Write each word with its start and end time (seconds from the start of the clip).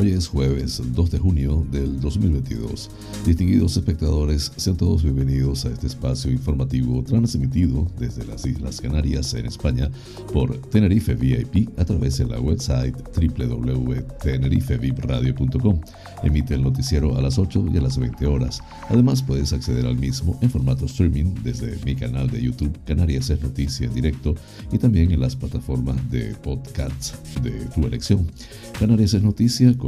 Hoy 0.00 0.12
es 0.12 0.28
jueves 0.28 0.80
2 0.94 1.10
de 1.10 1.18
junio 1.18 1.66
del 1.72 2.00
2022. 2.00 2.88
Distinguidos 3.26 3.76
espectadores, 3.76 4.52
sean 4.54 4.76
todos 4.76 5.02
bienvenidos 5.02 5.64
a 5.64 5.70
este 5.70 5.88
espacio 5.88 6.30
informativo 6.30 7.02
transmitido 7.02 7.84
desde 7.98 8.24
las 8.24 8.46
Islas 8.46 8.80
Canarias 8.80 9.34
en 9.34 9.46
España 9.46 9.90
por 10.32 10.56
Tenerife 10.56 11.16
VIP 11.16 11.76
a 11.76 11.84
través 11.84 12.16
de 12.18 12.26
la 12.26 12.38
website 12.38 12.94
www.tenerifevipradio.com. 12.94 15.80
Emite 16.22 16.54
el 16.54 16.62
noticiero 16.62 17.18
a 17.18 17.20
las 17.20 17.36
8 17.36 17.66
y 17.74 17.78
a 17.78 17.80
las 17.80 17.98
20 17.98 18.24
horas. 18.26 18.60
Además, 18.90 19.24
puedes 19.24 19.52
acceder 19.52 19.84
al 19.84 19.98
mismo 19.98 20.38
en 20.42 20.50
formato 20.50 20.84
streaming 20.84 21.34
desde 21.42 21.76
mi 21.84 21.96
canal 21.96 22.30
de 22.30 22.40
YouTube 22.40 22.78
Canarias 22.86 23.30
es 23.30 23.42
Noticia 23.42 23.88
en 23.88 23.94
directo 23.94 24.36
y 24.70 24.78
también 24.78 25.10
en 25.10 25.18
las 25.18 25.34
plataformas 25.34 26.08
de 26.08 26.36
podcasts 26.36 27.18
de 27.42 27.50
tu 27.74 27.84
elección. 27.84 28.30
Canarias 28.78 29.14
es 29.14 29.24
Noticia 29.24 29.76
con 29.76 29.87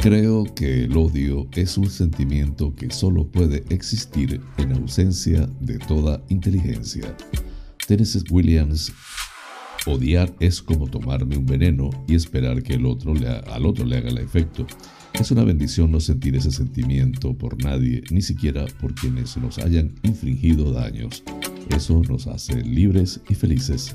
Creo 0.00 0.44
que 0.54 0.84
el 0.84 0.96
odio 0.96 1.46
es 1.52 1.76
un 1.76 1.90
sentimiento 1.90 2.74
que 2.74 2.90
solo 2.90 3.26
puede 3.26 3.64
existir 3.68 4.40
en 4.56 4.72
ausencia 4.72 5.46
de 5.60 5.76
toda 5.76 6.22
inteligencia. 6.30 7.14
Tennessee 7.86 8.24
Williams 8.30 8.94
Odiar 9.86 10.34
es 10.40 10.62
como 10.62 10.86
tomarme 10.86 11.36
un 11.36 11.44
veneno 11.44 11.90
y 12.08 12.14
esperar 12.14 12.62
que 12.62 12.74
el 12.74 12.86
otro 12.86 13.12
le 13.12 13.28
al 13.28 13.66
otro 13.66 13.84
le 13.84 13.98
haga 13.98 14.08
el 14.08 14.18
efecto. 14.18 14.66
Es 15.12 15.30
una 15.32 15.44
bendición 15.44 15.92
no 15.92 16.00
sentir 16.00 16.34
ese 16.34 16.50
sentimiento 16.50 17.36
por 17.36 17.62
nadie, 17.62 18.02
ni 18.10 18.22
siquiera 18.22 18.64
por 18.80 18.94
quienes 18.94 19.36
nos 19.36 19.58
hayan 19.58 19.92
infringido 20.02 20.72
daños. 20.72 21.22
Eso 21.76 22.02
nos 22.08 22.26
hace 22.26 22.62
libres 22.62 23.20
y 23.28 23.34
felices. 23.34 23.94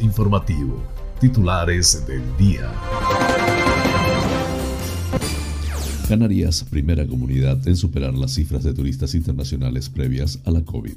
Informativo. 0.00 0.82
Titulares 1.20 2.04
del 2.06 2.22
día. 2.36 2.68
Canarias, 6.08 6.64
primera 6.68 7.06
comunidad 7.06 7.66
en 7.68 7.76
superar 7.76 8.14
las 8.14 8.32
cifras 8.32 8.64
de 8.64 8.74
turistas 8.74 9.14
internacionales 9.14 9.88
previas 9.88 10.40
a 10.44 10.50
la 10.50 10.62
COVID. 10.62 10.96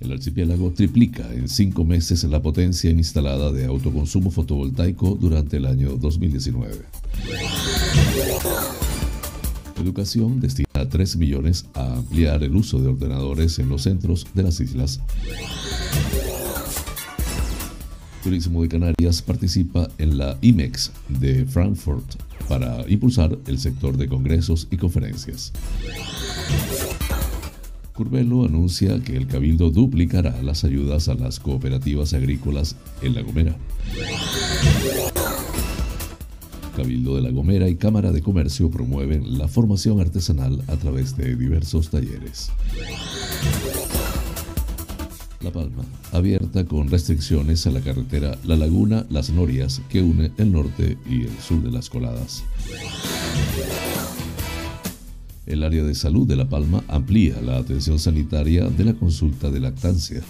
El 0.00 0.12
archipiélago 0.12 0.70
triplica 0.72 1.32
en 1.32 1.48
cinco 1.48 1.84
meses 1.84 2.24
la 2.24 2.42
potencia 2.42 2.90
instalada 2.90 3.50
de 3.50 3.64
autoconsumo 3.64 4.30
fotovoltaico 4.30 5.14
durante 5.14 5.56
el 5.56 5.66
año 5.66 5.96
2019. 5.96 6.84
Educación 9.80 10.40
destina 10.40 10.66
3 10.88 11.16
millones 11.16 11.64
a 11.74 11.94
ampliar 11.96 12.42
el 12.42 12.54
uso 12.54 12.80
de 12.80 12.88
ordenadores 12.88 13.58
en 13.58 13.68
los 13.68 13.82
centros 13.82 14.26
de 14.34 14.42
las 14.42 14.60
islas. 14.60 15.00
Turismo 18.22 18.62
de 18.62 18.68
Canarias 18.68 19.22
participa 19.22 19.88
en 19.98 20.18
la 20.18 20.36
IMEX 20.42 20.92
de 21.08 21.46
Frankfurt 21.46 22.16
para 22.48 22.88
impulsar 22.88 23.38
el 23.46 23.58
sector 23.58 23.96
de 23.96 24.08
congresos 24.08 24.68
y 24.70 24.76
conferencias. 24.76 25.52
Curvelo 27.94 28.44
anuncia 28.44 28.98
que 29.02 29.16
el 29.16 29.26
Cabildo 29.26 29.70
duplicará 29.70 30.40
las 30.42 30.64
ayudas 30.64 31.08
a 31.08 31.14
las 31.14 31.38
cooperativas 31.38 32.14
agrícolas 32.14 32.76
en 33.02 33.14
La 33.14 33.22
Gomera. 33.22 33.56
Cabildo 36.76 37.16
de 37.16 37.22
La 37.22 37.30
Gomera 37.30 37.68
y 37.68 37.76
Cámara 37.76 38.10
de 38.10 38.22
Comercio 38.22 38.70
promueven 38.70 39.38
la 39.38 39.48
formación 39.48 40.00
artesanal 40.00 40.62
a 40.66 40.76
través 40.76 41.16
de 41.16 41.36
diversos 41.36 41.90
talleres. 41.90 42.50
La 45.42 45.50
Palma, 45.50 45.84
abierta 46.12 46.66
con 46.66 46.90
restricciones 46.90 47.66
a 47.66 47.70
la 47.70 47.80
carretera 47.80 48.36
La 48.44 48.56
Laguna 48.56 49.06
Las 49.08 49.30
Norias 49.30 49.80
que 49.88 50.02
une 50.02 50.30
el 50.36 50.52
norte 50.52 50.98
y 51.08 51.22
el 51.22 51.38
sur 51.38 51.62
de 51.62 51.70
las 51.70 51.88
coladas. 51.88 52.44
El 55.46 55.62
área 55.62 55.82
de 55.82 55.94
salud 55.94 56.28
de 56.28 56.36
La 56.36 56.46
Palma 56.46 56.84
amplía 56.88 57.40
la 57.40 57.56
atención 57.56 57.98
sanitaria 57.98 58.68
de 58.68 58.84
la 58.84 58.92
consulta 58.92 59.50
de 59.50 59.60
lactancia. 59.60 60.20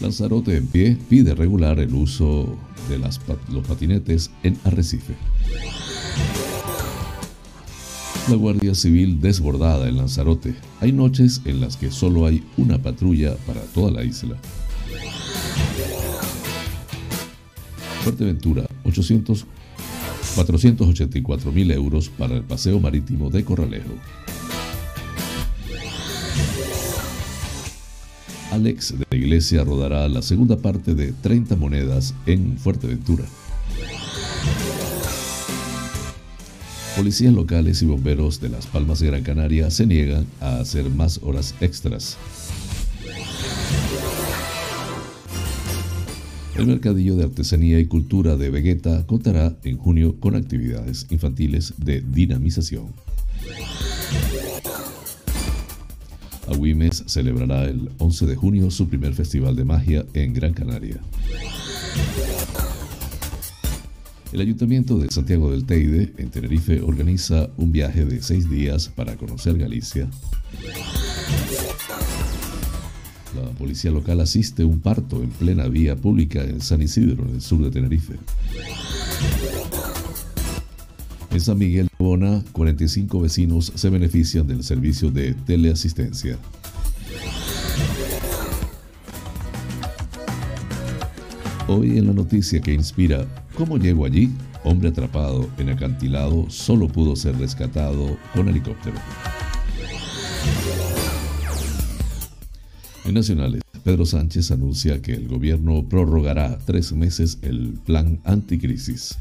Lanzarote 0.00 0.56
en 0.56 0.66
pie 0.66 0.98
pide 1.08 1.36
regular 1.36 1.78
el 1.78 1.94
uso 1.94 2.58
de 2.88 2.98
los 2.98 3.66
patinetes 3.68 4.32
en 4.42 4.58
Arrecife. 4.64 5.14
La 8.30 8.36
Guardia 8.36 8.76
Civil 8.76 9.20
desbordada 9.20 9.88
en 9.88 9.96
Lanzarote. 9.96 10.54
Hay 10.80 10.92
noches 10.92 11.42
en 11.46 11.60
las 11.60 11.76
que 11.76 11.90
solo 11.90 12.26
hay 12.26 12.44
una 12.56 12.80
patrulla 12.80 13.34
para 13.44 13.60
toda 13.60 13.90
la 13.90 14.04
isla. 14.04 14.36
Fuerteventura, 18.04 18.68
800, 18.84 19.46
484 20.36 21.50
mil 21.50 21.72
euros 21.72 22.08
para 22.08 22.36
el 22.36 22.44
paseo 22.44 22.78
marítimo 22.78 23.30
de 23.30 23.44
Corralejo. 23.44 23.94
Alex 28.52 28.96
de 28.96 29.06
la 29.10 29.16
Iglesia 29.16 29.64
rodará 29.64 30.08
la 30.08 30.22
segunda 30.22 30.56
parte 30.56 30.94
de 30.94 31.12
30 31.12 31.56
monedas 31.56 32.14
en 32.26 32.56
Fuerteventura. 32.58 33.24
Policías 37.00 37.32
locales 37.32 37.80
y 37.80 37.86
bomberos 37.86 38.42
de 38.42 38.50
Las 38.50 38.66
Palmas 38.66 39.00
de 39.00 39.06
Gran 39.06 39.22
Canaria 39.22 39.70
se 39.70 39.86
niegan 39.86 40.26
a 40.38 40.58
hacer 40.58 40.90
más 40.90 41.18
horas 41.22 41.54
extras. 41.62 42.18
El 46.58 46.66
Mercadillo 46.66 47.16
de 47.16 47.24
Artesanía 47.24 47.80
y 47.80 47.86
Cultura 47.86 48.36
de 48.36 48.50
Vegeta 48.50 49.06
contará 49.06 49.56
en 49.64 49.78
junio 49.78 50.20
con 50.20 50.36
actividades 50.36 51.06
infantiles 51.08 51.72
de 51.78 52.02
dinamización. 52.02 52.88
Agüimes 56.48 57.04
celebrará 57.06 57.64
el 57.64 57.88
11 57.96 58.26
de 58.26 58.36
junio 58.36 58.70
su 58.70 58.90
primer 58.90 59.14
festival 59.14 59.56
de 59.56 59.64
magia 59.64 60.04
en 60.12 60.34
Gran 60.34 60.52
Canaria. 60.52 61.00
El 64.32 64.40
Ayuntamiento 64.40 64.96
de 64.96 65.10
Santiago 65.10 65.50
del 65.50 65.64
Teide, 65.64 66.12
en 66.16 66.30
Tenerife, 66.30 66.80
organiza 66.82 67.50
un 67.56 67.72
viaje 67.72 68.04
de 68.04 68.22
seis 68.22 68.48
días 68.48 68.88
para 68.88 69.16
conocer 69.16 69.58
Galicia. 69.58 70.08
La 73.34 73.50
policía 73.58 73.90
local 73.90 74.20
asiste 74.20 74.62
a 74.62 74.66
un 74.66 74.78
parto 74.78 75.20
en 75.20 75.30
plena 75.30 75.66
vía 75.66 75.96
pública 75.96 76.44
en 76.44 76.60
San 76.60 76.80
Isidro, 76.80 77.24
en 77.24 77.34
el 77.34 77.40
sur 77.40 77.60
de 77.60 77.70
Tenerife. 77.70 78.14
En 81.32 81.40
San 81.40 81.58
Miguel 81.58 81.86
de 81.86 82.04
Bona, 82.04 82.44
45 82.52 83.20
vecinos 83.20 83.72
se 83.74 83.90
benefician 83.90 84.46
del 84.46 84.62
servicio 84.62 85.10
de 85.10 85.34
teleasistencia. 85.34 86.38
Hoy 91.72 91.98
en 91.98 92.08
la 92.08 92.12
noticia 92.12 92.60
que 92.60 92.74
inspira 92.74 93.24
¿Cómo 93.56 93.78
llego 93.78 94.04
allí? 94.04 94.28
Hombre 94.64 94.88
atrapado 94.88 95.48
en 95.56 95.68
acantilado 95.68 96.50
solo 96.50 96.88
pudo 96.88 97.14
ser 97.14 97.38
rescatado 97.38 98.18
con 98.34 98.48
helicóptero. 98.48 98.96
En 103.04 103.14
Nacionales, 103.14 103.62
Pedro 103.84 104.04
Sánchez 104.04 104.50
anuncia 104.50 105.00
que 105.00 105.12
el 105.12 105.28
gobierno 105.28 105.88
prorrogará 105.88 106.58
tres 106.58 106.92
meses 106.92 107.38
el 107.42 107.78
plan 107.86 108.18
anticrisis. 108.24 109.16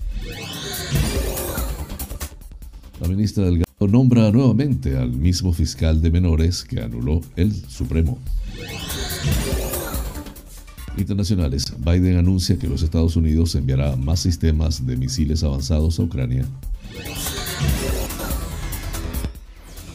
La 3.00 3.08
ministra 3.08 3.46
Delgado 3.46 3.88
nombra 3.88 4.32
nuevamente 4.32 4.98
al 4.98 5.12
mismo 5.12 5.54
fiscal 5.54 6.02
de 6.02 6.10
menores 6.10 6.64
que 6.64 6.82
anuló 6.82 7.22
el 7.36 7.54
Supremo. 7.54 8.18
Internacionales. 11.00 11.74
Biden 11.78 12.18
anuncia 12.18 12.58
que 12.58 12.68
los 12.68 12.84
Estados 12.84 13.16
Unidos 13.16 13.56
enviará 13.56 13.96
más 13.96 14.20
sistemas 14.20 14.86
de 14.86 14.98
misiles 14.98 15.44
avanzados 15.44 16.00
a 16.00 16.04
Ucrania. 16.04 16.46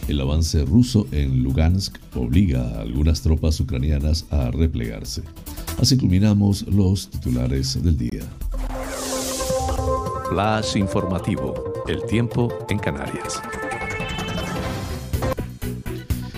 El 0.06 0.20
avance 0.20 0.64
ruso 0.64 1.06
en 1.12 1.42
Lugansk 1.42 1.96
obliga 2.14 2.62
a 2.62 2.80
algunas 2.82 3.22
tropas 3.22 3.58
ucranianas 3.60 4.26
a 4.30 4.50
replegarse. 4.50 5.22
Así 5.80 5.96
culminamos 5.96 6.66
los 6.68 7.08
titulares 7.08 7.82
del 7.82 7.96
día. 7.96 8.22
Flash 10.28 10.76
informativo. 10.76 11.54
El 11.88 12.04
tiempo 12.04 12.52
en 12.68 12.78
Canarias. 12.78 13.40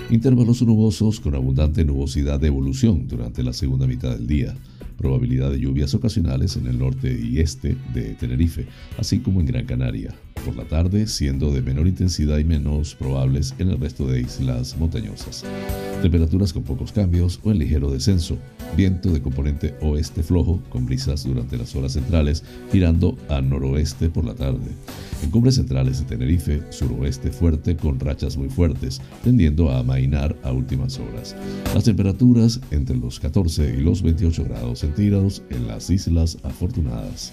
Intervalos 0.09 0.63
nubosos 0.63 1.19
con 1.19 1.35
abundante 1.35 1.85
nubosidad 1.85 2.39
de 2.39 2.47
evolución 2.47 3.09
durante 3.09 3.43
la 3.43 3.53
segunda 3.53 3.89
mitad 3.89 4.15
del 4.15 4.29
día. 4.29 4.57
Probabilidad 4.97 5.51
de 5.51 5.59
lluvias 5.59 5.95
ocasionales 5.95 6.57
en 6.57 6.69
el 6.69 6.79
norte 6.79 7.13
y 7.21 7.41
este 7.41 7.77
de 7.93 8.15
Tenerife, 8.15 8.67
así 8.99 9.19
como 9.19 9.41
en 9.41 9.47
Gran 9.47 9.67
Canaria. 9.67 10.15
Por 10.47 10.55
la 10.55 10.65
tarde, 10.65 11.09
siendo 11.09 11.51
de 11.51 11.61
menor 11.61 11.89
intensidad 11.89 12.39
y 12.39 12.45
menos 12.45 12.95
probables 12.95 13.53
en 13.59 13.71
el 13.71 13.81
resto 13.81 14.07
de 14.07 14.21
islas 14.21 14.77
montañosas. 14.79 15.45
Temperaturas 16.03 16.53
con 16.53 16.63
pocos 16.63 16.93
cambios 16.93 17.41
o 17.43 17.51
en 17.51 17.59
ligero 17.59 17.91
descenso. 17.91 18.39
Viento 18.77 19.11
de 19.11 19.21
componente 19.21 19.75
oeste 19.81 20.23
flojo, 20.23 20.63
con 20.69 20.87
brisas 20.87 21.25
durante 21.25 21.59
las 21.59 21.75
horas 21.75 21.95
centrales, 21.95 22.45
girando 22.71 23.19
a 23.29 23.41
noroeste 23.41 24.09
por 24.09 24.25
la 24.25 24.37
tarde. 24.37 24.71
En 25.25 25.31
cumbres 25.31 25.57
centrales 25.57 25.99
de 25.99 26.05
Tenerife, 26.05 26.63
suroeste 26.71 27.33
fuerte 27.33 27.77
con 27.77 27.99
rachas 27.99 28.37
muy 28.37 28.49
fuertes, 28.49 29.01
tendiendo 29.25 29.73
a 29.73 29.81
amainar 29.81 30.37
a 30.45 30.53
últimas 30.53 31.01
horas. 31.01 31.35
Las 31.75 31.83
temperaturas 31.83 32.61
entre 32.71 32.97
los 32.97 33.19
14 33.19 33.75
y 33.77 33.81
los 33.81 34.01
28 34.01 34.45
grados 34.45 34.79
centígrados 34.79 35.43
en 35.51 35.67
las 35.67 35.91
Islas 35.91 36.39
Afortunadas. 36.45 37.33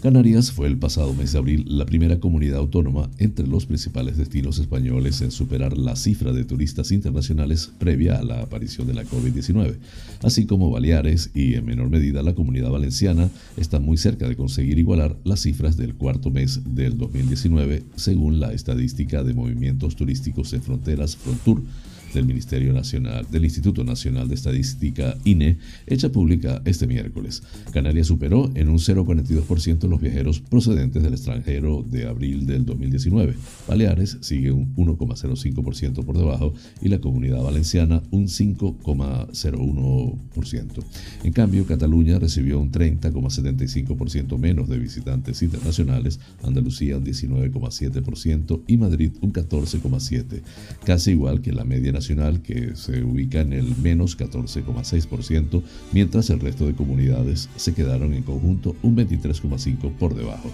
Canarias 0.00 0.52
fue 0.52 0.68
el 0.68 0.78
pasado 0.78 1.12
mes 1.12 1.32
de 1.32 1.38
abril 1.38 1.64
la 1.66 1.84
primera 1.84 2.20
comunidad 2.20 2.58
autónoma 2.58 3.10
entre 3.18 3.48
los 3.48 3.66
principales 3.66 4.16
destinos 4.16 4.58
españoles 4.60 5.20
en 5.22 5.32
superar 5.32 5.76
la 5.76 5.96
cifra 5.96 6.32
de 6.32 6.44
turistas 6.44 6.92
internacionales 6.92 7.72
previa 7.78 8.16
a 8.18 8.22
la 8.22 8.40
aparición 8.40 8.86
de 8.86 8.94
la 8.94 9.04
COVID-19, 9.04 9.76
así 10.22 10.46
como 10.46 10.70
Baleares 10.70 11.30
y 11.34 11.54
en 11.54 11.66
menor 11.66 11.90
medida 11.90 12.22
la 12.22 12.34
comunidad 12.34 12.70
valenciana 12.70 13.28
están 13.56 13.82
muy 13.82 13.96
cerca 13.96 14.28
de 14.28 14.36
conseguir 14.36 14.78
igualar 14.78 15.16
las 15.24 15.40
cifras 15.40 15.76
del 15.76 15.94
cuarto 15.94 16.30
mes 16.30 16.60
del 16.64 16.96
2019 16.96 17.82
según 17.96 18.38
la 18.38 18.52
estadística 18.52 19.24
de 19.24 19.34
movimientos 19.34 19.96
turísticos 19.96 20.52
en 20.52 20.62
fronteras 20.62 21.16
Frontur 21.16 21.62
del 22.14 22.26
Ministerio 22.26 22.72
Nacional, 22.72 23.26
del 23.30 23.44
Instituto 23.44 23.84
Nacional 23.84 24.28
de 24.28 24.34
Estadística 24.34 25.16
INE, 25.24 25.58
hecha 25.86 26.10
pública 26.10 26.62
este 26.64 26.86
miércoles. 26.86 27.42
Canarias 27.72 28.06
superó 28.06 28.50
en 28.54 28.68
un 28.68 28.78
0,42% 28.78 29.88
los 29.88 30.00
viajeros 30.00 30.38
procedentes 30.40 31.02
del 31.02 31.12
extranjero 31.12 31.84
de 31.88 32.06
abril 32.06 32.46
del 32.46 32.64
2019. 32.64 33.34
Baleares 33.66 34.18
sigue 34.20 34.52
un 34.52 34.74
1,05% 34.76 36.04
por 36.04 36.16
debajo 36.16 36.54
y 36.80 36.88
la 36.88 37.00
Comunidad 37.00 37.42
Valenciana 37.42 38.02
un 38.10 38.26
5,01%. 38.26 40.84
En 41.24 41.32
cambio, 41.32 41.66
Cataluña 41.66 42.18
recibió 42.18 42.60
un 42.60 42.72
30,75% 42.72 44.38
menos 44.38 44.68
de 44.68 44.78
visitantes 44.78 45.42
internacionales, 45.42 46.20
Andalucía 46.42 46.96
un 46.96 47.04
19,7% 47.04 48.62
y 48.66 48.76
Madrid 48.76 49.12
un 49.20 49.32
14,7%, 49.32 50.42
casi 50.84 51.12
igual 51.12 51.40
que 51.40 51.52
la 51.52 51.64
media 51.64 51.92
nacional 51.98 52.42
que 52.42 52.76
se 52.76 53.02
ubica 53.02 53.40
en 53.40 53.52
el 53.52 53.76
menos 53.76 54.16
14,6%, 54.16 55.62
mientras 55.92 56.30
el 56.30 56.40
resto 56.40 56.66
de 56.66 56.74
comunidades 56.74 57.48
se 57.56 57.74
quedaron 57.74 58.14
en 58.14 58.22
conjunto 58.22 58.76
un 58.82 58.96
23,5% 58.96 59.96
por 59.98 60.14
debajo. 60.14 60.50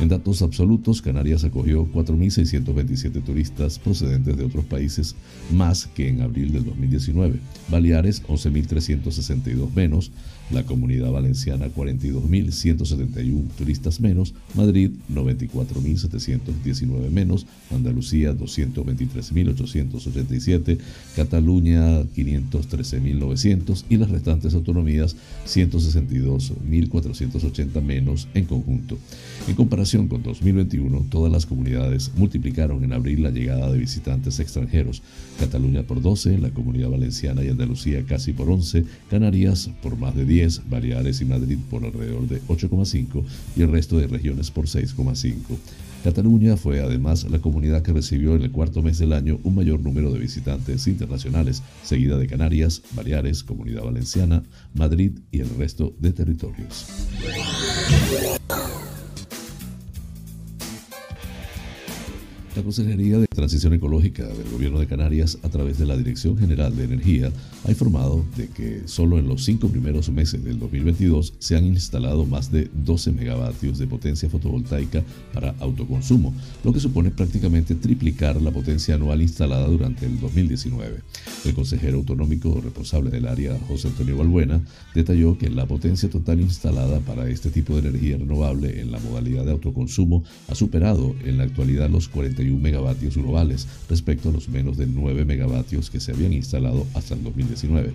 En 0.00 0.08
datos 0.08 0.42
absolutos, 0.42 1.02
Canarias 1.02 1.44
acogió 1.44 1.86
4.627 1.86 3.22
turistas 3.22 3.78
procedentes 3.78 4.36
de 4.36 4.44
otros 4.44 4.64
países 4.64 5.14
más 5.52 5.86
que 5.86 6.08
en 6.08 6.22
abril 6.22 6.52
del 6.52 6.64
2019, 6.64 7.38
Baleares 7.68 8.22
11.362 8.24 9.72
menos, 9.74 10.10
la 10.50 10.64
Comunidad 10.64 11.10
Valenciana 11.10 11.68
42.171 11.68 13.48
turistas 13.56 14.00
menos, 14.00 14.34
Madrid 14.54 14.90
94.719 15.12 17.10
menos, 17.10 17.46
Andalucía 17.70 18.36
223.887, 18.36 20.78
Cataluña 21.16 22.02
513.900 22.02 23.84
y 23.88 23.96
las 23.96 24.10
restantes 24.10 24.52
autonomías 24.54 25.16
162.480 25.46 27.82
menos 27.82 28.28
en 28.34 28.44
conjunto. 28.44 28.98
En 29.48 29.54
comparación 29.54 30.08
con 30.08 30.22
2021, 30.22 31.06
todas 31.10 31.32
las 31.32 31.46
comunidades 31.46 32.12
multiplicaron 32.16 32.84
en 32.84 32.92
abril 32.92 33.22
la 33.22 33.30
llegada 33.30 33.70
de 33.70 33.78
visitantes 33.78 34.40
extranjeros, 34.40 35.02
Cataluña 35.38 35.84
por 35.84 36.02
12, 36.02 36.38
la 36.38 36.50
Comunidad 36.50 36.90
Valenciana 36.90 37.44
y 37.44 37.48
Andalucía 37.48 38.04
casi 38.04 38.32
por 38.32 38.50
11, 38.50 38.84
Canarias 39.08 39.70
por 39.82 39.96
más 39.96 40.14
de 40.14 40.24
10, 40.24 40.39
Baleares 40.68 41.20
y 41.20 41.24
Madrid 41.24 41.58
por 41.68 41.84
alrededor 41.84 42.26
de 42.28 42.40
8,5 42.42 43.24
y 43.56 43.62
el 43.62 43.70
resto 43.70 43.98
de 43.98 44.06
regiones 44.06 44.50
por 44.50 44.66
6,5. 44.66 45.36
Cataluña 46.02 46.56
fue 46.56 46.80
además 46.80 47.26
la 47.30 47.40
comunidad 47.40 47.82
que 47.82 47.92
recibió 47.92 48.34
en 48.34 48.42
el 48.42 48.50
cuarto 48.50 48.80
mes 48.80 48.98
del 48.98 49.12
año 49.12 49.38
un 49.44 49.54
mayor 49.54 49.80
número 49.80 50.10
de 50.10 50.18
visitantes 50.18 50.86
internacionales, 50.86 51.62
seguida 51.82 52.16
de 52.16 52.26
Canarias, 52.26 52.80
Baleares, 52.94 53.44
Comunidad 53.44 53.84
Valenciana, 53.84 54.42
Madrid 54.74 55.18
y 55.30 55.40
el 55.40 55.50
resto 55.50 55.94
de 55.98 56.12
territorios. 56.12 56.86
La 62.60 62.64
Consejería 62.64 63.18
de 63.18 63.26
Transición 63.26 63.72
Ecológica 63.72 64.22
del 64.22 64.50
Gobierno 64.52 64.80
de 64.80 64.86
Canarias, 64.86 65.38
a 65.42 65.48
través 65.48 65.78
de 65.78 65.86
la 65.86 65.96
Dirección 65.96 66.36
General 66.36 66.76
de 66.76 66.84
Energía, 66.84 67.32
ha 67.64 67.70
informado 67.70 68.22
de 68.36 68.48
que 68.48 68.82
solo 68.84 69.18
en 69.18 69.28
los 69.28 69.46
cinco 69.46 69.68
primeros 69.68 70.10
meses 70.10 70.44
del 70.44 70.58
2022 70.58 71.32
se 71.38 71.56
han 71.56 71.64
instalado 71.64 72.26
más 72.26 72.52
de 72.52 72.68
12 72.84 73.12
megavatios 73.12 73.78
de 73.78 73.86
potencia 73.86 74.28
fotovoltaica 74.28 75.02
para 75.32 75.54
autoconsumo, 75.60 76.34
lo 76.62 76.74
que 76.74 76.80
supone 76.80 77.10
prácticamente 77.10 77.74
triplicar 77.74 78.42
la 78.42 78.50
potencia 78.50 78.96
anual 78.96 79.22
instalada 79.22 79.66
durante 79.66 80.04
el 80.04 80.20
2019. 80.20 80.98
El 81.46 81.54
consejero 81.54 81.96
autonómico 81.96 82.60
responsable 82.62 83.08
del 83.08 83.26
área, 83.26 83.58
José 83.68 83.88
Antonio 83.88 84.18
Balbuena, 84.18 84.60
detalló 84.94 85.38
que 85.38 85.48
la 85.48 85.64
potencia 85.64 86.10
total 86.10 86.42
instalada 86.42 87.00
para 87.00 87.26
este 87.30 87.48
tipo 87.48 87.80
de 87.80 87.88
energía 87.88 88.18
renovable 88.18 88.82
en 88.82 88.92
la 88.92 88.98
modalidad 88.98 89.46
de 89.46 89.52
autoconsumo 89.52 90.24
ha 90.48 90.54
superado 90.54 91.14
en 91.24 91.38
la 91.38 91.44
actualidad 91.44 91.88
los 91.88 92.06
40 92.50 92.62
megavatios 92.62 93.16
globales 93.16 93.66
respecto 93.88 94.28
a 94.28 94.32
los 94.32 94.48
menos 94.48 94.76
de 94.76 94.86
9 94.86 95.24
megavatios 95.24 95.90
que 95.90 96.00
se 96.00 96.12
habían 96.12 96.32
instalado 96.32 96.86
hasta 96.94 97.14
el 97.14 97.22
2019. 97.22 97.92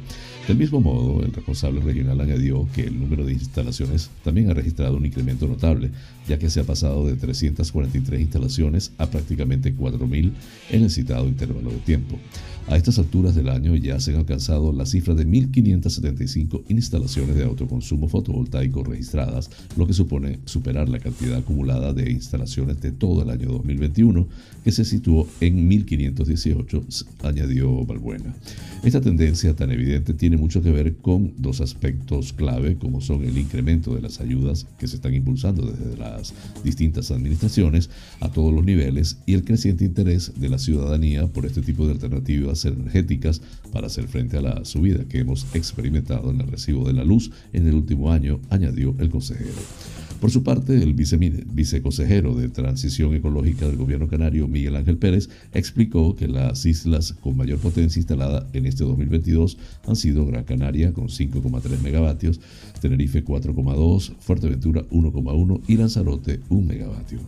Del 0.48 0.58
mismo 0.58 0.82
modo, 0.82 1.24
el 1.24 1.34
responsable 1.34 1.82
regional 1.82 2.22
añadió 2.22 2.68
que 2.74 2.84
el 2.84 3.00
número 3.00 3.26
de 3.26 3.34
instalaciones 3.34 4.10
también 4.24 4.50
ha 4.50 4.54
registrado 4.54 4.98
un 4.98 5.06
incremento 5.06 5.48
notable, 5.48 5.92
ya 6.28 6.40
que 6.40 6.50
se 6.50 6.60
ha 6.60 6.64
pasado 6.64 7.06
de 7.06 7.16
343 7.16 8.22
instalaciones 8.22 8.92
a 8.98 9.08
prácticamente 9.08 9.76
4.000 9.76 10.32
en 10.72 10.84
el 10.84 10.90
citado 10.90 11.28
intervalo 11.28 11.72
de 11.72 11.78
tiempo. 11.78 12.18
A 12.68 12.78
estas 12.78 12.98
alturas 12.98 13.36
del 13.36 13.50
año 13.50 13.76
ya 13.76 14.00
se 14.00 14.12
han 14.12 14.18
alcanzado 14.18 14.74
la 14.74 14.88
cifra 14.88 15.14
de 15.14 15.28
1.575 15.28 16.64
instalaciones 16.70 17.36
de 17.36 17.44
autoconsumo 17.44 18.08
fotovoltaico 18.08 18.84
registradas, 18.84 19.52
lo 19.78 19.86
que 19.86 19.94
supone 19.94 20.40
superar 20.46 20.90
la 20.90 20.98
cantidad 20.98 21.38
acumulada 21.38 21.94
de 21.94 22.12
instalaciones 22.12 22.82
de 22.82 22.92
todo 22.92 23.22
el 23.22 23.30
año 23.30 23.50
2021 23.50 24.28
que 24.64 24.72
se 24.72 24.84
situó 24.84 25.28
en 25.42 25.68
1518, 25.68 26.86
añadió 27.22 27.86
Balbuena. 27.86 28.34
Esta 28.84 29.00
tendencia 29.00 29.56
tan 29.56 29.70
evidente 29.70 30.16
tiene 30.16 30.38
mucho 30.38 30.64
que 30.64 30.72
ver 30.72 30.96
con 30.96 31.34
dos 31.38 31.62
aspectos 31.62 32.34
clave, 32.34 32.78
como 32.78 33.00
son 33.00 33.24
el 33.24 33.38
incremento 33.38 33.94
de 33.94 34.02
las 34.02 34.20
ayudas 34.22 34.66
que 34.80 34.88
se 34.88 34.96
están 34.96 35.14
impulsando 35.14 35.68
desde 35.68 35.96
distintas 36.64 37.12
administraciones 37.12 37.90
a 38.20 38.32
todos 38.32 38.54
los 38.54 38.64
niveles 38.64 39.18
y 39.26 39.34
el 39.34 39.44
creciente 39.44 39.86
interés 39.86 40.32
de 40.36 40.50
la 40.50 40.58
ciudadanía 40.58 41.28
por 41.28 41.46
este 41.46 41.62
tipo 41.62 41.86
de 41.86 41.94
alternativas 41.94 42.66
energéticas 42.66 43.42
para 43.72 43.88
hacer 43.88 44.08
frente 44.08 44.38
a 44.38 44.42
la 44.42 44.66
subida 44.66 45.06
que 45.06 45.20
hemos 45.20 45.46
experimentado 45.54 46.32
en 46.32 46.42
el 46.42 46.48
recibo 46.48 46.88
de 46.88 46.94
la 46.94 47.04
luz 47.04 47.32
en 47.54 47.68
el 47.68 47.76
último 47.76 48.12
año, 48.12 48.40
añadió 48.50 48.96
el 49.00 49.10
consejero. 49.10 49.52
Por 50.26 50.32
su 50.32 50.42
parte, 50.42 50.82
el 50.82 50.96
viceconsejero 50.96 52.34
de 52.34 52.50
Transición 52.50 53.14
Ecológica 53.14 53.68
del 53.68 53.78
Gobierno 53.78 54.08
Canario, 54.08 54.48
Miguel 54.48 54.76
Ángel 54.76 54.98
Pérez, 54.98 55.30
explicó 55.54 56.16
que 56.16 56.28
las 56.28 56.66
islas 56.66 57.14
con 57.14 57.38
mayor 57.38 57.60
potencia 57.60 58.00
instalada 58.00 58.48
en 58.54 58.66
este 58.66 58.86
2022 58.86 59.56
han 59.86 59.96
sido 59.96 60.26
Gran 60.26 60.44
Canaria 60.44 60.94
con 60.94 61.10
5,3 61.10 61.80
megavatios, 61.84 62.42
Tenerife 62.82 63.24
4,2, 63.24 64.16
Fuerteventura 64.18 64.82
1,1 64.90 65.62
y 65.68 65.78
Lanzarote 65.78 66.40
1 66.50 66.68
megavatio. 66.68 67.20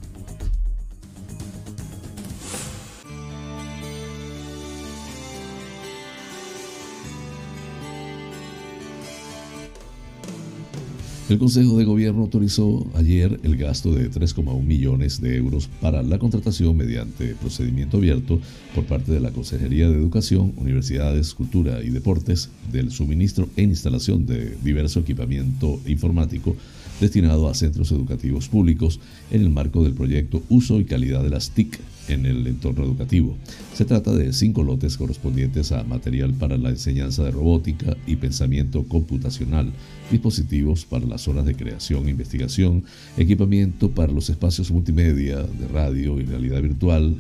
El 11.30 11.40
Consejo 11.40 11.78
de 11.78 11.84
Gobierno 11.84 12.22
autorizó 12.22 12.88
ayer 12.96 13.38
el 13.44 13.58
gasto 13.58 13.94
de 13.94 14.10
3,1 14.10 14.64
millones 14.64 15.20
de 15.20 15.36
euros 15.36 15.68
para 15.82 16.02
la 16.02 16.20
contratación 16.20 16.78
mediante 16.78 17.36
procedimiento 17.36 17.98
abierto 17.98 18.40
por 18.74 18.86
parte 18.86 19.12
de 19.12 19.20
la 19.20 19.32
Consejería 19.32 19.90
de 19.90 19.98
Educación, 19.98 20.54
Universidades, 20.56 21.34
Cultura 21.34 21.84
y 21.84 21.90
Deportes 21.90 22.50
del 22.72 22.92
suministro 22.92 23.50
e 23.58 23.64
instalación 23.64 24.26
de 24.26 24.56
diverso 24.64 25.02
equipamiento 25.02 25.82
informático 25.86 26.56
destinado 27.02 27.50
a 27.50 27.56
centros 27.56 27.92
educativos 27.92 28.48
públicos 28.48 29.02
en 29.30 29.42
el 29.42 29.50
marco 29.50 29.84
del 29.84 29.96
proyecto 29.96 30.42
Uso 30.48 30.80
y 30.80 30.86
Calidad 30.86 31.24
de 31.24 31.30
las 31.30 31.50
TIC 31.50 31.78
en 32.08 32.26
el 32.26 32.46
entorno 32.48 32.84
educativo. 32.84 33.36
Se 33.74 33.86
trata 33.86 34.12
de 34.12 34.34
cinco 34.34 34.64
lotes 34.64 34.98
correspondientes 34.98 35.72
a 35.72 35.84
material 35.84 36.34
para 36.34 36.58
la 36.58 36.70
enseñanza 36.70 37.24
de 37.24 37.32
robótica 37.32 37.96
y 38.06 38.16
pensamiento 38.16 38.84
computacional, 38.84 39.72
dispositivos 40.12 40.86
para 40.86 41.06
las 41.06 41.22
zonas 41.22 41.46
de 41.46 41.56
creación 41.56 42.08
e 42.08 42.12
investigación, 42.12 42.84
equipamiento 43.18 43.92
para 43.92 44.12
los 44.12 44.30
espacios 44.30 44.72
multimedia 44.72 45.38
de 45.38 45.68
radio 45.68 46.20
y 46.20 46.26
realidad 46.26 46.62
virtual, 46.62 47.16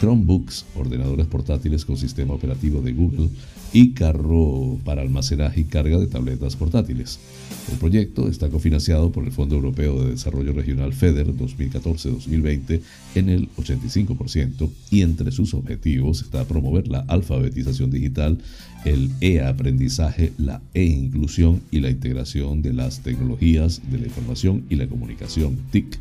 Chromebooks, 0.00 0.64
ordenadores 0.76 1.26
portátiles 1.26 1.84
con 1.84 1.98
sistema 1.98 2.32
operativo 2.32 2.80
de 2.80 2.92
Google 2.92 3.28
y 3.72 3.92
carro 3.92 4.78
para 4.84 5.02
almacenaje 5.02 5.60
y 5.60 5.64
carga 5.64 5.98
de 5.98 6.06
tabletas 6.06 6.56
portátiles. 6.56 7.20
El 7.70 7.78
proyecto 7.78 8.28
está 8.28 8.48
cofinanciado 8.48 9.12
por 9.12 9.24
el 9.24 9.32
Fondo 9.32 9.56
Europeo 9.56 10.02
de 10.02 10.12
Desarrollo 10.12 10.52
Regional 10.52 10.92
FEDER 10.92 11.28
2014-2020 11.34 12.80
en 13.14 13.28
el 13.28 13.48
85% 13.56 14.70
y 14.90 15.02
entre 15.02 15.30
sus 15.30 15.52
objetivos 15.54 16.22
está 16.22 16.44
promover 16.44 16.88
la 16.88 17.00
alfabetización 17.00 17.90
digital, 17.90 18.38
el 18.84 19.10
e-aprendizaje, 19.20 20.32
la 20.38 20.62
e-inclusión 20.72 21.60
y 21.70 21.80
la 21.80 21.90
integración 21.90 22.62
de 22.62 22.72
las 22.72 23.00
tecnologías 23.00 23.82
de 23.90 23.98
la 23.98 24.06
información 24.06 24.64
y 24.70 24.76
la 24.76 24.86
comunicación 24.86 25.58
TIC 25.70 25.98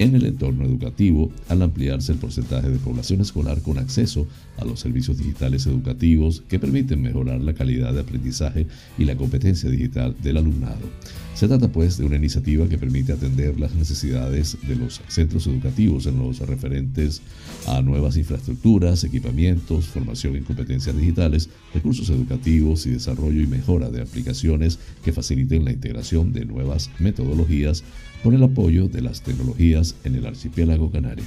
en 0.00 0.14
el 0.14 0.24
entorno 0.24 0.64
educativo 0.64 1.30
al 1.48 1.60
ampliarse 1.60 2.12
el 2.12 2.18
porcentaje 2.18 2.70
de 2.70 2.78
población 2.78 3.20
escolar 3.20 3.60
con 3.60 3.76
acceso 3.76 4.26
a 4.56 4.64
los 4.64 4.80
servicios 4.80 5.18
digitales 5.18 5.66
educativos 5.66 6.42
que 6.48 6.58
permiten 6.58 7.02
mejorar 7.02 7.40
la 7.42 7.52
calidad 7.52 7.92
de 7.92 8.00
aprendizaje 8.00 8.66
y 8.96 9.04
la 9.04 9.16
competencia 9.16 9.68
digital 9.68 10.16
del 10.22 10.38
alumnado. 10.38 10.88
Se 11.34 11.48
trata 11.48 11.68
pues 11.68 11.98
de 11.98 12.04
una 12.04 12.16
iniciativa 12.16 12.66
que 12.66 12.78
permite 12.78 13.12
atender 13.12 13.60
las 13.60 13.74
necesidades 13.74 14.56
de 14.66 14.76
los 14.76 15.02
centros 15.08 15.46
educativos 15.46 16.06
en 16.06 16.18
los 16.18 16.38
referentes 16.40 17.20
a 17.66 17.82
nuevas 17.82 18.16
infraestructuras, 18.16 19.04
equipamientos, 19.04 19.86
formación 19.86 20.36
en 20.36 20.44
competencias 20.44 20.96
digitales, 20.96 21.50
recursos 21.74 22.08
educativos 22.08 22.86
y 22.86 22.90
desarrollo 22.90 23.40
y 23.42 23.46
mejora 23.46 23.90
de 23.90 24.00
aplicaciones 24.00 24.78
que 25.04 25.12
faciliten 25.12 25.64
la 25.64 25.72
integración 25.72 26.32
de 26.32 26.46
nuevas 26.46 26.90
metodologías 26.98 27.84
con 28.22 28.34
el 28.34 28.42
apoyo 28.42 28.88
de 28.88 29.02
las 29.02 29.22
tecnologías 29.22 29.94
en 30.04 30.14
el 30.14 30.26
archipiélago 30.26 30.90
canario. 30.90 31.24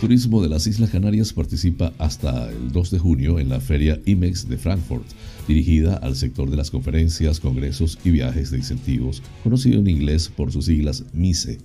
Turismo 0.00 0.42
de 0.42 0.48
las 0.50 0.66
Islas 0.66 0.90
Canarias 0.90 1.32
participa 1.32 1.92
hasta 1.98 2.50
el 2.50 2.72
2 2.72 2.90
de 2.90 2.98
junio 2.98 3.38
en 3.38 3.48
la 3.48 3.60
Feria 3.60 3.98
IMEX 4.04 4.48
de 4.48 4.58
Frankfurt, 4.58 5.06
dirigida 5.48 5.96
al 5.96 6.14
sector 6.14 6.50
de 6.50 6.56
las 6.56 6.70
conferencias, 6.70 7.40
congresos 7.40 7.98
y 8.04 8.10
viajes 8.10 8.50
de 8.50 8.58
incentivos, 8.58 9.22
conocido 9.42 9.80
en 9.80 9.88
inglés 9.88 10.28
por 10.28 10.52
sus 10.52 10.66
siglas 10.66 11.04
MICE 11.14 11.58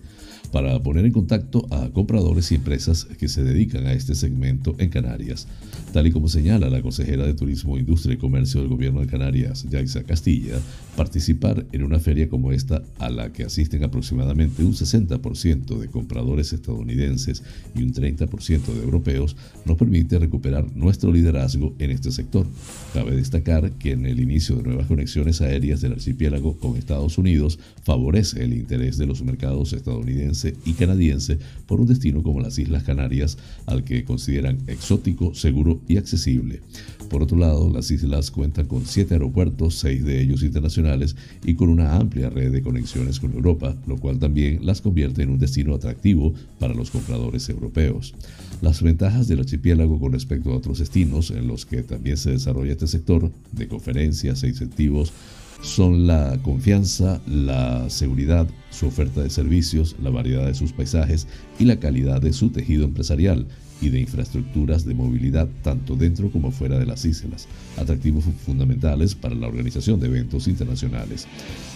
para 0.51 0.81
poner 0.81 1.05
en 1.05 1.11
contacto 1.11 1.67
a 1.71 1.89
compradores 1.89 2.51
y 2.51 2.55
empresas 2.55 3.05
que 3.05 3.27
se 3.27 3.43
dedican 3.43 3.85
a 3.85 3.93
este 3.93 4.15
segmento 4.15 4.75
en 4.79 4.89
Canarias. 4.89 5.47
Tal 5.93 6.07
y 6.07 6.11
como 6.11 6.27
señala 6.27 6.69
la 6.69 6.81
consejera 6.81 7.25
de 7.25 7.33
Turismo, 7.33 7.77
Industria 7.77 8.15
y 8.15 8.17
Comercio 8.17 8.59
del 8.59 8.69
Gobierno 8.69 9.01
de 9.01 9.07
Canarias, 9.07 9.65
Yaisa 9.69 10.03
Castilla, 10.03 10.59
participar 10.95 11.65
en 11.71 11.83
una 11.83 11.99
feria 11.99 12.29
como 12.29 12.51
esta, 12.51 12.83
a 12.99 13.09
la 13.09 13.31
que 13.31 13.43
asisten 13.43 13.83
aproximadamente 13.83 14.63
un 14.63 14.73
60% 14.73 15.77
de 15.79 15.87
compradores 15.87 16.53
estadounidenses 16.53 17.43
y 17.75 17.83
un 17.83 17.93
30% 17.93 18.65
de 18.65 18.83
europeos, 18.83 19.35
nos 19.65 19.77
permite 19.77 20.19
recuperar 20.19 20.65
nuestro 20.75 21.11
liderazgo 21.11 21.75
en 21.79 21.91
este 21.91 22.11
sector. 22.11 22.45
Cabe 22.93 23.15
destacar 23.15 23.71
que 23.73 23.91
en 23.91 24.05
el 24.05 24.19
inicio 24.19 24.55
de 24.57 24.63
nuevas 24.63 24.87
conexiones 24.87 25.41
aéreas 25.41 25.81
del 25.81 25.93
archipiélago 25.93 26.57
con 26.57 26.75
Estados 26.75 27.17
Unidos 27.17 27.59
favorece 27.83 28.43
el 28.43 28.53
interés 28.53 28.97
de 28.97 29.05
los 29.05 29.23
mercados 29.23 29.73
estadounidenses 29.73 30.38
y 30.65 30.73
canadiense 30.73 31.37
por 31.67 31.79
un 31.79 31.87
destino 31.87 32.23
como 32.23 32.39
las 32.39 32.57
Islas 32.59 32.83
Canarias, 32.83 33.37
al 33.65 33.83
que 33.83 34.03
consideran 34.03 34.59
exótico, 34.67 35.33
seguro 35.33 35.81
y 35.87 35.97
accesible. 35.97 36.61
Por 37.09 37.23
otro 37.23 37.37
lado, 37.37 37.69
las 37.71 37.89
islas 37.89 38.29
cuentan 38.29 38.67
con 38.67 38.85
siete 38.85 39.15
aeropuertos, 39.15 39.75
seis 39.75 40.05
de 40.05 40.21
ellos 40.21 40.43
internacionales, 40.43 41.15
y 41.43 41.55
con 41.55 41.69
una 41.69 41.95
amplia 41.95 42.29
red 42.29 42.51
de 42.51 42.61
conexiones 42.61 43.19
con 43.19 43.33
Europa, 43.33 43.75
lo 43.87 43.97
cual 43.97 44.19
también 44.19 44.65
las 44.65 44.81
convierte 44.81 45.23
en 45.23 45.31
un 45.31 45.39
destino 45.39 45.73
atractivo 45.73 46.33
para 46.59 46.75
los 46.75 46.91
compradores 46.91 47.49
europeos. 47.49 48.13
Las 48.61 48.83
ventajas 48.83 49.27
del 49.27 49.39
archipiélago 49.39 49.99
con 49.99 50.11
respecto 50.11 50.51
a 50.51 50.57
otros 50.57 50.79
destinos 50.79 51.31
en 51.31 51.47
los 51.47 51.65
que 51.65 51.81
también 51.81 52.17
se 52.17 52.31
desarrolla 52.31 52.73
este 52.73 52.87
sector 52.87 53.31
de 53.53 53.67
conferencias 53.67 54.43
e 54.43 54.49
incentivos 54.49 55.11
son 55.61 56.07
la 56.07 56.39
confianza, 56.41 57.21
la 57.27 57.89
seguridad, 57.89 58.47
su 58.69 58.87
oferta 58.87 59.21
de 59.21 59.29
servicios, 59.29 59.95
la 60.01 60.09
variedad 60.09 60.45
de 60.45 60.53
sus 60.53 60.71
paisajes 60.71 61.27
y 61.59 61.65
la 61.65 61.79
calidad 61.79 62.21
de 62.21 62.33
su 62.33 62.49
tejido 62.49 62.85
empresarial 62.85 63.45
y 63.81 63.89
de 63.89 63.99
infraestructuras 63.99 64.85
de 64.85 64.93
movilidad 64.93 65.47
tanto 65.63 65.95
dentro 65.95 66.31
como 66.31 66.51
fuera 66.51 66.77
de 66.77 66.85
las 66.85 67.05
islas, 67.05 67.47
atractivos 67.77 68.25
fundamentales 68.45 69.15
para 69.15 69.35
la 69.35 69.47
organización 69.47 69.99
de 69.99 70.07
eventos 70.07 70.47
internacionales. 70.47 71.27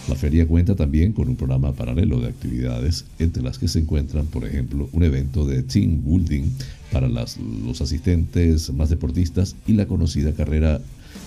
La 0.08 0.14
feria 0.14 0.46
cuenta 0.46 0.74
también 0.74 1.12
con 1.12 1.28
un 1.28 1.36
programa 1.36 1.72
paralelo 1.72 2.20
de 2.20 2.28
actividades, 2.28 3.06
entre 3.18 3.42
las 3.42 3.58
que 3.58 3.68
se 3.68 3.80
encuentran, 3.80 4.26
por 4.26 4.44
ejemplo, 4.44 4.88
un 4.92 5.02
evento 5.02 5.46
de 5.46 5.62
team 5.62 6.02
building 6.04 6.50
para 6.92 7.08
los 7.08 7.80
asistentes 7.80 8.72
más 8.72 8.90
deportistas 8.90 9.56
y 9.66 9.72
la 9.72 9.86
conocida 9.86 10.32
carrera 10.32 10.80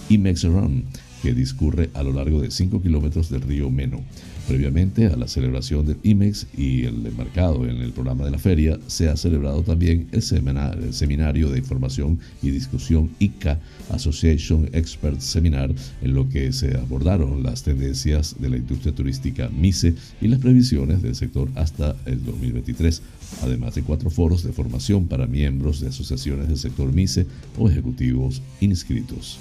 IMEX 0.09 0.43
Run, 0.43 0.83
que 1.27 1.33
discurre 1.33 1.89
a 1.93 2.03
lo 2.03 2.13
largo 2.13 2.39
de 2.39 2.49
5 2.49 2.81
kilómetros 2.81 3.29
del 3.29 3.41
río 3.41 3.69
Meno. 3.69 4.01
Previamente 4.47 5.07
a 5.07 5.17
la 5.17 5.27
celebración 5.27 5.85
del 5.85 5.97
IMEX 6.03 6.47
y 6.57 6.85
el 6.85 7.05
embarcado 7.05 7.67
en 7.67 7.81
el 7.81 7.91
programa 7.91 8.23
de 8.23 8.31
la 8.31 8.37
feria, 8.37 8.79
se 8.87 9.09
ha 9.09 9.17
celebrado 9.17 9.61
también 9.61 10.07
el, 10.13 10.21
seminario 10.21 11.49
de 11.49 11.59
información 11.59 12.17
y 12.41 12.51
discusión 12.51 13.09
ICA 13.19 13.59
Association 13.89 14.69
Expert 14.71 15.19
Seminar, 15.19 15.75
en 16.01 16.13
lo 16.13 16.29
que 16.29 16.53
se 16.53 16.77
abordaron 16.77 17.43
las 17.43 17.63
tendencias 17.63 18.37
de 18.39 18.49
la 18.49 18.55
industria 18.55 18.95
turística 18.95 19.49
MICE 19.49 19.95
y 20.21 20.29
las 20.29 20.39
previsiones 20.39 21.01
del 21.01 21.15
sector 21.15 21.49
hasta 21.55 21.93
el 22.05 22.23
2023, 22.23 23.01
además 23.43 23.75
de 23.75 23.83
cuatro 23.83 24.09
foros 24.09 24.43
de 24.43 24.53
formación 24.53 25.07
para 25.07 25.27
miembros 25.27 25.81
de 25.81 25.89
asociaciones 25.89 26.47
del 26.47 26.57
sector 26.57 26.93
MICE 26.93 27.27
o 27.57 27.69
ejecutivos 27.69 28.41
inscritos. 28.61 29.39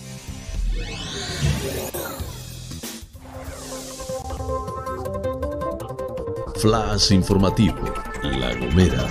Flash 6.56 7.12
informativo, 7.12 7.76
La 8.22 8.54
Gomera. 8.58 9.06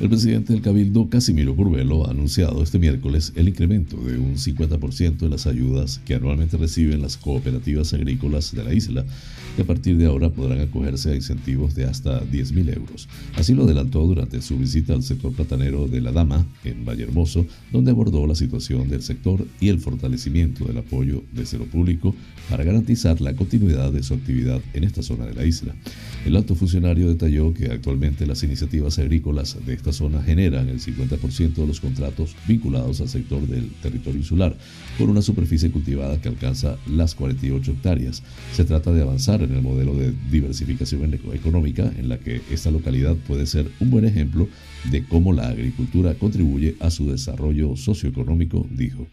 El 0.00 0.08
presidente 0.08 0.52
del 0.52 0.62
Cabildo, 0.62 1.08
Casimiro 1.08 1.56
Curvelo, 1.56 2.06
ha 2.06 2.12
anunciado 2.12 2.62
este 2.62 2.78
miércoles 2.78 3.32
el 3.34 3.48
incremento 3.48 3.96
de 3.96 4.16
un 4.16 4.36
50% 4.36 5.16
de 5.16 5.28
las 5.28 5.48
ayudas 5.48 6.00
que 6.04 6.14
anualmente 6.14 6.56
reciben 6.56 7.02
las 7.02 7.16
cooperativas 7.16 7.92
agrícolas 7.94 8.54
de 8.54 8.62
la 8.62 8.72
isla, 8.72 9.04
que 9.58 9.62
a 9.62 9.66
partir 9.66 9.96
de 9.98 10.06
ahora 10.06 10.30
podrán 10.30 10.60
acogerse 10.60 11.10
a 11.10 11.16
incentivos 11.16 11.74
de 11.74 11.84
hasta 11.84 12.22
10.000 12.22 12.76
euros. 12.76 13.08
Así 13.34 13.54
lo 13.54 13.64
adelantó 13.64 14.06
durante 14.06 14.40
su 14.40 14.56
visita 14.56 14.92
al 14.92 15.02
sector 15.02 15.32
platanero 15.32 15.88
de 15.88 16.00
La 16.00 16.12
Dama, 16.12 16.46
en 16.62 16.84
Vallehermoso, 16.84 17.44
donde 17.72 17.90
abordó 17.90 18.24
la 18.28 18.36
situación 18.36 18.88
del 18.88 19.02
sector 19.02 19.44
y 19.58 19.70
el 19.70 19.80
fortalecimiento 19.80 20.64
del 20.64 20.78
apoyo 20.78 21.24
desde 21.32 21.58
lo 21.58 21.64
público 21.64 22.14
para 22.48 22.62
garantizar 22.62 23.20
la 23.20 23.34
continuidad 23.34 23.90
de 23.90 24.04
su 24.04 24.14
actividad 24.14 24.60
en 24.74 24.84
esta 24.84 25.02
zona 25.02 25.26
de 25.26 25.34
la 25.34 25.44
isla. 25.44 25.74
El 26.24 26.36
alto 26.36 26.54
funcionario 26.54 27.08
detalló 27.08 27.52
que 27.52 27.66
actualmente 27.66 28.26
las 28.26 28.44
iniciativas 28.44 29.00
agrícolas 29.00 29.56
de 29.66 29.74
esta 29.74 29.92
zona 29.92 30.22
generan 30.22 30.68
el 30.68 30.78
50% 30.80 31.54
de 31.54 31.66
los 31.66 31.80
contratos 31.80 32.36
vinculados 32.46 33.00
al 33.00 33.08
sector 33.08 33.44
del 33.48 33.70
territorio 33.82 34.20
insular, 34.20 34.56
con 34.98 35.10
una 35.10 35.22
superficie 35.22 35.72
cultivada 35.72 36.20
que 36.20 36.28
alcanza 36.28 36.76
las 36.86 37.16
48 37.16 37.72
hectáreas. 37.72 38.22
Se 38.54 38.64
trata 38.64 38.92
de 38.92 39.02
avanzar 39.02 39.47
en 39.48 39.56
el 39.56 39.62
modelo 39.62 39.94
de 39.94 40.12
diversificación 40.30 41.14
económica 41.32 41.90
en 41.96 42.08
la 42.08 42.18
que 42.18 42.40
esta 42.50 42.70
localidad 42.70 43.16
puede 43.26 43.46
ser 43.46 43.70
un 43.80 43.90
buen 43.90 44.04
ejemplo 44.04 44.48
de 44.84 45.04
cómo 45.04 45.32
la 45.32 45.48
agricultura 45.48 46.14
contribuye 46.14 46.76
a 46.80 46.90
su 46.90 47.10
desarrollo 47.10 47.76
socioeconómico, 47.76 48.66
dijo. 48.70 49.06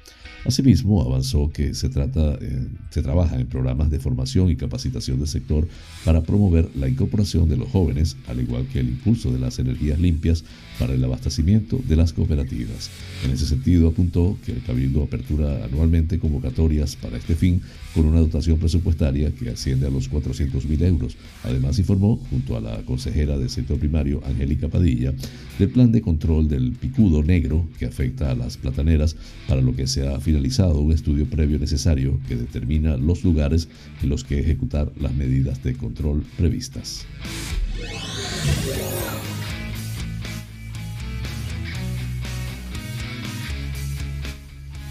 Asimismo, 0.46 1.02
avanzó 1.02 1.50
que 1.52 1.74
se, 1.74 1.90
trata, 1.90 2.38
eh, 2.40 2.68
se 2.92 3.02
trabaja 3.02 3.40
en 3.40 3.48
programas 3.48 3.90
de 3.90 4.00
formación 4.00 4.52
y 4.52 4.56
capacitación 4.56 5.18
del 5.18 5.28
sector 5.28 5.68
para 6.06 6.22
promover 6.22 6.70
la 6.76 6.88
incorporación 6.88 7.50
de 7.50 7.58
los 7.58 7.68
jóvenes, 7.70 8.16
al 8.28 8.40
igual 8.40 8.68
que 8.68 8.80
el 8.80 8.90
impulso 8.90 9.32
de 9.32 9.40
las 9.40 9.58
energías 9.58 10.00
limpias 10.00 10.44
para 10.78 10.94
el 10.94 11.04
abastecimiento 11.04 11.82
de 11.88 11.96
las 11.96 12.14
cooperativas. 12.14 12.92
En 13.24 13.32
ese 13.32 13.48
sentido, 13.48 13.88
apuntó 13.88 14.38
que 14.46 14.52
el 14.52 14.62
Cabildo 14.62 15.02
apertura 15.02 15.66
anualmente 15.66 16.20
convocatorias 16.20 16.96
para 16.96 17.18
este 17.18 17.34
fin 17.34 17.62
con 17.96 18.06
una 18.06 18.20
dotación 18.20 18.60
presupuestaria 18.60 19.32
que 19.32 19.50
asciende 19.50 19.88
a 19.88 19.90
los 19.90 20.12
400.000 20.12 20.84
euros. 20.84 21.18
Además, 21.44 21.80
informó, 21.80 22.18
junto 22.30 22.56
a 22.56 22.62
la 22.62 22.78
consejera 22.84 23.38
del 23.40 23.50
sector 23.50 23.80
primario, 23.80 24.22
Angélica 24.24 24.68
Padilla, 24.68 25.12
del 25.60 25.70
plan 25.70 25.92
de 25.92 26.02
control 26.02 26.48
del 26.48 26.72
picudo 26.74 27.24
negro 27.24 27.68
que 27.80 27.86
afecta 27.86 28.32
a 28.32 28.36
las 28.36 28.58
plataneras, 28.58 29.16
para 29.48 29.62
lo 29.62 29.76
que 29.76 29.88
se 29.88 30.08
ha 30.08 30.20
finalizado 30.20 30.80
un 30.80 30.92
estudio 30.92 31.26
previo 31.26 31.60
necesario 31.60 32.20
que 32.28 32.36
determina 32.36 32.98
los 32.98 33.24
lugares 33.24 33.68
en 34.02 34.10
los 34.10 34.24
que 34.24 34.40
ejecutar 34.40 34.92
las 35.00 35.14
medidas 35.14 35.64
de 35.64 35.76
control 35.76 36.24
previstas. 36.38 37.06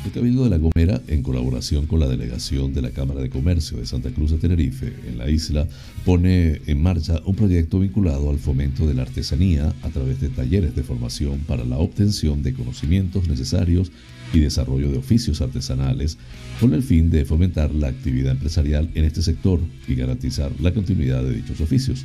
El 0.04 0.12
Cabildo 0.12 0.44
de 0.44 0.50
La 0.50 0.58
Gomera, 0.58 1.00
en 1.08 1.22
colaboración 1.22 1.86
con 1.86 1.98
la 1.98 2.06
delegación 2.06 2.74
de 2.74 2.82
la 2.82 2.90
Cámara 2.90 3.22
de 3.22 3.30
Comercio 3.30 3.78
de 3.78 3.86
Santa 3.86 4.10
Cruz 4.10 4.32
de 4.32 4.36
Tenerife 4.36 4.92
en 5.08 5.16
la 5.16 5.30
isla, 5.30 5.66
pone 6.04 6.60
en 6.66 6.82
marcha 6.82 7.22
un 7.24 7.34
proyecto 7.34 7.80
vinculado 7.80 8.28
al 8.28 8.38
fomento 8.38 8.86
de 8.86 8.92
la 8.92 9.02
artesanía 9.02 9.72
a 9.82 9.88
través 9.88 10.20
de 10.20 10.28
talleres 10.28 10.76
de 10.76 10.82
formación 10.82 11.38
para 11.46 11.64
la 11.64 11.78
obtención 11.78 12.42
de 12.42 12.52
conocimientos 12.52 13.28
necesarios 13.28 13.90
y 14.34 14.40
desarrollo 14.40 14.90
de 14.90 14.98
oficios 14.98 15.40
artesanales 15.40 16.18
con 16.60 16.74
el 16.74 16.82
fin 16.82 17.08
de 17.08 17.24
fomentar 17.24 17.74
la 17.74 17.88
actividad 17.88 18.32
empresarial 18.32 18.90
en 18.94 19.04
este 19.04 19.22
sector 19.22 19.58
y 19.88 19.94
garantizar 19.94 20.52
la 20.60 20.74
continuidad 20.74 21.22
de 21.22 21.34
dichos 21.34 21.62
oficios. 21.62 22.04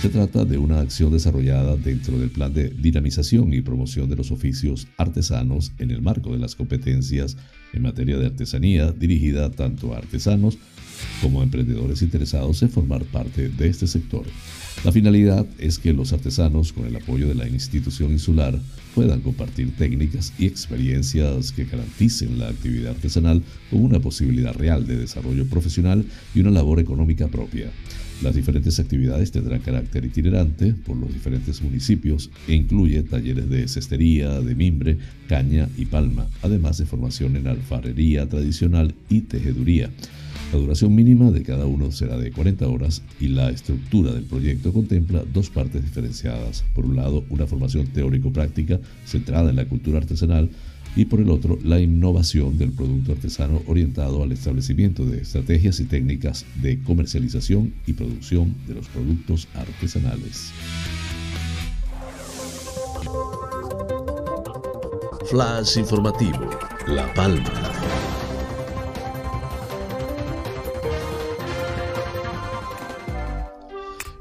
Se 0.00 0.10
trata 0.10 0.44
de 0.44 0.58
una 0.58 0.78
acción 0.78 1.10
desarrollada 1.10 1.76
dentro 1.76 2.16
del 2.16 2.30
plan 2.30 2.54
de 2.54 2.68
dinamización 2.68 3.52
y 3.52 3.62
promoción 3.62 4.08
de 4.08 4.14
los 4.14 4.30
oficios 4.30 4.86
artesanos 4.96 5.72
en 5.78 5.90
el 5.90 6.02
marco 6.02 6.30
de 6.30 6.38
las 6.38 6.54
competencias 6.54 7.36
en 7.72 7.82
materia 7.82 8.16
de 8.16 8.26
artesanía 8.26 8.92
dirigida 8.92 9.50
tanto 9.50 9.92
a 9.92 9.98
artesanos 9.98 10.56
como 11.20 11.42
emprendedores 11.42 12.02
interesados 12.02 12.62
en 12.62 12.70
formar 12.70 13.04
parte 13.04 13.48
de 13.48 13.68
este 13.68 13.86
sector. 13.86 14.24
La 14.84 14.92
finalidad 14.92 15.44
es 15.58 15.78
que 15.78 15.92
los 15.92 16.12
artesanos, 16.12 16.72
con 16.72 16.86
el 16.86 16.94
apoyo 16.94 17.26
de 17.26 17.34
la 17.34 17.48
institución 17.48 18.12
insular, 18.12 18.58
puedan 18.94 19.20
compartir 19.20 19.74
técnicas 19.76 20.32
y 20.38 20.46
experiencias 20.46 21.50
que 21.50 21.64
garanticen 21.64 22.38
la 22.38 22.48
actividad 22.48 22.92
artesanal 22.92 23.42
como 23.70 23.84
una 23.84 23.98
posibilidad 23.98 24.54
real 24.54 24.86
de 24.86 24.96
desarrollo 24.96 25.46
profesional 25.46 26.04
y 26.34 26.40
una 26.40 26.50
labor 26.50 26.78
económica 26.78 27.26
propia. 27.26 27.70
Las 28.22 28.34
diferentes 28.34 28.78
actividades 28.80 29.30
tendrán 29.30 29.60
carácter 29.60 30.04
itinerante 30.04 30.74
por 30.74 30.96
los 30.96 31.12
diferentes 31.12 31.62
municipios 31.62 32.30
e 32.48 32.54
incluye 32.54 33.02
talleres 33.04 33.48
de 33.48 33.68
cestería, 33.68 34.40
de 34.40 34.54
mimbre, 34.54 34.98
caña 35.28 35.68
y 35.76 35.86
palma, 35.86 36.28
además 36.42 36.78
de 36.78 36.86
formación 36.86 37.36
en 37.36 37.46
alfarería 37.46 38.28
tradicional 38.28 38.94
y 39.08 39.20
tejeduría. 39.22 39.90
La 40.52 40.58
duración 40.58 40.94
mínima 40.94 41.30
de 41.30 41.42
cada 41.42 41.66
uno 41.66 41.92
será 41.92 42.16
de 42.16 42.32
40 42.32 42.66
horas 42.68 43.02
y 43.20 43.28
la 43.28 43.50
estructura 43.50 44.12
del 44.12 44.24
proyecto 44.24 44.72
contempla 44.72 45.22
dos 45.34 45.50
partes 45.50 45.82
diferenciadas. 45.82 46.64
Por 46.74 46.86
un 46.86 46.96
lado, 46.96 47.24
una 47.28 47.46
formación 47.46 47.86
teórico-práctica 47.88 48.80
centrada 49.04 49.50
en 49.50 49.56
la 49.56 49.66
cultura 49.66 49.98
artesanal 49.98 50.48
y 50.96 51.04
por 51.04 51.20
el 51.20 51.28
otro 51.28 51.58
la 51.62 51.80
innovación 51.80 52.56
del 52.56 52.72
producto 52.72 53.12
artesano 53.12 53.60
orientado 53.66 54.22
al 54.22 54.32
establecimiento 54.32 55.04
de 55.04 55.20
estrategias 55.20 55.80
y 55.80 55.84
técnicas 55.84 56.46
de 56.62 56.82
comercialización 56.82 57.74
y 57.86 57.92
producción 57.92 58.54
de 58.66 58.74
los 58.74 58.88
productos 58.88 59.48
artesanales. 59.54 60.50
Flash 65.30 65.76
informativo, 65.76 66.48
La 66.86 67.12
Palma. 67.12 67.87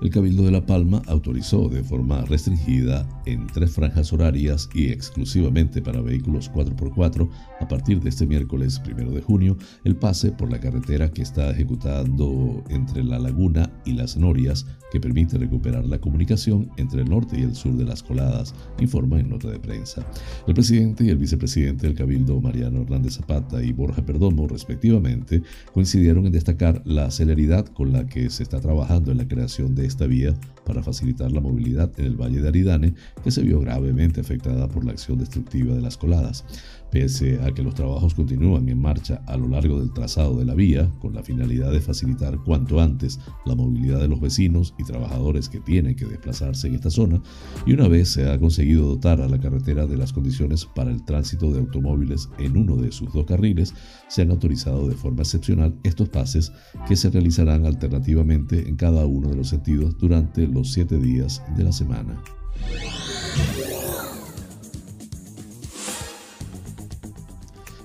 El 0.08 0.14
Cabildo 0.14 0.44
de 0.44 0.52
La 0.52 0.66
Palma 0.66 1.02
autorizó 1.08 1.68
de 1.68 1.84
forma 1.84 2.22
restringida 2.22 3.06
en 3.28 3.48
tres 3.48 3.72
franjas 3.72 4.14
horarias 4.14 4.70
y 4.74 4.90
exclusivamente 4.90 5.82
para 5.82 6.02
vehículos 6.02 6.52
4x4 6.52 7.30
a 7.60 7.68
partir 7.68 8.00
de 8.00 8.10
este 8.10 8.26
miércoles 8.26 8.82
1 8.86 9.12
de 9.12 9.22
junio 9.22 9.58
el 9.84 9.96
pase 9.96 10.32
por 10.32 10.52
la 10.52 10.60
carretera 10.60 11.12
que 11.12 11.22
está 11.22 11.52
ejecutando 11.52 12.64
entre 12.70 13.04
La 13.04 13.20
Laguna 13.20 13.70
y 13.86 13.94
Las 13.94 14.18
Norias 14.18 14.66
que 14.92 15.00
permite 15.00 15.38
recuperar 15.38 15.86
la 15.86 16.00
comunicación 16.00 16.70
entre 16.78 17.02
el 17.02 17.10
norte 17.10 17.38
y 17.40 17.44
el 17.44 17.56
sur 17.56 17.76
de 17.76 17.84
las 17.84 18.04
coladas, 18.04 18.54
informa 18.80 19.20
en 19.20 19.30
nota 19.30 19.50
de 19.50 19.60
prensa. 19.60 20.06
El 20.48 20.54
presidente 20.54 21.04
y 21.04 21.10
el 21.10 21.18
vicepresidente 21.18 21.88
del 21.88 21.96
Cabildo, 21.96 22.40
Mariano 22.40 22.82
Hernández 22.82 23.16
Zapata 23.16 23.62
y 23.64 23.74
Borja 23.74 24.06
Perdomo, 24.06 24.48
respectivamente, 24.48 25.44
coincidieron 25.74 26.26
en 26.26 26.32
destacar 26.32 26.82
la 26.86 27.12
celeridad 27.12 27.66
con 27.66 27.92
la 27.92 28.08
que 28.08 28.30
se 28.30 28.44
está 28.44 28.62
trabajando 28.62 29.12
en 29.12 29.18
la 29.18 29.28
creación 29.28 29.76
de 29.76 29.86
esta 29.86 30.08
vía 30.08 30.34
para 30.66 30.84
facilitar 30.84 31.32
la 31.32 31.42
movilidad 31.42 31.92
en 31.98 32.06
el 32.06 32.16
Valle 32.16 32.42
de 32.42 32.48
Aridane, 32.48 32.94
que 33.24 33.32
se 33.32 33.42
vio 33.42 33.60
gravemente 33.60 34.22
afectada 34.22 34.68
por 34.68 34.86
la 34.86 34.92
acción 34.92 35.18
destructiva 35.18 35.76
de 35.76 35.82
las 35.82 35.98
coladas. 35.98 36.46
Pese 36.92 37.40
a 37.44 37.52
que 37.52 37.64
los 37.64 37.76
trabajos 37.76 38.14
continúan 38.14 38.70
en 38.70 38.80
marcha 38.80 39.22
a 39.28 39.36
lo 39.36 39.50
largo 39.50 39.80
del 39.80 39.92
trazado 39.92 40.38
de 40.38 40.46
la 40.46 40.54
vía, 40.54 40.90
con 41.00 41.14
la 41.14 41.24
finalidad 41.24 41.72
de 41.72 41.82
facilitar 41.82 42.38
cuanto 42.44 42.80
antes 42.80 43.20
la 43.46 43.56
movilidad 43.56 44.00
de 44.00 44.08
los 44.08 44.22
vecinos 44.22 44.74
y 44.78 44.84
trabajadores 44.84 45.50
que 45.50 45.60
tienen 45.60 45.96
que 45.96 46.06
desplazarse 46.06 46.68
en 46.68 46.76
esta 46.76 46.90
zona, 46.90 47.22
y 47.66 47.74
una 47.74 47.88
vez 47.88 48.10
se 48.10 48.30
ha 48.30 48.40
conseguido 48.40 48.88
dotar 48.88 49.22
a 49.22 49.28
la 49.28 49.40
carretera 49.40 49.86
de 49.86 49.98
las 49.98 50.14
condiciones 50.14 50.66
para 50.66 50.92
el 50.92 51.04
tránsito 51.04 51.52
de 51.52 51.60
automóviles 51.60 52.30
en 52.40 52.56
uno 52.56 52.78
de 52.78 52.92
sus 52.92 53.12
dos 53.12 53.26
carriles, 53.26 53.74
se 54.08 54.22
han 54.22 54.32
autorizado 54.32 54.88
de 54.88 54.96
forma 54.96 55.24
excepcional 55.24 55.76
estos 55.84 56.10
pases 56.10 56.52
que 56.88 56.96
se 56.96 57.10
realizarán 57.10 57.66
alternativamente 57.66 58.68
en 58.68 58.76
cada 58.78 59.06
uno 59.06 59.30
de 59.30 59.36
los 59.36 59.50
sentidos 59.50 59.98
durante 59.98 60.48
los 60.48 60.72
siete 60.72 60.98
días 60.98 61.44
de 61.58 61.64
la 61.64 61.72
semana. 61.72 62.22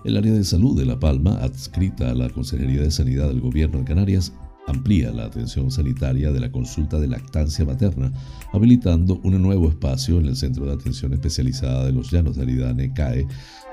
El 0.05 0.17
área 0.17 0.33
de 0.33 0.43
salud 0.43 0.77
de 0.77 0.85
La 0.85 0.99
Palma, 0.99 1.37
adscrita 1.37 2.11
a 2.11 2.15
la 2.15 2.29
Consejería 2.29 2.83
de 2.83 2.91
Sanidad 2.91 3.29
del 3.29 3.41
Gobierno 3.41 3.79
de 3.79 3.85
Canarias, 3.85 4.33
amplía 4.67 5.13
la 5.13 5.27
atención 5.27 5.71
sanitaria 5.71 6.33
de 6.33 6.41
la 6.41 6.51
consulta 6.51 6.99
de 6.99 7.07
lactancia 7.07 7.65
materna, 7.65 8.13
habilitando 8.53 9.21
un 9.23 9.41
nuevo 9.41 9.69
espacio 9.69 10.19
en 10.19 10.27
el 10.27 10.37
Centro 10.37 10.67
de 10.67 10.73
Atención 10.73 11.13
Especializada 11.13 11.87
de 11.87 11.93
los 11.93 12.11
Llanos 12.11 12.37
de 12.37 12.43
Aridane, 12.43 12.93
CAE, 12.93 13.29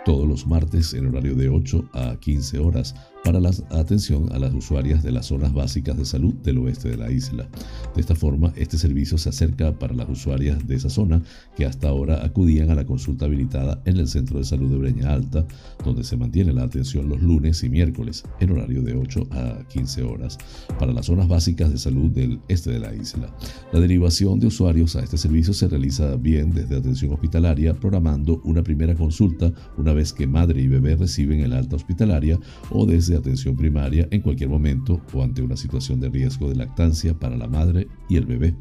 todos 0.06 0.28
los 0.28 0.46
martes 0.46 0.94
en 0.94 1.08
horario 1.08 1.36
de 1.36 1.50
8 1.50 1.90
a 1.94 2.16
15 2.20 2.60
horas 2.60 2.96
para 3.24 3.40
la 3.40 3.52
atención 3.72 4.32
a 4.32 4.40
las 4.40 4.54
usuarias 4.54 5.04
de 5.04 5.12
las 5.12 5.28
zonas 5.28 5.54
básicas 5.54 5.98
de 5.98 6.06
salud 6.06 6.34
del 6.36 6.58
oeste 6.60 6.90
de 6.90 6.98
la 6.98 7.12
isla. 7.12 7.48
De 7.96 8.02
esta 8.02 8.16
forma, 8.16 8.54
este 8.56 8.78
servicio 8.78 9.18
se 9.18 9.30
acerca 9.30 9.78
para 9.78 9.94
las 9.94 10.10
usuarias 10.10 10.68
de 10.68 10.76
esa 10.76 10.90
zona 10.90 11.22
que 11.56 11.66
hasta 11.66 11.90
ahora 11.90 12.24
acudían 12.24 12.70
a 12.70 12.76
la 12.76 12.86
consulta 12.86 13.26
habilitada 13.26 13.82
en 13.86 13.98
el 13.98 14.08
Centro 14.08 14.40
de 14.40 14.46
Salud 14.46 14.70
de 14.70 14.78
Breña 14.78 15.14
Alta, 15.14 15.46
donde 15.84 16.04
se 16.04 16.18
mantiene 16.18 16.54
la 16.54 16.64
atención 16.64 17.10
los 17.10 17.22
lunes 17.22 17.64
y 17.64 17.70
miércoles 17.70 18.24
en 18.40 18.52
horario 18.52 18.82
de 18.82 18.96
8 18.96 19.28
a 19.32 19.68
15 19.68 20.04
horas 20.04 20.38
para 20.80 20.94
las 20.94 21.08
zonas 21.08 21.28
básicas 21.28 21.72
de 21.72 21.78
salud 21.78 22.12
del 22.12 22.40
este 22.48 22.72
de 22.72 22.80
la 22.80 22.94
isla. 22.94 23.36
La 23.72 23.80
derivación 23.80 24.40
de 24.40 24.48
usuarios 24.48 24.96
a 24.96 25.02
este 25.02 25.18
servicio 25.18 25.54
se 25.54 25.68
realiza 25.68 26.16
bien 26.16 26.52
desde 26.52 26.78
atención 26.78 27.14
hospitalaria, 27.14 27.74
programando 27.74 28.42
una 28.44 28.64
primera 28.64 28.96
consulta 28.96 29.52
una 29.78 29.94
vez 29.94 30.14
que 30.14 30.28
madre 30.28 30.62
y 30.62 30.68
bebé 30.68 30.96
reciben 30.96 31.42
el 31.42 31.54
alta 31.54 31.76
hospitalaria 31.76 32.40
o 32.72 32.86
desde 32.86 33.09
de 33.10 33.18
atención 33.18 33.56
primaria 33.56 34.08
en 34.12 34.22
cualquier 34.22 34.50
momento 34.50 35.02
o 35.14 35.24
ante 35.24 35.42
una 35.42 35.58
situación 35.58 36.00
de 36.00 36.10
riesgo 36.10 36.50
de 36.50 36.56
lactancia 36.56 37.14
para 37.14 37.38
la 37.38 37.48
madre 37.48 37.88
y 38.08 38.18
el 38.18 38.26
bebé. 38.26 38.56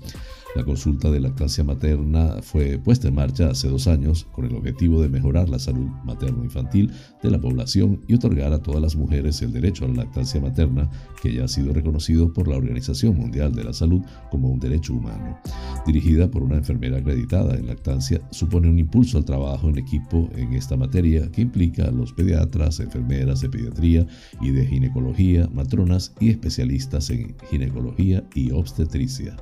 La 0.58 0.64
consulta 0.64 1.08
de 1.08 1.20
lactancia 1.20 1.62
materna 1.62 2.42
fue 2.42 2.78
puesta 2.78 3.06
en 3.06 3.14
marcha 3.14 3.48
hace 3.48 3.68
dos 3.68 3.86
años 3.86 4.26
con 4.32 4.44
el 4.44 4.56
objetivo 4.56 5.00
de 5.00 5.08
mejorar 5.08 5.48
la 5.48 5.60
salud 5.60 5.86
materno-infantil 6.04 6.90
de 7.22 7.30
la 7.30 7.40
población 7.40 8.00
y 8.08 8.14
otorgar 8.14 8.52
a 8.52 8.60
todas 8.60 8.82
las 8.82 8.96
mujeres 8.96 9.40
el 9.40 9.52
derecho 9.52 9.84
a 9.84 9.88
la 9.88 10.02
lactancia 10.02 10.40
materna, 10.40 10.90
que 11.22 11.32
ya 11.32 11.44
ha 11.44 11.48
sido 11.48 11.72
reconocido 11.72 12.32
por 12.32 12.48
la 12.48 12.56
Organización 12.56 13.14
Mundial 13.14 13.54
de 13.54 13.62
la 13.62 13.72
Salud 13.72 14.02
como 14.32 14.48
un 14.48 14.58
derecho 14.58 14.94
humano. 14.94 15.38
Dirigida 15.86 16.28
por 16.28 16.42
una 16.42 16.56
enfermera 16.56 16.98
acreditada 16.98 17.54
en 17.54 17.68
lactancia, 17.68 18.20
supone 18.32 18.68
un 18.68 18.80
impulso 18.80 19.16
al 19.16 19.24
trabajo 19.24 19.68
en 19.68 19.78
equipo 19.78 20.28
en 20.34 20.54
esta 20.54 20.76
materia 20.76 21.30
que 21.30 21.42
implica 21.42 21.84
a 21.84 21.92
los 21.92 22.12
pediatras, 22.12 22.80
enfermeras 22.80 23.42
de 23.42 23.48
pediatría 23.48 24.08
y 24.40 24.50
de 24.50 24.66
ginecología, 24.66 25.48
matronas 25.54 26.16
y 26.18 26.30
especialistas 26.30 27.10
en 27.10 27.36
ginecología 27.48 28.24
y 28.34 28.50
obstetricia. 28.50 29.36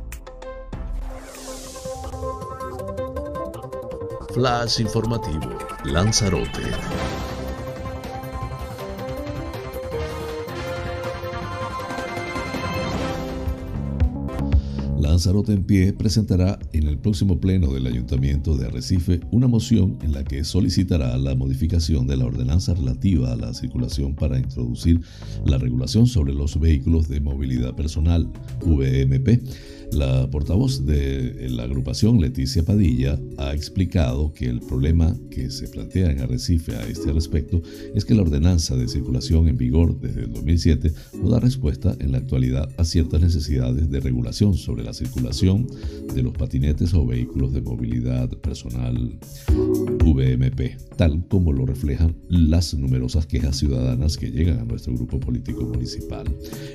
Flash 4.37 4.81
informativo, 4.81 5.49
Lanzarote. 5.87 6.61
Lanzarote 15.01 15.55
en 15.55 15.65
pie 15.65 15.95
presentará 15.95 16.59
en 16.75 16.87
el 16.87 16.99
próximo 16.99 17.41
pleno 17.41 17.73
del 17.73 17.87
Ayuntamiento 17.87 18.59
de 18.59 18.67
Arrecife 18.67 19.21
una 19.31 19.47
moción 19.47 19.99
en 20.03 20.13
la 20.13 20.23
que 20.23 20.45
solicitará 20.45 21.17
la 21.17 21.35
modificación 21.35 22.07
de 22.07 22.19
la 22.19 22.27
ordenanza 22.27 22.75
relativa 22.75 23.33
a 23.33 23.37
la 23.37 23.55
circulación 23.55 24.15
para 24.15 24.39
introducir 24.39 25.01
la 25.47 25.57
regulación 25.57 26.07
sobre 26.07 26.35
los 26.35 26.61
vehículos 26.61 27.09
de 27.09 27.23
movilidad 27.23 27.75
personal, 27.75 28.31
VMP 28.61 29.41
la 29.93 30.29
portavoz 30.31 30.85
de 30.85 31.49
la 31.51 31.65
agrupación, 31.65 32.21
Leticia 32.21 32.65
Padilla, 32.65 33.19
ha 33.39 33.55
explicado 33.55 34.33
que 34.33 34.47
el 34.47 34.61
problema 34.61 35.17
que 35.31 35.51
se 35.51 35.69
plantea 35.69 36.11
en 36.11 36.21
Arrecife 36.21 36.75
a 36.77 36.87
este 36.87 37.13
respecto 37.13 37.63
es 37.95 38.05
que 38.05 38.15
la 38.15 38.23
ordenanza 38.23 38.77
de 38.77 38.89
circulación 38.89 39.49
en 39.49 39.57
vigor 39.57 39.99
desde 40.01 40.25
el 40.25 40.33
2007 40.33 40.93
no 41.23 41.31
da 41.31 41.41
respuesta 41.41 41.97
en 42.01 42.13
la 42.13 42.19
actualidad 42.19 42.69
a 42.77 42.85
ciertas 42.85 43.21
necesidades 43.21 43.91
de 43.91 44.01
regulación 44.01 44.55
sobre 44.55 44.85
la 44.85 44.93
circulación 44.93 45.67
de 46.15 46.23
los 46.23 46.33
patinetes 46.33 46.93
o 46.95 47.07
vehículos 47.07 47.53
de 47.53 47.63
movilidad 47.63 48.29
personal 48.39 49.19
VMP, 50.05 50.77
tal 50.97 51.27
como 51.29 51.53
lo 51.53 51.67
reflejan 51.67 52.17
las 52.29 52.75
numerosas 52.75 53.27
quejas 53.27 53.57
ciudadanas 53.57 54.17
que 54.17 54.31
llegan 54.31 54.59
a 54.59 54.65
nuestro 54.65 54.95
grupo 54.95 55.21
político 55.21 55.65
municipal. 55.65 56.27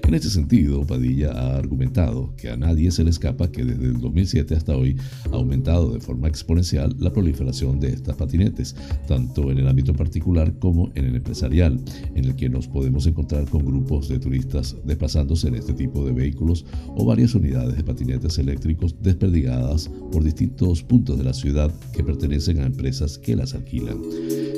En 0.08 0.14
este 0.14 0.30
sentido, 0.30 0.86
Padilla 0.86 1.32
ha 1.32 1.58
argumentado 1.58 2.34
que 2.36 2.50
a 2.50 2.58
nadie 2.58 2.92
se 2.92 3.01
le 3.04 3.10
escapa 3.10 3.52
que 3.52 3.64
desde 3.64 3.86
el 3.86 4.00
2007 4.00 4.56
hasta 4.56 4.76
hoy 4.76 4.98
ha 5.32 5.36
aumentado 5.36 5.94
de 5.94 6.00
forma 6.00 6.28
exponencial 6.28 6.96
la 7.00 7.12
proliferación 7.12 7.80
de 7.80 7.90
estas 7.90 8.16
patinetes, 8.16 8.76
tanto 9.08 9.52
en 9.52 9.60
el 9.60 9.68
ámbito 9.68 9.94
particular 9.94 10.54
como 10.60 10.92
en 10.96 11.06
el 11.06 11.16
empresarial, 11.16 11.80
en 12.16 12.26
el 12.26 12.36
que 12.36 12.50
nos 12.50 12.68
podemos 12.68 13.06
encontrar 13.08 13.46
con 13.46 13.66
grupos 13.66 14.08
de 14.10 14.20
turistas 14.20 14.76
desplazándose 14.86 15.48
en 15.48 15.56
este 15.56 15.74
tipo 15.74 16.06
de 16.06 16.12
vehículos 16.12 16.66
o 16.96 17.06
varias 17.06 17.36
unidades 17.36 17.76
de 17.76 17.84
patinetes 17.84 18.38
eléctricos 18.38 18.96
desperdigadas 19.02 19.90
por 20.12 20.24
distintos 20.24 20.84
puntos 20.84 21.18
de 21.18 21.24
la 21.24 21.34
ciudad 21.34 21.72
que 21.94 22.04
pertenecen 22.04 22.60
a 22.60 22.66
empresas 22.66 23.18
que 23.18 23.36
las 23.36 23.54
alquilan. 23.54 23.98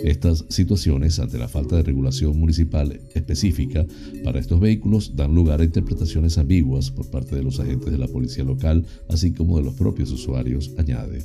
Estas 0.04 0.46
situaciones, 0.50 1.20
ante 1.20 1.38
la 1.38 1.48
falta 1.48 1.78
de 1.78 1.84
regulación 1.84 2.38
municipal 2.38 3.00
específica 3.14 3.86
para 4.24 4.40
estos 4.40 4.60
vehículos, 4.60 5.16
dan 5.16 5.34
lugar 5.34 5.62
a 5.62 5.64
interpretaciones 5.64 6.38
ambiguas 6.38 6.92
por 6.92 7.10
parte 7.10 7.36
de 7.36 7.44
los 7.44 7.60
agentes 7.60 7.92
de 7.92 7.98
la 7.98 8.08
policía 8.08 8.33
local, 8.42 8.86
así 9.10 9.34
como 9.34 9.58
de 9.58 9.64
los 9.64 9.76
propios 9.76 10.10
usuarios, 10.12 10.72
añade. 10.78 11.24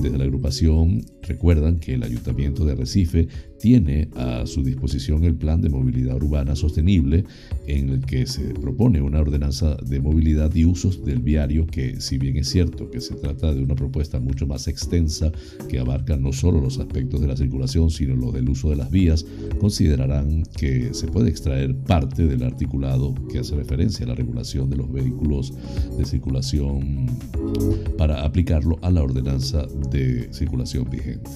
Desde 0.00 0.16
la 0.16 0.24
agrupación 0.24 1.04
recuerdan 1.22 1.78
que 1.78 1.94
el 1.94 2.02
Ayuntamiento 2.02 2.64
de 2.64 2.74
Recife 2.74 3.28
tiene 3.66 4.08
a 4.14 4.46
su 4.46 4.62
disposición 4.62 5.24
el 5.24 5.34
Plan 5.34 5.60
de 5.60 5.68
Movilidad 5.68 6.22
Urbana 6.22 6.54
Sostenible, 6.54 7.24
en 7.66 7.88
el 7.88 8.06
que 8.06 8.24
se 8.24 8.54
propone 8.54 9.02
una 9.02 9.20
ordenanza 9.20 9.76
de 9.84 9.98
movilidad 9.98 10.54
y 10.54 10.64
usos 10.64 11.04
del 11.04 11.18
viario 11.18 11.66
que, 11.66 12.00
si 12.00 12.16
bien 12.16 12.36
es 12.36 12.48
cierto 12.48 12.88
que 12.92 13.00
se 13.00 13.16
trata 13.16 13.52
de 13.52 13.60
una 13.60 13.74
propuesta 13.74 14.20
mucho 14.20 14.46
más 14.46 14.68
extensa 14.68 15.32
que 15.68 15.80
abarca 15.80 16.16
no 16.16 16.32
solo 16.32 16.60
los 16.60 16.78
aspectos 16.78 17.20
de 17.20 17.26
la 17.26 17.36
circulación, 17.36 17.90
sino 17.90 18.14
los 18.14 18.32
del 18.32 18.48
uso 18.48 18.70
de 18.70 18.76
las 18.76 18.88
vías, 18.88 19.26
considerarán 19.58 20.44
que 20.56 20.94
se 20.94 21.08
puede 21.08 21.28
extraer 21.28 21.74
parte 21.74 22.24
del 22.24 22.44
articulado 22.44 23.16
que 23.32 23.40
hace 23.40 23.56
referencia 23.56 24.06
a 24.06 24.10
la 24.10 24.14
regulación 24.14 24.70
de 24.70 24.76
los 24.76 24.92
vehículos 24.92 25.52
de 25.98 26.04
circulación 26.04 27.06
para 27.98 28.22
aplicarlo 28.22 28.78
a 28.82 28.92
la 28.92 29.02
ordenanza 29.02 29.66
de 29.90 30.32
circulación 30.32 30.88
vigente. 30.88 31.30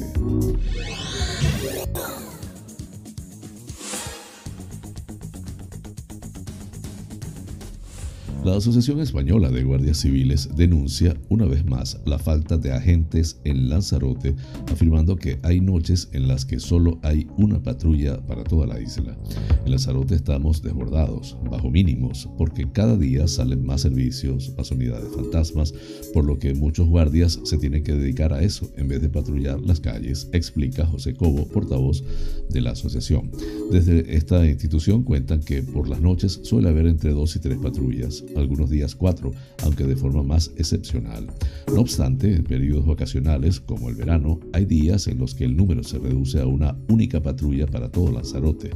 La 8.50 8.56
Asociación 8.56 8.98
Española 8.98 9.48
de 9.48 9.62
Guardias 9.62 9.98
Civiles 9.98 10.48
denuncia 10.56 11.16
una 11.28 11.44
vez 11.44 11.64
más 11.64 12.00
la 12.04 12.18
falta 12.18 12.58
de 12.58 12.72
agentes 12.72 13.38
en 13.44 13.68
Lanzarote, 13.68 14.34
afirmando 14.72 15.14
que 15.14 15.38
hay 15.44 15.60
noches 15.60 16.08
en 16.10 16.26
las 16.26 16.44
que 16.44 16.58
solo 16.58 16.98
hay 17.04 17.28
una 17.36 17.62
patrulla 17.62 18.20
para 18.26 18.42
toda 18.42 18.66
la 18.66 18.80
isla. 18.80 19.16
En 19.64 19.70
Lanzarote 19.70 20.16
estamos 20.16 20.62
desbordados, 20.62 21.36
bajo 21.48 21.70
mínimos, 21.70 22.28
porque 22.36 22.68
cada 22.72 22.96
día 22.96 23.28
salen 23.28 23.64
más 23.64 23.82
servicios, 23.82 24.52
más 24.58 24.72
unidades 24.72 25.14
fantasmas, 25.14 25.72
por 26.12 26.24
lo 26.24 26.40
que 26.40 26.52
muchos 26.52 26.88
guardias 26.88 27.38
se 27.44 27.56
tienen 27.56 27.84
que 27.84 27.94
dedicar 27.94 28.32
a 28.32 28.42
eso 28.42 28.68
en 28.76 28.88
vez 28.88 29.00
de 29.00 29.10
patrullar 29.10 29.60
las 29.60 29.78
calles, 29.78 30.28
explica 30.32 30.86
José 30.86 31.14
Cobo, 31.14 31.46
portavoz 31.46 32.02
de 32.48 32.60
la 32.60 32.72
asociación. 32.72 33.30
Desde 33.70 34.16
esta 34.16 34.44
institución 34.44 35.04
cuentan 35.04 35.38
que 35.38 35.62
por 35.62 35.88
las 35.88 36.00
noches 36.00 36.40
suele 36.42 36.68
haber 36.68 36.88
entre 36.88 37.12
dos 37.12 37.36
y 37.36 37.38
tres 37.38 37.56
patrullas 37.58 38.24
algunos 38.40 38.70
días 38.70 38.94
cuatro, 38.94 39.30
aunque 39.62 39.84
de 39.84 39.96
forma 39.96 40.22
más 40.22 40.52
excepcional. 40.56 41.26
No 41.72 41.80
obstante, 41.80 42.34
en 42.34 42.44
periodos 42.44 42.86
vacacionales, 42.86 43.60
como 43.60 43.88
el 43.88 43.94
verano, 43.94 44.40
hay 44.52 44.64
días 44.64 45.06
en 45.06 45.18
los 45.18 45.34
que 45.34 45.44
el 45.44 45.56
número 45.56 45.82
se 45.82 45.98
reduce 45.98 46.40
a 46.40 46.46
una 46.46 46.76
única 46.88 47.22
patrulla 47.22 47.66
para 47.66 47.90
todo 47.90 48.12
Lanzarote. 48.12 48.70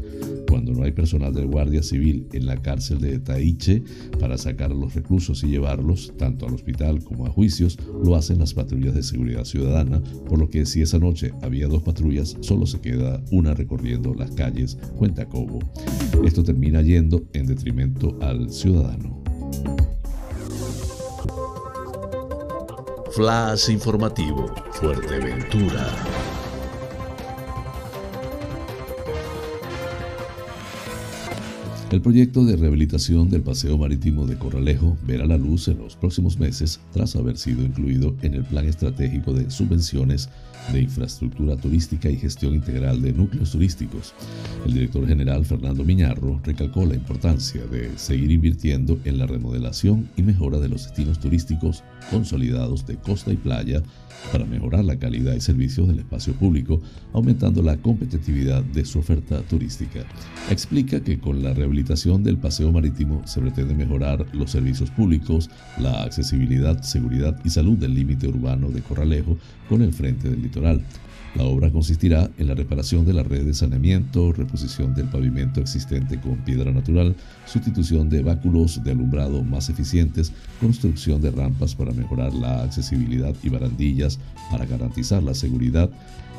Cuando 0.49 0.73
no 0.73 0.85
hay 0.85 0.93
personal 0.93 1.35
de 1.35 1.45
Guardia 1.45 1.83
Civil 1.83 2.29
en 2.33 2.47
la 2.47 2.61
cárcel 2.61 3.01
de 3.01 3.19
Taiche 3.19 3.83
para 4.21 4.39
sacar 4.39 4.71
a 4.71 4.75
los 4.75 4.95
reclusos 4.95 5.43
y 5.43 5.49
llevarlos 5.49 6.13
tanto 6.17 6.47
al 6.47 6.55
hospital 6.55 7.03
como 7.03 7.27
a 7.27 7.31
juicios, 7.31 7.79
lo 8.05 8.15
hacen 8.15 8.39
las 8.39 8.55
patrullas 8.55 8.95
de 8.95 9.03
seguridad 9.03 9.45
ciudadana, 9.45 10.03
por 10.29 10.39
lo 10.39 10.49
que 10.49 10.67
si 10.67 10.83
esa 10.83 10.99
noche 10.99 11.33
había 11.43 11.67
dos 11.67 11.83
patrullas, 11.83 12.37
solo 12.41 12.67
se 12.67 12.81
queda 12.81 13.23
una 13.31 13.55
recorriendo 13.55 14.15
las 14.15 14.31
calles, 14.33 14.79
cuenta 14.97 15.27
Cobo. 15.27 15.59
Esto 16.25 16.45
termina 16.45 16.83
yendo 16.83 17.25
en 17.33 17.47
detrimento 17.47 18.17
al 18.21 18.51
ciudadano. 18.51 19.24
Flash 23.13 23.71
informativo, 23.71 24.53
Fuerteventura. 24.73 25.87
El 31.95 32.01
proyecto 32.01 32.45
de 32.45 32.57
rehabilitación 32.57 33.31
del 33.31 33.43
paseo 33.43 33.79
marítimo 33.79 34.27
de 34.27 34.37
Corralejo 34.37 34.97
verá 35.07 35.27
la 35.27 35.39
luz 35.39 35.69
en 35.69 35.79
los 35.79 35.95
próximos 35.95 36.41
meses 36.41 36.81
tras 36.93 37.15
haber 37.15 37.37
sido 37.37 37.63
incluido 37.63 38.17
en 38.23 38.35
el 38.35 38.43
Plan 38.43 38.67
Estratégico 38.67 39.33
de 39.33 39.49
Subvenciones 39.49 40.29
de 40.73 40.83
infraestructura 40.83 41.57
turística 41.57 42.09
y 42.09 42.17
gestión 42.17 42.55
integral 42.55 43.03
de 43.03 43.13
núcleos 43.13 43.51
turísticos. 43.53 44.15
El 44.67 44.75
director 44.75 45.07
general 45.07 45.45
Fernando 45.45 45.85
Miñarro 45.85 46.41
recalcó 46.45 46.87
la 46.87 46.95
importancia 46.95 47.65
de 47.67 47.97
seguir 47.97 48.31
invirtiendo 48.31 48.99
en 49.05 49.19
la 49.19 49.27
remodelación 49.27 50.09
y 50.17 50.23
mejora 50.23 50.59
de 50.59 50.69
los 50.69 50.85
destinos 50.85 51.19
turísticos 51.19 51.85
consolidados 52.11 52.87
de 52.87 52.97
costa 52.97 53.33
y 53.33 53.37
playa 53.37 53.83
para 54.33 54.45
mejorar 54.45 54.85
la 54.85 54.99
calidad 54.99 55.35
y 55.35 55.41
servicios 55.41 55.89
del 55.89 56.01
espacio 56.01 56.35
público, 56.35 56.81
aumentando 57.13 57.63
la 57.63 57.77
competitividad 57.77 58.63
de 58.63 58.85
su 58.85 58.99
oferta 58.99 59.41
turística. 59.43 60.01
Explica 60.51 61.01
que 61.01 61.19
con 61.19 61.43
la 61.43 61.55
rehabilitación 61.55 62.23
del 62.25 62.39
paseo 62.39 62.73
marítimo 62.73 63.23
se 63.27 63.41
pretende 63.41 63.75
mejorar 63.75 64.27
los 64.33 64.51
servicios 64.51 64.91
públicos, 64.91 65.51
la 65.79 66.03
accesibilidad, 66.03 66.83
seguridad 66.83 67.39
y 67.45 67.51
salud 67.51 67.79
del 67.79 67.95
límite 67.95 68.29
urbano 68.29 68.71
de 68.71 68.83
Corralejo 68.83 69.39
con 69.69 69.83
el 69.83 69.93
frente 69.93 70.29
del 70.29 70.43
litoral. 70.43 70.83
La 71.35 71.43
obra 71.43 71.71
consistirá 71.71 72.31
en 72.39 72.47
la 72.47 72.55
reparación 72.55 73.05
de 73.05 73.13
la 73.13 73.25
red 73.25 73.45
de 73.45 73.55
saneamiento, 73.55 74.33
reposición 74.33 74.95
del 74.95 75.07
pavimento 75.07 75.61
existente 75.61 76.21
con 76.21 76.37
piedra 76.45 76.71
natural, 76.71 77.17
sustitución 77.45 78.09
de 78.09 78.23
báculos 78.23 78.85
de 78.85 78.93
alumbrado 78.93 79.43
más 79.43 79.69
eficientes, 79.69 80.33
construcción 80.61 81.21
de 81.21 81.33
rampas 81.33 81.75
para 81.75 81.93
mejorar 81.93 82.33
la 82.33 82.63
accesibilidad 82.63 83.35
y 83.43 83.49
barandillas 83.49 84.21
para 84.49 84.65
garantizar 84.65 85.25
la 85.25 85.35
seguridad, 85.35 85.91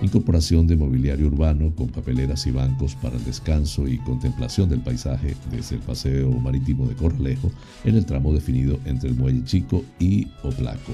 incorporación 0.01 0.67
de 0.67 0.75
mobiliario 0.75 1.27
urbano 1.27 1.73
con 1.75 1.88
papeleras 1.88 2.45
y 2.47 2.51
bancos 2.51 2.95
para 2.95 3.15
el 3.17 3.23
descanso 3.23 3.88
y 3.88 3.97
contemplación 3.99 4.69
del 4.69 4.81
paisaje 4.81 5.36
desde 5.51 5.77
el 5.77 5.81
paseo 5.81 6.29
marítimo 6.31 6.86
de 6.88 6.95
Corralejo 6.95 7.51
en 7.84 7.95
el 7.95 8.05
tramo 8.05 8.34
definido 8.34 8.79
entre 8.86 9.10
el 9.10 9.15
Muelle 9.15 9.43
Chico 9.43 9.84
y 9.99 10.27
Oplaco. 10.43 10.93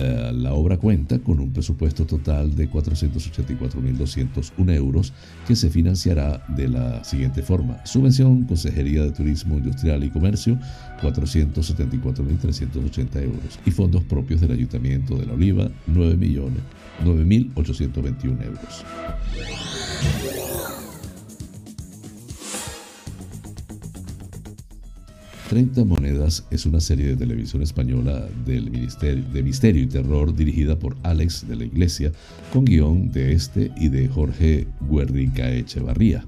Eh, 0.00 0.32
la 0.34 0.54
obra 0.54 0.76
cuenta 0.76 1.18
con 1.18 1.40
un 1.40 1.52
presupuesto 1.52 2.06
total 2.06 2.54
de 2.54 2.70
484.201 2.70 4.74
euros 4.74 5.12
que 5.46 5.56
se 5.56 5.70
financiará 5.70 6.44
de 6.48 6.68
la 6.68 7.02
siguiente 7.04 7.42
forma. 7.42 7.84
Subvención 7.84 8.44
Consejería 8.44 9.02
de 9.02 9.10
Turismo 9.12 9.58
Industrial 9.58 10.02
y 10.04 10.10
Comercio 10.10 10.58
474.380 11.00 13.22
euros 13.22 13.60
y 13.64 13.70
fondos 13.70 14.02
propios 14.04 14.40
del 14.40 14.52
Ayuntamiento 14.52 15.16
de 15.16 15.26
La 15.26 15.34
Oliva 15.34 15.70
9 15.86 16.16
millones 16.16 16.62
9.821 17.04 18.44
euros. 18.44 18.84
30 25.48 25.86
Monedas 25.86 26.44
es 26.50 26.66
una 26.66 26.78
serie 26.78 27.06
de 27.06 27.16
televisión 27.16 27.62
española 27.62 28.28
del 28.44 28.70
ministerio, 28.70 29.24
de 29.32 29.42
misterio 29.42 29.82
y 29.82 29.86
terror 29.86 30.36
dirigida 30.36 30.78
por 30.78 30.94
Alex 31.02 31.48
de 31.48 31.56
la 31.56 31.64
Iglesia, 31.64 32.12
con 32.52 32.66
guion 32.66 33.10
de 33.12 33.32
este 33.32 33.70
y 33.78 33.88
de 33.88 34.08
Jorge 34.08 34.66
Guerrica 34.90 35.50
Echevarría. 35.50 36.22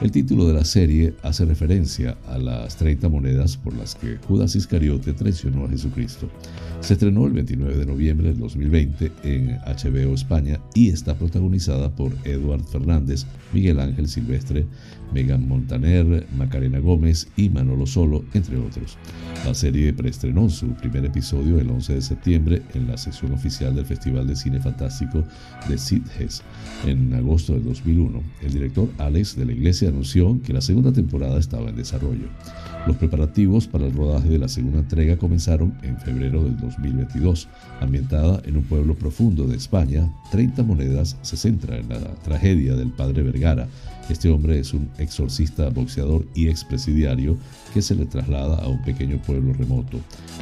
El 0.00 0.12
título 0.12 0.46
de 0.46 0.54
la 0.54 0.64
serie 0.64 1.12
hace 1.22 1.44
referencia 1.44 2.16
a 2.26 2.38
las 2.38 2.76
30 2.76 3.10
monedas 3.10 3.58
por 3.58 3.76
las 3.76 3.94
que 3.94 4.16
Judas 4.26 4.56
Iscariote 4.56 5.12
traicionó 5.12 5.66
a 5.66 5.68
Jesucristo. 5.68 6.26
Se 6.80 6.94
estrenó 6.94 7.26
el 7.26 7.34
29 7.34 7.76
de 7.76 7.84
noviembre 7.84 8.28
del 8.28 8.38
2020 8.38 9.12
en 9.24 9.58
HBO 9.58 10.14
España 10.14 10.58
y 10.74 10.88
está 10.88 11.14
protagonizada 11.14 11.94
por 11.94 12.12
Eduard 12.24 12.64
Fernández, 12.64 13.26
Miguel 13.52 13.78
Ángel 13.78 14.08
Silvestre, 14.08 14.64
Megan 15.12 15.48
Montaner, 15.48 16.26
Macarena 16.36 16.78
Gómez 16.78 17.28
y 17.36 17.48
Manolo 17.48 17.86
Solo, 17.86 18.24
entre 18.34 18.56
otros. 18.56 18.96
La 19.44 19.54
serie 19.54 19.92
preestrenó 19.92 20.48
su 20.50 20.68
primer 20.74 21.04
episodio 21.04 21.58
el 21.58 21.70
11 21.70 21.94
de 21.94 22.02
septiembre 22.02 22.62
en 22.74 22.86
la 22.86 22.96
sección 22.96 23.32
oficial 23.32 23.74
del 23.74 23.86
Festival 23.86 24.26
de 24.26 24.36
Cine 24.36 24.60
Fantástico 24.60 25.24
de 25.68 25.78
Sitges 25.78 26.42
en 26.86 27.14
agosto 27.14 27.54
de 27.54 27.60
2001. 27.60 28.22
El 28.42 28.52
director 28.52 28.88
Alex 28.98 29.36
de 29.36 29.46
la 29.46 29.52
Iglesia 29.52 29.88
anunció 29.88 30.40
que 30.42 30.52
la 30.52 30.60
segunda 30.60 30.92
temporada 30.92 31.38
estaba 31.38 31.70
en 31.70 31.76
desarrollo. 31.76 32.28
Los 32.86 32.96
preparativos 32.96 33.66
para 33.66 33.86
el 33.86 33.92
rodaje 33.92 34.28
de 34.28 34.38
la 34.38 34.48
segunda 34.48 34.78
entrega 34.78 35.16
comenzaron 35.16 35.74
en 35.82 35.98
febrero 35.98 36.42
del 36.42 36.56
2022. 36.56 37.46
Ambientada 37.80 38.40
en 38.44 38.56
un 38.56 38.62
pueblo 38.64 38.94
profundo 38.94 39.46
de 39.46 39.56
España, 39.56 40.10
30 40.30 40.62
monedas 40.62 41.16
se 41.20 41.36
centra 41.36 41.76
en 41.76 41.88
la 41.90 42.00
tragedia 42.22 42.74
del 42.74 42.90
padre 42.90 43.22
Vergara. 43.22 43.68
Este 44.08 44.30
hombre 44.30 44.58
es 44.58 44.72
un 44.72 44.88
exorcista, 44.98 45.68
boxeador 45.68 46.26
y 46.34 46.48
expresidiario 46.48 47.36
que 47.72 47.82
se 47.82 47.94
le 47.94 48.06
traslada 48.06 48.56
a 48.56 48.68
un 48.68 48.82
pequeño 48.82 49.18
pueblo 49.18 49.52
remoto. 49.52 49.98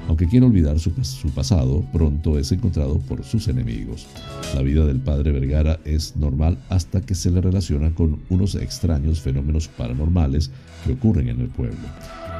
Aunque 0.08 0.26
quiere 0.26 0.46
olvidar 0.46 0.78
su, 0.78 0.92
su 1.02 1.30
pasado, 1.30 1.84
pronto 1.92 2.38
es 2.38 2.50
encontrado 2.52 2.98
por 2.98 3.24
sus 3.24 3.48
enemigos. 3.48 4.06
La 4.54 4.62
vida 4.62 4.84
del 4.86 5.00
padre 5.00 5.32
Vergara 5.32 5.78
es 5.84 6.16
normal 6.16 6.58
hasta 6.68 7.00
que 7.00 7.14
se 7.14 7.30
le 7.30 7.40
relaciona 7.40 7.94
con 7.94 8.20
unos 8.28 8.54
extraños 8.54 9.20
fenómenos 9.20 9.68
paranormales 9.68 10.50
que 10.84 10.92
ocurren 10.92 11.28
en 11.28 11.40
el 11.40 11.48
pueblo. 11.48 11.78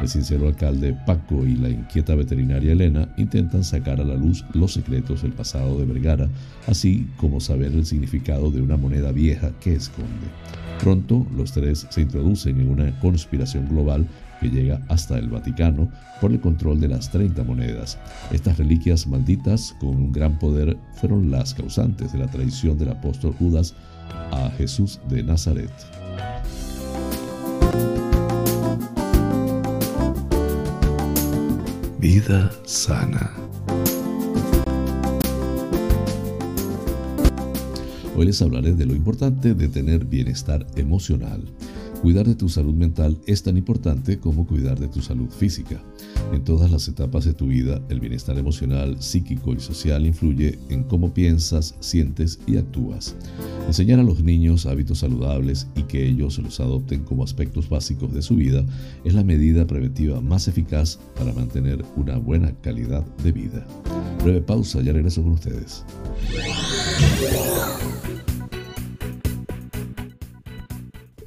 El 0.00 0.08
sincero 0.08 0.46
alcalde 0.46 0.96
Paco 1.06 1.44
y 1.44 1.56
la 1.56 1.68
inquieta 1.68 2.14
veterinaria 2.14 2.72
Elena 2.72 3.12
intentan 3.16 3.64
sacar 3.64 4.00
a 4.00 4.04
la 4.04 4.14
luz 4.14 4.44
los 4.54 4.74
secretos 4.74 5.22
del 5.22 5.32
pasado 5.32 5.78
de 5.78 5.86
Vergara, 5.86 6.28
así 6.68 7.08
como 7.16 7.40
saber 7.40 7.72
el 7.72 7.84
significado 7.84 8.50
de 8.50 8.62
una 8.62 8.76
moneda 8.76 9.10
vieja 9.10 9.50
que 9.60 9.74
esconde. 9.74 10.28
Pronto 10.80 11.26
los 11.36 11.52
tres 11.52 11.86
se 11.90 12.02
introducen 12.02 12.60
en 12.60 12.68
una 12.68 12.98
conspiración 13.00 13.68
global 13.68 14.06
que 14.40 14.48
llega 14.48 14.80
hasta 14.88 15.18
el 15.18 15.28
Vaticano 15.28 15.90
por 16.20 16.32
el 16.32 16.40
control 16.40 16.80
de 16.80 16.88
las 16.88 17.10
30 17.10 17.44
monedas. 17.44 17.98
Estas 18.32 18.58
reliquias 18.58 19.06
malditas 19.06 19.74
con 19.80 19.90
un 19.90 20.12
gran 20.12 20.38
poder 20.38 20.76
fueron 20.94 21.30
las 21.30 21.54
causantes 21.54 22.12
de 22.12 22.18
la 22.18 22.26
traición 22.26 22.78
del 22.78 22.90
apóstol 22.90 23.34
Judas 23.38 23.74
a 24.30 24.50
Jesús 24.56 25.00
de 25.08 25.22
Nazaret. 25.22 25.70
Vida 31.98 32.50
sana. 32.64 33.32
Hoy 38.16 38.26
les 38.26 38.42
hablaré 38.42 38.72
de 38.72 38.84
lo 38.84 38.94
importante 38.94 39.54
de 39.54 39.68
tener 39.68 40.04
bienestar 40.04 40.66
emocional. 40.76 41.44
Cuidar 42.02 42.26
de 42.28 42.36
tu 42.36 42.48
salud 42.48 42.74
mental 42.74 43.18
es 43.26 43.42
tan 43.42 43.56
importante 43.56 44.20
como 44.20 44.46
cuidar 44.46 44.78
de 44.78 44.86
tu 44.86 45.02
salud 45.02 45.28
física. 45.30 45.82
En 46.32 46.44
todas 46.44 46.70
las 46.70 46.86
etapas 46.86 47.24
de 47.24 47.34
tu 47.34 47.48
vida, 47.48 47.82
el 47.88 47.98
bienestar 47.98 48.38
emocional, 48.38 49.02
psíquico 49.02 49.52
y 49.52 49.58
social 49.58 50.06
influye 50.06 50.60
en 50.68 50.84
cómo 50.84 51.12
piensas, 51.12 51.74
sientes 51.80 52.38
y 52.46 52.56
actúas. 52.56 53.16
Enseñar 53.66 53.98
a 53.98 54.04
los 54.04 54.22
niños 54.22 54.66
hábitos 54.66 54.98
saludables 54.98 55.66
y 55.74 55.82
que 55.82 56.06
ellos 56.06 56.38
los 56.38 56.60
adopten 56.60 57.02
como 57.02 57.24
aspectos 57.24 57.68
básicos 57.68 58.14
de 58.14 58.22
su 58.22 58.36
vida 58.36 58.64
es 59.04 59.14
la 59.14 59.24
medida 59.24 59.66
preventiva 59.66 60.20
más 60.20 60.46
eficaz 60.46 61.00
para 61.16 61.32
mantener 61.32 61.84
una 61.96 62.16
buena 62.16 62.52
calidad 62.60 63.04
de 63.24 63.32
vida. 63.32 63.66
Breve 64.22 64.40
pausa, 64.40 64.80
ya 64.82 64.92
regreso 64.92 65.22
con 65.22 65.32
ustedes. 65.32 65.84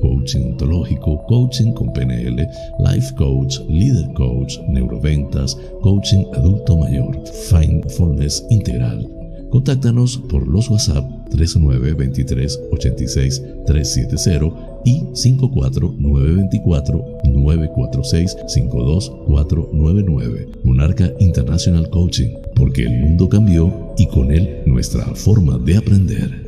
coaching 0.00 0.52
ontológico, 0.52 1.24
coaching 1.26 1.72
con 1.72 1.92
PNL, 1.92 2.46
life 2.78 3.14
coach, 3.16 3.58
leader 3.68 4.12
coach, 4.14 4.58
neuroventas, 4.68 5.56
coaching 5.82 6.24
adulto 6.34 6.76
mayor, 6.76 7.18
mindfulness 7.52 8.44
integral. 8.50 9.06
Contáctanos 9.50 10.18
por 10.28 10.46
los 10.46 10.68
WhatsApp 10.68 11.04
3923 11.30 12.60
86 12.70 13.42
370 13.66 14.54
y 14.84 15.02
54924 15.14 17.04
946 17.24 18.36
52499. 18.46 20.48
Monarca 20.64 21.10
International 21.18 21.88
Coaching, 21.88 22.28
porque 22.54 22.82
el 22.82 23.00
mundo 23.00 23.28
cambió 23.28 23.94
y 23.96 24.06
con 24.06 24.32
él 24.32 24.62
nuestra 24.66 25.04
forma 25.14 25.56
de 25.58 25.78
aprender. 25.78 26.47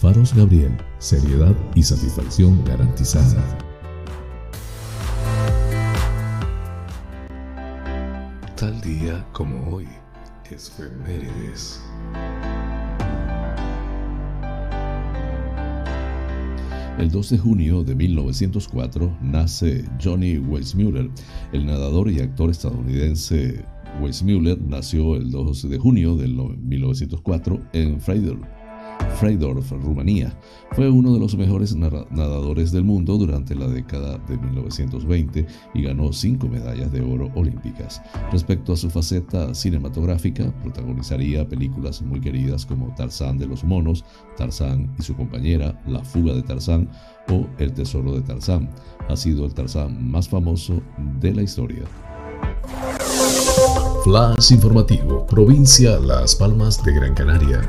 Faros 0.00 0.32
Gabriel, 0.32 0.70
seriedad 1.00 1.56
y 1.74 1.82
satisfacción 1.82 2.64
garantizada. 2.64 3.44
Tal 8.54 8.80
día 8.80 9.26
como 9.32 9.74
hoy, 9.74 9.88
es 10.52 10.70
Femérides. 10.70 11.82
El 17.00 17.10
2 17.10 17.30
de 17.30 17.38
junio 17.38 17.82
de 17.82 17.96
1904 17.96 19.18
nace 19.20 19.84
Johnny 20.00 20.38
Weissmuller, 20.38 21.10
el 21.52 21.66
nadador 21.66 22.08
y 22.08 22.20
actor 22.20 22.50
estadounidense. 22.50 23.64
Weissmuller 24.00 24.62
nació 24.62 25.16
el 25.16 25.32
2 25.32 25.68
de 25.68 25.78
junio 25.78 26.14
de 26.14 26.28
1904 26.28 27.60
en 27.72 28.00
Freiburg, 28.00 28.57
Freidorf, 29.18 29.72
Rumanía. 29.72 30.32
Fue 30.72 30.88
uno 30.88 31.12
de 31.12 31.18
los 31.18 31.36
mejores 31.36 31.74
nadadores 31.74 32.70
del 32.70 32.84
mundo 32.84 33.16
durante 33.16 33.54
la 33.54 33.66
década 33.66 34.18
de 34.28 34.38
1920 34.38 35.46
y 35.74 35.82
ganó 35.82 36.12
cinco 36.12 36.46
medallas 36.46 36.92
de 36.92 37.00
oro 37.00 37.30
olímpicas. 37.34 38.00
Respecto 38.30 38.72
a 38.72 38.76
su 38.76 38.90
faceta 38.90 39.54
cinematográfica, 39.54 40.52
protagonizaría 40.62 41.48
películas 41.48 42.00
muy 42.00 42.20
queridas 42.20 42.64
como 42.64 42.94
Tarzán 42.94 43.38
de 43.38 43.46
los 43.46 43.64
monos, 43.64 44.04
Tarzán 44.36 44.94
y 44.98 45.02
su 45.02 45.16
compañera, 45.16 45.80
La 45.86 46.04
fuga 46.04 46.32
de 46.34 46.42
Tarzán 46.42 46.88
o 47.28 47.46
El 47.58 47.72
tesoro 47.72 48.14
de 48.14 48.22
Tarzán. 48.22 48.70
Ha 49.08 49.16
sido 49.16 49.46
el 49.46 49.54
Tarzán 49.54 50.10
más 50.10 50.28
famoso 50.28 50.80
de 51.20 51.34
la 51.34 51.42
historia. 51.42 51.82
Flash 54.04 54.52
informativo, 54.52 55.26
provincia 55.26 55.98
Las 55.98 56.36
Palmas 56.36 56.82
de 56.84 56.94
Gran 56.94 57.14
Canaria. 57.14 57.68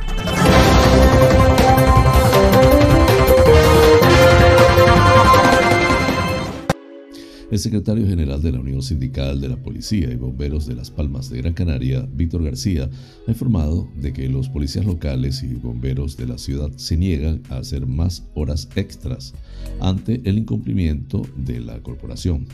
El 7.52 7.58
secretario 7.58 8.08
general 8.08 8.43
de 8.43 8.52
la 8.52 8.60
Unión 8.60 8.84
Sindical 8.84 9.41
de 9.41 9.49
la 9.49 9.58
Policía 9.58 10.12
y 10.12 10.15
Bomberos 10.15 10.67
de 10.67 10.75
Las 10.75 10.91
Palmas 10.91 11.32
de 11.32 11.39
Gran 11.39 11.54
Canaria, 11.54 12.08
Víctor 12.13 12.43
García, 12.43 12.88
ha 13.28 13.32
informado 13.32 13.89
de 13.95 14.13
que 14.13 14.30
los 14.30 14.49
policías 14.49 14.86
locales 14.86 15.41
y 15.41 15.56
bomberos 15.56 16.15
de 16.15 16.28
la 16.28 16.38
ciudad 16.38 16.69
se 16.75 16.95
niegan 16.95 17.41
a 17.49 17.58
hacer 17.58 17.88
más 17.88 18.23
horas 18.36 18.69
extras 18.75 19.34
ante 19.82 20.21
el 20.25 20.38
incumplimiento 20.38 21.23
de 21.36 21.60
la 21.60 21.82
corporación. 21.82 22.45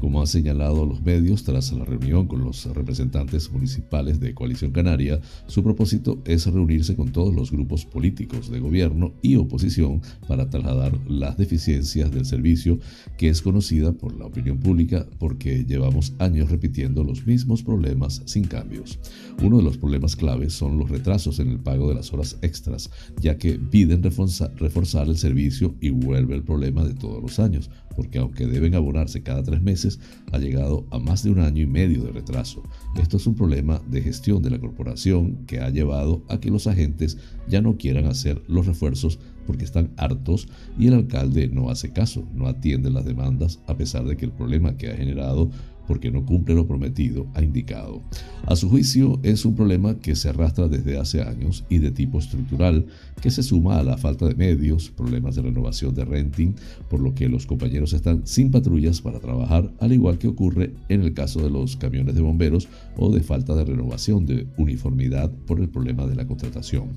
Como 0.00 0.20
han 0.20 0.26
señalado 0.26 0.86
los 0.86 1.02
medios 1.02 1.42
tras 1.42 1.72
la 1.72 1.84
reunión 1.84 2.26
con 2.26 2.44
los 2.44 2.66
representantes 2.66 3.50
municipales 3.50 4.20
de 4.20 4.32
Coalición 4.32 4.70
Canaria, 4.70 5.20
su 5.46 5.64
propósito 5.64 6.22
es 6.24 6.46
reunirse 6.46 6.94
con 6.94 7.10
todos 7.10 7.34
los 7.34 7.50
grupos 7.50 7.84
políticos 7.84 8.50
de 8.50 8.60
gobierno 8.60 9.12
y 9.22 9.36
oposición 9.36 10.00
para 10.28 10.48
trasladar 10.48 10.96
las 11.08 11.36
deficiencias 11.36 12.10
del 12.12 12.26
servicio 12.26 12.78
que 13.16 13.28
es 13.28 13.42
conocida 13.42 13.92
por 13.92 14.16
la 14.16 14.26
opinión 14.26 14.58
pública 14.58 15.06
porque 15.18 15.64
llevamos 15.64 16.12
años 16.18 16.50
repitiendo 16.50 17.02
los 17.02 17.26
mismos 17.26 17.62
problemas 17.62 18.22
sin 18.24 18.44
cambios. 18.44 18.98
Uno 19.42 19.58
de 19.58 19.64
los 19.64 19.78
problemas 19.78 20.14
claves 20.14 20.52
son 20.52 20.78
los 20.78 20.90
retrasos 20.90 21.40
en 21.40 21.48
el 21.48 21.58
pago 21.58 21.88
de 21.88 21.96
las 21.96 22.12
horas 22.12 22.38
extras, 22.42 22.90
ya 23.20 23.36
que 23.36 23.58
piden 23.58 24.02
reforzar 24.02 25.08
el 25.08 25.18
servicio 25.18 25.74
y 25.80 25.90
vuelve 25.90 26.36
el 26.36 26.44
problema 26.44 26.84
de 26.84 26.94
todos 26.94 27.20
los 27.20 27.38
años, 27.38 27.70
porque 27.98 28.20
aunque 28.20 28.46
deben 28.46 28.76
abonarse 28.76 29.24
cada 29.24 29.42
tres 29.42 29.60
meses, 29.60 29.98
ha 30.30 30.38
llegado 30.38 30.86
a 30.92 31.00
más 31.00 31.24
de 31.24 31.32
un 31.32 31.40
año 31.40 31.64
y 31.64 31.66
medio 31.66 32.04
de 32.04 32.12
retraso. 32.12 32.62
Esto 32.94 33.16
es 33.16 33.26
un 33.26 33.34
problema 33.34 33.82
de 33.90 34.02
gestión 34.02 34.40
de 34.40 34.50
la 34.50 34.60
corporación 34.60 35.44
que 35.48 35.58
ha 35.58 35.68
llevado 35.70 36.22
a 36.28 36.38
que 36.38 36.52
los 36.52 36.68
agentes 36.68 37.18
ya 37.48 37.60
no 37.60 37.76
quieran 37.76 38.06
hacer 38.06 38.40
los 38.46 38.66
refuerzos 38.66 39.18
porque 39.48 39.64
están 39.64 39.90
hartos 39.96 40.46
y 40.78 40.86
el 40.86 40.94
alcalde 40.94 41.48
no 41.48 41.70
hace 41.70 41.92
caso, 41.92 42.24
no 42.36 42.46
atiende 42.46 42.88
las 42.88 43.04
demandas 43.04 43.58
a 43.66 43.76
pesar 43.76 44.04
de 44.04 44.16
que 44.16 44.26
el 44.26 44.32
problema 44.32 44.76
que 44.76 44.92
ha 44.92 44.96
generado 44.96 45.50
porque 45.88 46.10
no 46.10 46.24
cumple 46.24 46.54
lo 46.54 46.68
prometido, 46.68 47.26
ha 47.34 47.42
indicado. 47.42 48.02
A 48.46 48.54
su 48.54 48.68
juicio, 48.68 49.18
es 49.22 49.44
un 49.46 49.56
problema 49.56 49.98
que 49.98 50.14
se 50.14 50.28
arrastra 50.28 50.68
desde 50.68 50.98
hace 50.98 51.22
años 51.22 51.64
y 51.70 51.78
de 51.78 51.90
tipo 51.90 52.18
estructural, 52.18 52.86
que 53.20 53.30
se 53.30 53.42
suma 53.42 53.78
a 53.78 53.82
la 53.82 53.96
falta 53.96 54.26
de 54.26 54.34
medios, 54.34 54.90
problemas 54.90 55.34
de 55.36 55.42
renovación 55.42 55.94
de 55.94 56.04
renting, 56.04 56.54
por 56.88 57.00
lo 57.00 57.14
que 57.14 57.28
los 57.28 57.46
compañeros 57.46 57.92
están 57.92 58.26
sin 58.26 58.50
patrullas 58.50 59.00
para 59.00 59.20
trabajar, 59.20 59.70
al 59.80 59.92
igual 59.92 60.18
que 60.18 60.28
ocurre 60.28 60.72
en 60.88 61.02
el 61.02 61.14
caso 61.14 61.42
de 61.42 61.50
los 61.50 61.76
camiones 61.76 62.14
de 62.14 62.20
bomberos 62.20 62.68
o 62.96 63.12
de 63.12 63.20
falta 63.20 63.54
de 63.54 63.64
renovación 63.64 64.26
de 64.26 64.46
uniformidad 64.56 65.30
por 65.46 65.60
el 65.60 65.68
problema 65.68 66.06
de 66.06 66.16
la 66.16 66.26
contratación. 66.26 66.88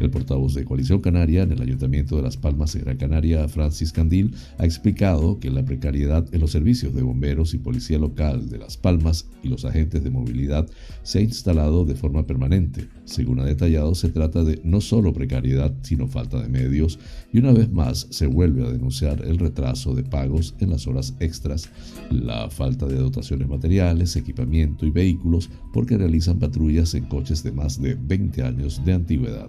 El 0.00 0.10
portavoz 0.10 0.54
de 0.54 0.64
Coalición 0.64 1.00
Canaria 1.00 1.42
en 1.42 1.52
el 1.52 1.62
Ayuntamiento 1.62 2.16
de 2.16 2.22
Las 2.22 2.36
Palmas 2.36 2.72
de 2.72 2.80
Gran 2.80 2.96
Canaria, 2.96 3.46
Francis 3.48 3.92
Candil, 3.92 4.34
ha 4.58 4.64
explicado 4.64 5.38
que 5.38 5.50
la 5.50 5.64
precariedad 5.64 6.26
en 6.32 6.40
los 6.40 6.50
servicios 6.50 6.94
de 6.94 7.02
bomberos 7.02 7.54
y 7.54 7.58
policía 7.58 7.98
local 7.98 8.48
de 8.48 8.58
Las 8.58 8.76
Palmas 8.76 9.26
y 9.42 9.48
los 9.48 9.64
agentes 9.64 10.02
de 10.02 10.10
movilidad 10.10 10.68
se 11.02 11.18
ha 11.18 11.22
instalado 11.22 11.84
de 11.84 11.94
forma 11.94 12.26
permanente. 12.26 12.88
Según 13.04 13.40
ha 13.40 13.44
detallado, 13.44 13.94
se 13.94 14.08
trata 14.08 14.44
de 14.44 14.60
no 14.64 14.80
solo 14.80 15.12
precariedad, 15.12 15.53
sino 15.82 16.08
falta 16.08 16.40
de 16.40 16.48
medios 16.48 16.98
y 17.32 17.38
una 17.38 17.52
vez 17.52 17.70
más 17.70 18.06
se 18.10 18.26
vuelve 18.26 18.64
a 18.66 18.70
denunciar 18.70 19.22
el 19.24 19.38
retraso 19.38 19.94
de 19.94 20.02
pagos 20.02 20.54
en 20.60 20.70
las 20.70 20.86
horas 20.86 21.14
extras, 21.20 21.70
la 22.10 22.50
falta 22.50 22.86
de 22.86 22.96
dotaciones 22.96 23.48
materiales, 23.48 24.16
equipamiento 24.16 24.86
y 24.86 24.90
vehículos 24.90 25.50
porque 25.72 25.98
realizan 25.98 26.38
patrullas 26.38 26.94
en 26.94 27.04
coches 27.06 27.42
de 27.42 27.52
más 27.52 27.80
de 27.80 27.94
20 27.94 28.42
años 28.42 28.84
de 28.84 28.92
antigüedad. 28.92 29.48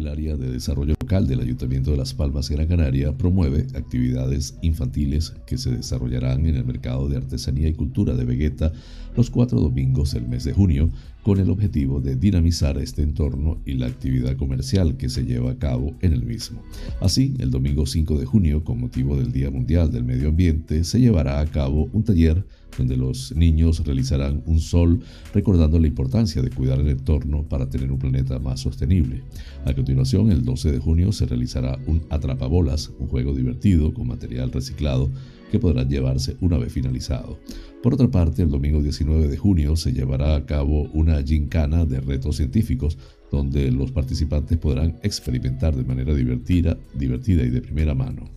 El 0.00 0.08
área 0.08 0.34
de 0.34 0.50
desarrollo 0.50 0.94
local 0.98 1.26
del 1.26 1.40
Ayuntamiento 1.40 1.90
de 1.90 1.98
Las 1.98 2.14
Palmas 2.14 2.48
Gran 2.48 2.68
Canaria 2.68 3.12
promueve 3.12 3.66
actividades 3.74 4.56
infantiles 4.62 5.34
que 5.46 5.58
se 5.58 5.72
desarrollarán 5.72 6.46
en 6.46 6.56
el 6.56 6.64
mercado 6.64 7.06
de 7.06 7.18
artesanía 7.18 7.68
y 7.68 7.74
cultura 7.74 8.14
de 8.14 8.24
Vegueta 8.24 8.72
los 9.14 9.28
cuatro 9.28 9.60
domingos 9.60 10.12
del 10.12 10.26
mes 10.26 10.44
de 10.44 10.54
junio 10.54 10.88
con 11.22 11.38
el 11.38 11.50
objetivo 11.50 12.00
de 12.00 12.16
dinamizar 12.16 12.78
este 12.78 13.02
entorno 13.02 13.60
y 13.66 13.74
la 13.74 13.88
actividad 13.88 14.38
comercial 14.38 14.96
que 14.96 15.10
se 15.10 15.26
lleva 15.26 15.50
a 15.50 15.58
cabo 15.58 15.94
en 16.00 16.14
el 16.14 16.24
mismo. 16.24 16.62
Así, 17.02 17.34
el 17.38 17.50
domingo 17.50 17.84
5 17.84 18.18
de 18.18 18.24
junio, 18.24 18.64
con 18.64 18.80
motivo 18.80 19.18
del 19.18 19.32
Día 19.32 19.50
Mundial 19.50 19.92
del 19.92 20.04
Medio 20.04 20.30
Ambiente, 20.30 20.82
se 20.84 20.98
llevará 20.98 21.40
a 21.40 21.46
cabo 21.46 21.90
un 21.92 22.04
taller 22.04 22.46
donde 22.76 22.96
los 22.96 23.34
niños 23.34 23.84
realizarán 23.84 24.42
un 24.46 24.60
sol 24.60 25.00
recordando 25.34 25.78
la 25.78 25.86
importancia 25.86 26.42
de 26.42 26.50
cuidar 26.50 26.80
el 26.80 26.88
entorno 26.88 27.48
para 27.48 27.68
tener 27.68 27.90
un 27.90 27.98
planeta 27.98 28.38
más 28.38 28.60
sostenible. 28.60 29.22
A 29.64 29.74
continuación, 29.74 30.30
el 30.30 30.44
12 30.44 30.72
de 30.72 30.78
junio 30.78 31.12
se 31.12 31.26
realizará 31.26 31.78
un 31.86 32.02
atrapabolas, 32.10 32.90
un 32.98 33.08
juego 33.08 33.34
divertido 33.34 33.92
con 33.92 34.08
material 34.08 34.52
reciclado 34.52 35.10
que 35.50 35.58
podrán 35.58 35.88
llevarse 35.88 36.36
una 36.40 36.58
vez 36.58 36.72
finalizado. 36.72 37.38
Por 37.82 37.94
otra 37.94 38.10
parte, 38.10 38.42
el 38.42 38.50
domingo 38.50 38.82
19 38.82 39.28
de 39.28 39.36
junio 39.36 39.76
se 39.76 39.92
llevará 39.92 40.36
a 40.36 40.46
cabo 40.46 40.82
una 40.92 41.22
gincana 41.22 41.84
de 41.84 42.00
retos 42.00 42.36
científicos 42.36 42.98
donde 43.30 43.70
los 43.70 43.92
participantes 43.92 44.58
podrán 44.58 44.98
experimentar 45.02 45.76
de 45.76 45.84
manera 45.84 46.14
divertida, 46.14 46.76
divertida 46.94 47.44
y 47.44 47.50
de 47.50 47.60
primera 47.60 47.94
mano. 47.94 48.28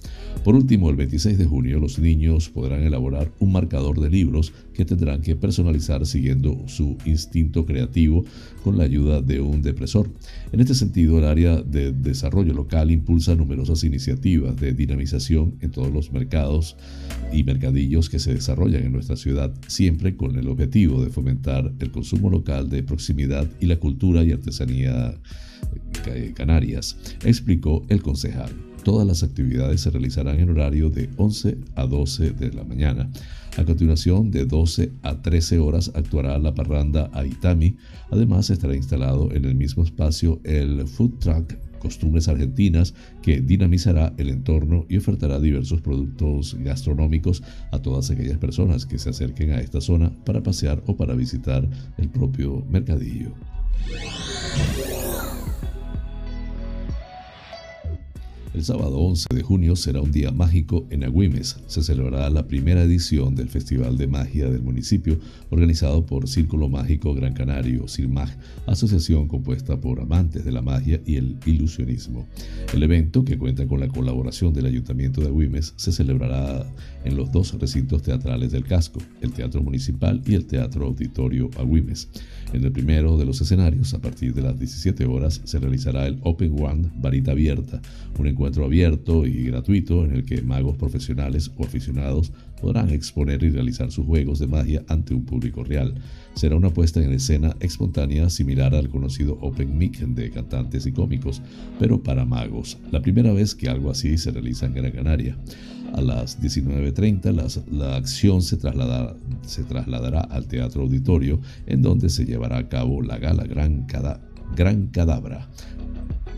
Por 0.43 0.55
último, 0.55 0.89
el 0.89 0.95
26 0.95 1.37
de 1.37 1.45
junio 1.45 1.79
los 1.79 1.99
niños 1.99 2.49
podrán 2.49 2.83
elaborar 2.83 3.31
un 3.39 3.51
marcador 3.51 3.99
de 3.99 4.09
libros 4.09 4.53
que 4.73 4.85
tendrán 4.85 5.21
que 5.21 5.35
personalizar 5.35 6.05
siguiendo 6.05 6.63
su 6.67 6.97
instinto 7.05 7.65
creativo 7.65 8.25
con 8.63 8.77
la 8.77 8.83
ayuda 8.83 9.21
de 9.21 9.41
un 9.41 9.61
depresor. 9.61 10.09
En 10.51 10.59
este 10.59 10.75
sentido, 10.75 11.19
el 11.19 11.25
área 11.25 11.61
de 11.61 11.91
desarrollo 11.91 12.53
local 12.53 12.91
impulsa 12.91 13.35
numerosas 13.35 13.83
iniciativas 13.83 14.59
de 14.59 14.73
dinamización 14.73 15.55
en 15.61 15.71
todos 15.71 15.91
los 15.91 16.11
mercados 16.11 16.75
y 17.31 17.43
mercadillos 17.43 18.09
que 18.09 18.19
se 18.19 18.33
desarrollan 18.33 18.83
en 18.83 18.91
nuestra 18.91 19.15
ciudad, 19.15 19.53
siempre 19.67 20.15
con 20.15 20.37
el 20.37 20.47
objetivo 20.47 21.03
de 21.03 21.09
fomentar 21.09 21.73
el 21.79 21.91
consumo 21.91 22.29
local 22.29 22.69
de 22.69 22.83
proximidad 22.83 23.47
y 23.59 23.65
la 23.65 23.77
cultura 23.77 24.23
y 24.23 24.31
artesanía 24.31 25.15
eh, 26.07 26.33
canarias, 26.35 26.97
explicó 27.23 27.85
el 27.89 28.01
concejal. 28.01 28.72
Todas 28.83 29.07
las 29.07 29.23
actividades 29.23 29.81
se 29.81 29.89
realizarán 29.89 30.39
en 30.39 30.49
horario 30.49 30.89
de 30.89 31.09
11 31.17 31.57
a 31.75 31.85
12 31.85 32.31
de 32.31 32.51
la 32.51 32.63
mañana. 32.63 33.09
A 33.57 33.63
continuación, 33.63 34.29
de 34.29 34.45
12 34.45 34.91
a 35.03 35.21
13 35.21 35.59
horas 35.59 35.91
actuará 35.95 36.37
la 36.37 36.53
parranda 36.53 37.09
Aitami. 37.13 37.77
Además, 38.11 38.49
estará 38.49 38.75
instalado 38.75 39.31
en 39.31 39.45
el 39.45 39.55
mismo 39.55 39.83
espacio 39.83 40.41
el 40.43 40.85
food 40.87 41.19
truck 41.19 41.53
Costumbres 41.83 42.29
Argentinas, 42.29 42.93
que 43.21 43.41
dinamizará 43.41 44.13
el 44.17 44.29
entorno 44.29 44.85
y 44.87 44.97
ofertará 44.97 45.39
diversos 45.39 45.81
productos 45.81 46.55
gastronómicos 46.59 47.43
a 47.71 47.79
todas 47.79 48.09
aquellas 48.09 48.37
personas 48.37 48.85
que 48.85 48.97
se 48.97 49.09
acerquen 49.09 49.51
a 49.51 49.59
esta 49.59 49.81
zona 49.81 50.11
para 50.25 50.41
pasear 50.41 50.81
o 50.87 50.95
para 50.95 51.13
visitar 51.13 51.67
el 51.97 52.09
propio 52.09 52.65
mercadillo. 52.69 53.33
El 58.53 58.63
sábado 58.63 58.99
11 58.99 59.29
de 59.33 59.41
junio 59.41 59.75
será 59.75 59.99
un 59.99 60.11
día 60.11 60.31
mágico 60.31 60.85
en 60.91 61.03
Agüimes. 61.03 61.57
Se 61.65 61.81
celebrará 61.81 62.29
la 62.29 62.47
primera 62.47 62.83
edición 62.83 63.33
del 63.33 63.49
Festival 63.49 63.97
de 63.97 64.05
Magia 64.05 64.47
del 64.47 64.61
municipio, 64.61 65.17
organizado 65.49 66.05
por 66.05 66.29
Círculo 66.29 66.69
Mágico 66.69 67.15
Gran 67.15 67.33
Canario, 67.33 67.87
CIRMAG, 67.87 68.29
asociación 68.67 69.27
compuesta 69.27 69.81
por 69.81 69.99
amantes 69.99 70.45
de 70.45 70.51
la 70.51 70.61
magia 70.61 71.01
y 71.03 71.15
el 71.15 71.39
ilusionismo. 71.47 72.27
El 72.75 72.83
evento, 72.83 73.25
que 73.25 73.39
cuenta 73.39 73.67
con 73.67 73.79
la 73.79 73.87
colaboración 73.87 74.53
del 74.53 74.67
Ayuntamiento 74.67 75.21
de 75.21 75.27
Agüimes, 75.27 75.73
se 75.75 75.91
celebrará 75.91 76.63
en 77.05 77.17
los 77.17 77.31
dos 77.31 77.59
recintos 77.59 78.03
teatrales 78.03 78.51
del 78.51 78.65
casco, 78.65 78.99
el 79.21 79.33
Teatro 79.33 79.63
Municipal 79.63 80.21
y 80.27 80.35
el 80.35 80.45
Teatro 80.45 80.85
Auditorio 80.85 81.49
Agüimes. 81.57 82.07
En 82.51 82.63
el 82.63 82.71
primero 82.71 83.17
de 83.17 83.25
los 83.25 83.41
escenarios, 83.41 83.93
a 83.93 84.01
partir 84.01 84.33
de 84.33 84.41
las 84.41 84.59
17 84.59 85.05
horas, 85.05 85.41
se 85.43 85.59
realizará 85.59 86.05
el 86.05 86.19
Open 86.23 86.53
One 86.59 86.89
Varita 86.97 87.31
Abierta, 87.31 87.81
un 88.19 88.27
encuentro 88.27 88.65
abierto 88.65 89.25
y 89.25 89.45
gratuito 89.45 90.05
en 90.05 90.11
el 90.11 90.25
que 90.25 90.41
magos 90.41 90.75
profesionales 90.77 91.51
o 91.57 91.63
aficionados 91.63 92.31
podrán 92.61 92.89
exponer 92.89 93.43
y 93.43 93.49
realizar 93.49 93.91
sus 93.91 94.05
juegos 94.05 94.39
de 94.39 94.47
magia 94.47 94.83
ante 94.87 95.13
un 95.13 95.25
público 95.25 95.63
real. 95.63 95.95
Será 96.33 96.55
una 96.55 96.69
puesta 96.69 97.03
en 97.03 97.11
escena 97.11 97.55
espontánea 97.59 98.29
similar 98.29 98.73
al 98.73 98.89
conocido 98.89 99.37
Open 99.41 99.77
Mic 99.77 99.99
de 99.99 100.29
cantantes 100.29 100.85
y 100.85 100.91
cómicos, 100.91 101.41
pero 101.79 102.01
para 102.01 102.25
magos. 102.25 102.77
La 102.91 103.01
primera 103.01 103.33
vez 103.33 103.53
que 103.55 103.69
algo 103.69 103.91
así 103.91 104.17
se 104.17 104.31
realiza 104.31 104.65
en 104.65 104.75
Gran 104.75 104.91
Canaria. 104.91 105.37
A 105.93 106.01
las 106.01 106.41
19.30 106.41 107.65
la, 107.71 107.95
acción 107.95 108.41
se 108.41 108.57
trasladará, 108.57 109.15
se 109.45 109.63
trasladará 109.63 110.21
al 110.21 110.47
Teatro 110.47 110.81
Auditorio, 110.81 111.39
en 111.67 111.83
donde 111.83 112.09
se 112.09 112.25
llevará 112.25 112.57
a 112.57 112.67
cabo 112.67 113.01
la 113.03 113.19
gala 113.19 113.43
Gran, 113.43 113.85
Gran 114.55 114.87
Cadabra, 114.87 115.47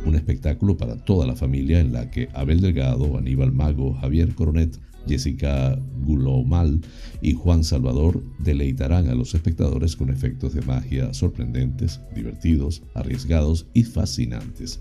un 0.05 0.15
espectáculo 0.15 0.75
para 0.75 0.97
toda 0.97 1.25
la 1.25 1.35
familia 1.35 1.79
en 1.79 1.93
la 1.93 2.11
que 2.11 2.27
Abel 2.33 2.59
Delgado, 2.59 3.17
Aníbal 3.17 3.53
Mago, 3.53 3.93
Javier 3.93 4.35
Coronet, 4.35 4.77
Jessica 5.07 5.79
Gulomal 6.05 6.81
y 7.21 7.33
Juan 7.33 7.63
Salvador 7.63 8.23
deleitarán 8.39 9.09
a 9.09 9.15
los 9.15 9.33
espectadores 9.33 9.95
con 9.95 10.09
efectos 10.09 10.53
de 10.53 10.61
magia 10.61 11.13
sorprendentes, 11.13 12.01
divertidos, 12.13 12.83
arriesgados 12.93 13.67
y 13.73 13.83
fascinantes. 13.83 14.79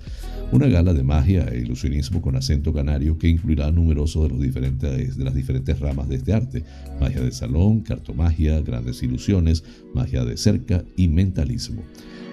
Una 0.53 0.67
gala 0.67 0.93
de 0.93 1.03
magia 1.03 1.47
e 1.51 1.61
ilusionismo 1.61 2.23
con 2.23 2.37
acento 2.37 2.73
canario 2.73 3.19
que 3.19 3.29
incluirá 3.29 3.71
numerosos 3.71 4.29
de, 4.29 5.25
las 5.25 5.35
diferentes 5.35 5.81
ramas 5.81 6.09
de 6.09 6.17
este 6.17 6.33
arte, 6.33 6.65
magia 7.01 7.23
de 7.23 7.33
salón, 7.33 7.81
cartomagia, 7.81 8.61
grandes 8.61 9.03
ilusiones, 9.03 9.65
magia 9.95 10.25
de 10.25 10.37
cerca 10.37 10.85
y 10.97 11.09
mentalismo. 11.09 11.83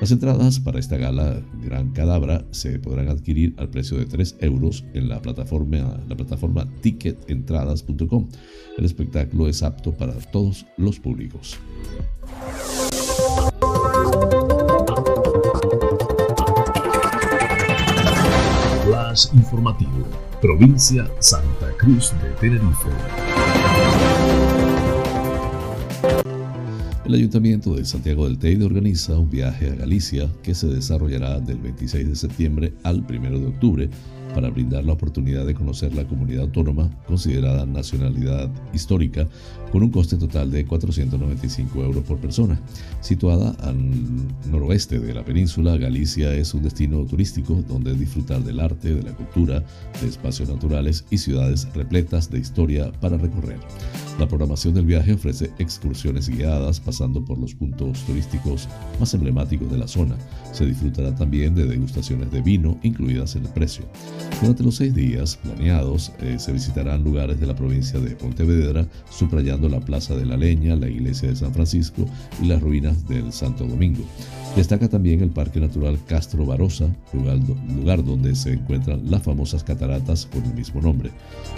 Las 0.01 0.11
entradas 0.11 0.59
para 0.59 0.79
esta 0.79 0.97
gala 0.97 1.39
Gran 1.63 1.91
Cadabra 1.91 2.43
se 2.49 2.79
podrán 2.79 3.07
adquirir 3.07 3.53
al 3.57 3.69
precio 3.69 3.99
de 3.99 4.07
3 4.07 4.37
euros 4.41 4.83
en 4.95 5.07
la 5.07 5.21
plataforma, 5.21 6.03
la 6.09 6.15
plataforma 6.15 6.67
El 8.77 8.85
espectáculo 8.85 9.47
es 9.47 9.63
apto 9.63 9.91
para 9.91 10.13
todos 10.13 10.65
los 10.77 10.99
públicos. 10.99 11.57
Flash 18.85 19.27
informativo, 19.33 20.05
provincia 20.41 21.09
Santa 21.19 21.71
Cruz 21.77 22.13
de 22.21 22.29
Tenerife. 22.39 22.89
El 27.11 27.15
Ayuntamiento 27.15 27.75
de 27.75 27.83
Santiago 27.83 28.25
del 28.25 28.37
Teide 28.37 28.63
organiza 28.63 29.17
un 29.17 29.29
viaje 29.29 29.69
a 29.69 29.75
Galicia 29.75 30.29
que 30.43 30.55
se 30.55 30.67
desarrollará 30.67 31.41
del 31.41 31.57
26 31.57 32.07
de 32.07 32.15
septiembre 32.15 32.73
al 32.83 33.01
1 33.01 33.37
de 33.37 33.47
octubre 33.47 33.89
para 34.33 34.49
brindar 34.49 34.85
la 34.85 34.93
oportunidad 34.93 35.45
de 35.45 35.53
conocer 35.53 35.93
la 35.93 36.05
comunidad 36.05 36.43
autónoma 36.43 36.89
considerada 37.07 37.65
nacionalidad 37.65 38.49
histórica 38.73 39.27
con 39.71 39.83
un 39.83 39.89
coste 39.89 40.17
total 40.17 40.51
de 40.51 40.65
495 40.65 41.83
euros 41.83 42.03
por 42.03 42.17
persona. 42.17 42.59
Situada 42.99 43.51
al 43.61 43.77
noroeste 44.49 44.99
de 44.99 45.13
la 45.13 45.23
península, 45.23 45.77
Galicia 45.77 46.33
es 46.33 46.53
un 46.53 46.63
destino 46.63 47.05
turístico 47.05 47.63
donde 47.67 47.95
disfrutar 47.95 48.43
del 48.43 48.59
arte, 48.59 48.93
de 48.93 49.03
la 49.03 49.13
cultura, 49.13 49.63
de 50.01 50.07
espacios 50.07 50.49
naturales 50.49 51.05
y 51.09 51.17
ciudades 51.17 51.67
repletas 51.73 52.29
de 52.29 52.39
historia 52.39 52.91
para 52.99 53.17
recorrer. 53.17 53.59
La 54.19 54.27
programación 54.27 54.73
del 54.73 54.85
viaje 54.85 55.13
ofrece 55.13 55.51
excursiones 55.57 56.29
guiadas 56.29 56.79
pasando 56.79 57.23
por 57.23 57.37
los 57.39 57.55
puntos 57.55 58.03
turísticos 58.05 58.67
más 58.99 59.13
emblemáticos 59.13 59.71
de 59.71 59.77
la 59.77 59.87
zona. 59.87 60.15
Se 60.51 60.65
disfrutará 60.65 61.15
también 61.15 61.55
de 61.55 61.65
degustaciones 61.65 62.31
de 62.31 62.41
vino 62.41 62.77
incluidas 62.83 63.35
en 63.35 63.45
el 63.45 63.51
precio. 63.51 63.85
Durante 64.41 64.63
los 64.63 64.75
seis 64.75 64.95
días 64.95 65.37
planeados 65.37 66.11
eh, 66.19 66.37
se 66.39 66.51
visitarán 66.51 67.03
lugares 67.03 67.39
de 67.39 67.45
la 67.45 67.55
provincia 67.55 67.99
de 67.99 68.15
Pontevedra, 68.15 68.87
subrayando 69.11 69.69
la 69.69 69.79
Plaza 69.79 70.15
de 70.15 70.25
la 70.25 70.35
Leña, 70.35 70.75
la 70.75 70.89
iglesia 70.89 71.29
de 71.29 71.35
San 71.35 71.53
Francisco 71.53 72.07
y 72.41 72.47
las 72.47 72.59
ruinas 72.59 73.07
del 73.07 73.31
Santo 73.31 73.65
Domingo. 73.65 74.03
Destaca 74.55 74.89
también 74.89 75.21
el 75.21 75.29
Parque 75.29 75.59
Natural 75.61 75.97
Castro 76.07 76.45
Barosa, 76.45 76.89
lugar, 77.13 78.03
donde 78.03 78.35
se 78.35 78.53
encuentran 78.53 79.09
las 79.09 79.23
famosas 79.23 79.63
cataratas 79.63 80.25
con 80.25 80.43
el 80.43 80.53
mismo 80.53 80.81
nombre. 80.81 81.11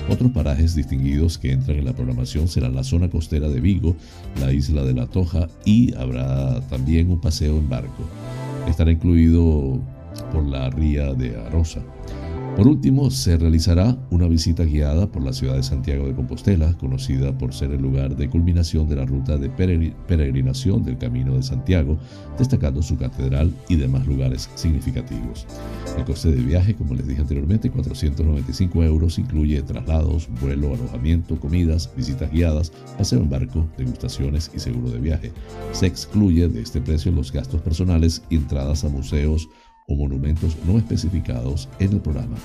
Otros 0.09 0.31
parajes 0.31 0.75
distinguidos 0.75 1.37
que 1.39 1.53
entran 1.53 1.77
en 1.79 1.85
la 1.85 1.93
programación 1.93 2.47
serán 2.47 2.75
la 2.75 2.83
zona 2.83 3.09
costera 3.09 3.49
de 3.49 3.61
Vigo, 3.61 3.95
la 4.39 4.53
isla 4.53 4.83
de 4.83 4.93
La 4.93 5.07
Toja 5.07 5.47
y 5.65 5.95
habrá 5.95 6.61
también 6.69 7.09
un 7.09 7.19
paseo 7.19 7.57
en 7.57 7.67
barco. 7.67 8.03
Estará 8.67 8.91
incluido 8.91 9.79
por 10.31 10.45
la 10.45 10.69
ría 10.69 11.13
de 11.13 11.35
Arosa. 11.35 11.81
Por 12.55 12.67
último, 12.67 13.09
se 13.09 13.35
realizará 13.35 13.97
una 14.11 14.27
visita 14.27 14.63
guiada 14.63 15.11
por 15.11 15.23
la 15.23 15.33
ciudad 15.33 15.55
de 15.55 15.63
Santiago 15.63 16.05
de 16.07 16.13
Compostela, 16.13 16.77
conocida 16.77 17.35
por 17.35 17.51
ser 17.51 17.71
el 17.71 17.81
lugar 17.81 18.15
de 18.15 18.29
culminación 18.29 18.87
de 18.87 18.95
la 18.95 19.05
ruta 19.05 19.37
de 19.37 19.49
peregrinación 19.49 20.83
del 20.83 20.99
Camino 20.99 21.35
de 21.35 21.41
Santiago, 21.41 21.97
destacando 22.37 22.83
su 22.83 22.95
catedral 22.95 23.51
y 23.69 23.75
demás 23.75 24.05
lugares 24.05 24.51
significativos. 24.53 25.47
El 25.97 26.05
coste 26.05 26.31
de 26.31 26.43
viaje, 26.43 26.75
como 26.75 26.93
les 26.93 27.07
dije 27.07 27.21
anteriormente, 27.21 27.71
495 27.71 28.83
euros, 28.83 29.17
incluye 29.17 29.59
traslados, 29.63 30.29
vuelo, 30.39 30.75
alojamiento, 30.75 31.39
comidas, 31.39 31.89
visitas 31.97 32.31
guiadas, 32.31 32.71
paseo 32.99 33.19
en 33.19 33.31
barco, 33.31 33.67
degustaciones 33.79 34.51
y 34.55 34.59
seguro 34.59 34.91
de 34.91 34.99
viaje. 34.99 35.31
Se 35.71 35.87
excluye 35.87 36.47
de 36.47 36.61
este 36.61 36.81
precio 36.81 37.11
los 37.11 37.31
gastos 37.31 37.61
personales 37.61 38.21
y 38.29 38.35
entradas 38.35 38.83
a 38.83 38.89
museos, 38.89 39.49
o 39.87 39.95
monumentos 39.95 40.57
no 40.65 40.77
especificados 40.77 41.69
en 41.79 41.93
el 41.93 41.99
programa. 41.99 42.35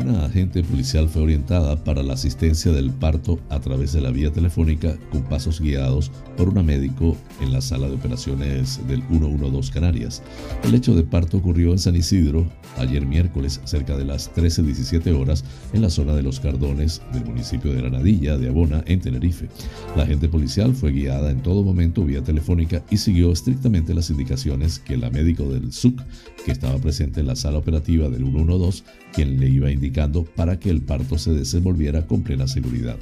Una 0.00 0.24
agente 0.24 0.62
policial 0.62 1.08
fue 1.08 1.22
orientada 1.22 1.76
para 1.76 2.02
la 2.02 2.14
asistencia 2.14 2.72
del 2.72 2.90
parto 2.90 3.38
a 3.50 3.60
través 3.60 3.92
de 3.92 4.00
la 4.00 4.10
vía 4.10 4.32
telefónica 4.32 4.96
con 5.12 5.22
pasos 5.24 5.60
guiados 5.60 6.10
por 6.40 6.48
una 6.48 6.62
médico 6.62 7.18
en 7.42 7.52
la 7.52 7.60
sala 7.60 7.86
de 7.86 7.96
operaciones 7.96 8.80
del 8.88 9.02
112 9.08 9.72
Canarias. 9.72 10.22
El 10.64 10.74
hecho 10.74 10.94
de 10.94 11.02
parto 11.02 11.36
ocurrió 11.36 11.72
en 11.72 11.78
San 11.78 11.96
Isidro 11.96 12.46
ayer 12.78 13.04
miércoles 13.04 13.60
cerca 13.64 13.94
de 13.94 14.06
las 14.06 14.34
13.17 14.34 15.14
horas 15.20 15.44
en 15.74 15.82
la 15.82 15.90
zona 15.90 16.14
de 16.14 16.22
Los 16.22 16.40
Cardones 16.40 17.02
del 17.12 17.26
municipio 17.26 17.70
de 17.70 17.82
Granadilla 17.82 18.38
de 18.38 18.48
Abona 18.48 18.82
en 18.86 19.00
Tenerife. 19.00 19.50
La 19.94 20.04
agente 20.04 20.30
policial 20.30 20.74
fue 20.74 20.92
guiada 20.92 21.30
en 21.30 21.42
todo 21.42 21.62
momento 21.62 22.06
vía 22.06 22.24
telefónica 22.24 22.82
y 22.90 22.96
siguió 22.96 23.32
estrictamente 23.32 23.92
las 23.92 24.08
indicaciones 24.08 24.78
que 24.78 24.96
la 24.96 25.10
médico 25.10 25.44
del 25.44 25.74
SUC 25.74 26.00
que 26.46 26.52
estaba 26.52 26.78
presente 26.78 27.20
en 27.20 27.26
la 27.26 27.36
sala 27.36 27.58
operativa 27.58 28.08
del 28.08 28.24
112 28.24 28.82
quien 29.12 29.38
le 29.38 29.48
iba 29.50 29.70
indicando 29.70 30.24
para 30.24 30.58
que 30.58 30.70
el 30.70 30.80
parto 30.80 31.18
se 31.18 31.32
desenvolviera 31.32 32.06
con 32.06 32.22
plena 32.22 32.46
seguridad. 32.46 32.96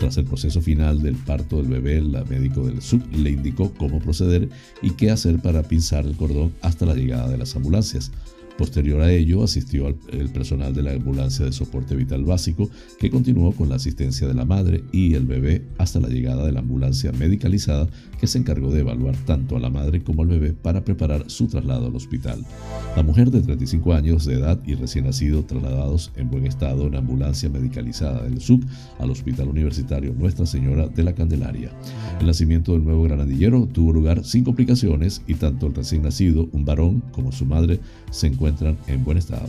Tras 0.00 0.16
el 0.16 0.24
proceso 0.24 0.62
final 0.62 1.02
del 1.02 1.14
parto 1.14 1.58
del 1.58 1.68
bebé, 1.68 2.00
la 2.00 2.24
médico 2.24 2.66
del 2.66 2.80
SUB 2.80 3.02
le 3.18 3.32
indicó 3.32 3.74
cómo 3.74 3.98
proceder 3.98 4.48
y 4.80 4.92
qué 4.92 5.10
hacer 5.10 5.40
para 5.40 5.62
pinzar 5.62 6.06
el 6.06 6.16
cordón 6.16 6.54
hasta 6.62 6.86
la 6.86 6.94
llegada 6.94 7.28
de 7.28 7.36
las 7.36 7.54
ambulancias. 7.54 8.10
Posterior 8.56 9.02
a 9.02 9.12
ello, 9.12 9.44
asistió 9.44 9.88
el 9.88 10.30
personal 10.30 10.72
de 10.72 10.84
la 10.84 10.92
ambulancia 10.92 11.44
de 11.44 11.52
soporte 11.52 11.96
vital 11.96 12.24
básico, 12.24 12.70
que 12.98 13.10
continuó 13.10 13.52
con 13.52 13.68
la 13.68 13.76
asistencia 13.76 14.26
de 14.26 14.32
la 14.32 14.46
madre 14.46 14.82
y 14.90 15.12
el 15.12 15.26
bebé 15.26 15.66
hasta 15.76 16.00
la 16.00 16.08
llegada 16.08 16.46
de 16.46 16.52
la 16.52 16.60
ambulancia 16.60 17.12
medicalizada, 17.12 17.86
que 18.20 18.26
se 18.26 18.38
encargó 18.38 18.70
de 18.70 18.80
evaluar 18.80 19.16
tanto 19.24 19.56
a 19.56 19.60
la 19.60 19.70
madre 19.70 20.02
como 20.02 20.22
al 20.22 20.28
bebé 20.28 20.52
para 20.52 20.84
preparar 20.84 21.30
su 21.30 21.46
traslado 21.46 21.86
al 21.86 21.96
hospital. 21.96 22.44
La 22.94 23.02
mujer 23.02 23.30
de 23.30 23.40
35 23.40 23.94
años 23.94 24.26
de 24.26 24.34
edad 24.34 24.60
y 24.66 24.74
recién 24.74 25.06
nacido 25.06 25.42
trasladados 25.44 26.12
en 26.16 26.30
buen 26.30 26.46
estado 26.46 26.86
en 26.86 26.96
ambulancia 26.96 27.48
medicalizada 27.48 28.22
del 28.22 28.40
SUC 28.40 28.62
al 28.98 29.10
Hospital 29.10 29.48
Universitario 29.48 30.12
Nuestra 30.12 30.44
Señora 30.44 30.86
de 30.88 31.02
la 31.02 31.14
Candelaria. 31.14 31.70
El 32.20 32.26
nacimiento 32.26 32.72
del 32.72 32.84
nuevo 32.84 33.04
granadillero 33.04 33.66
tuvo 33.66 33.92
lugar 33.92 34.24
sin 34.24 34.44
complicaciones 34.44 35.22
y 35.26 35.34
tanto 35.34 35.66
el 35.66 35.74
recién 35.74 36.02
nacido, 36.02 36.48
un 36.52 36.64
varón, 36.64 37.02
como 37.12 37.32
su 37.32 37.46
madre 37.46 37.80
se 38.10 38.26
encuentran 38.26 38.76
en 38.86 39.02
buen 39.02 39.16
estado. 39.16 39.48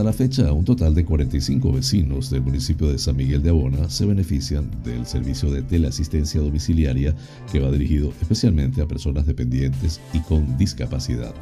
Hasta 0.00 0.12
la 0.12 0.16
fecha, 0.16 0.50
un 0.54 0.64
total 0.64 0.94
de 0.94 1.04
45 1.04 1.72
vecinos 1.72 2.30
del 2.30 2.40
municipio 2.40 2.90
de 2.90 2.98
San 2.98 3.16
Miguel 3.16 3.42
de 3.42 3.50
Abona 3.50 3.90
se 3.90 4.06
benefician 4.06 4.70
del 4.82 5.04
servicio 5.04 5.50
de 5.50 5.60
teleasistencia 5.60 6.40
domiciliaria 6.40 7.14
que 7.52 7.60
va 7.60 7.70
dirigido 7.70 8.10
especialmente 8.18 8.80
a 8.80 8.88
personas 8.88 9.26
dependientes 9.26 10.00
y 10.14 10.20
con 10.20 10.56
discapacidad. 10.56 11.34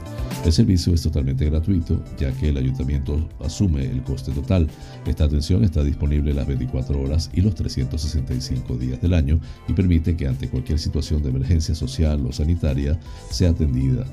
El 0.44 0.52
servicio 0.52 0.92
es 0.92 1.02
totalmente 1.02 1.44
gratuito, 1.44 2.02
ya 2.18 2.32
que 2.32 2.48
el 2.48 2.56
ayuntamiento 2.56 3.28
asume 3.38 3.84
el 3.84 4.02
coste 4.02 4.32
total. 4.32 4.66
Esta 5.06 5.22
atención 5.22 5.62
está 5.62 5.84
disponible 5.84 6.34
las 6.34 6.48
24 6.48 7.00
horas 7.00 7.30
y 7.32 7.42
los 7.42 7.54
365 7.54 8.76
días 8.76 9.00
del 9.00 9.14
año 9.14 9.38
y 9.68 9.72
permite 9.72 10.16
que 10.16 10.26
ante 10.26 10.48
cualquier 10.48 10.80
situación 10.80 11.22
de 11.22 11.28
emergencia 11.28 11.76
social 11.76 12.26
o 12.26 12.32
sanitaria 12.32 12.98
sea 13.30 13.50
atendida. 13.50 14.04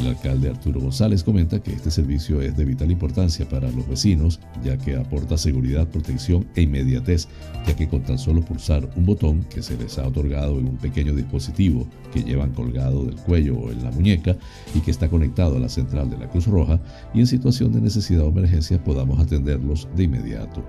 El 0.00 0.08
alcalde 0.08 0.50
Arturo 0.50 0.80
González 0.80 1.22
comenta 1.22 1.62
que 1.62 1.72
este 1.72 1.92
servicio 1.92 2.40
es 2.40 2.56
de 2.56 2.64
vital 2.64 2.90
importancia 2.90 3.48
para 3.48 3.70
los 3.70 3.83
vecinos, 3.88 4.40
ya 4.64 4.76
que 4.76 4.96
aporta 4.96 5.36
seguridad, 5.36 5.86
protección 5.88 6.46
e 6.54 6.62
inmediatez, 6.62 7.28
ya 7.66 7.76
que 7.76 7.88
con 7.88 8.02
tan 8.02 8.18
solo 8.18 8.42
pulsar 8.42 8.88
un 8.96 9.06
botón 9.06 9.44
que 9.44 9.62
se 9.62 9.76
les 9.76 9.98
ha 9.98 10.06
otorgado 10.06 10.58
en 10.58 10.68
un 10.68 10.76
pequeño 10.76 11.14
dispositivo 11.14 11.86
que 12.12 12.22
llevan 12.22 12.52
colgado 12.52 13.04
del 13.04 13.16
cuello 13.16 13.56
o 13.56 13.70
en 13.70 13.82
la 13.82 13.90
muñeca 13.90 14.36
y 14.74 14.80
que 14.80 14.90
está 14.90 15.08
conectado 15.08 15.56
a 15.56 15.60
la 15.60 15.68
central 15.68 16.10
de 16.10 16.18
la 16.18 16.28
Cruz 16.28 16.46
Roja, 16.46 16.80
y 17.12 17.20
en 17.20 17.26
situación 17.26 17.72
de 17.72 17.80
necesidad 17.80 18.24
o 18.24 18.28
emergencia 18.28 18.82
podamos 18.82 19.18
atenderlos 19.18 19.88
de 19.96 20.04
inmediato. 20.04 20.64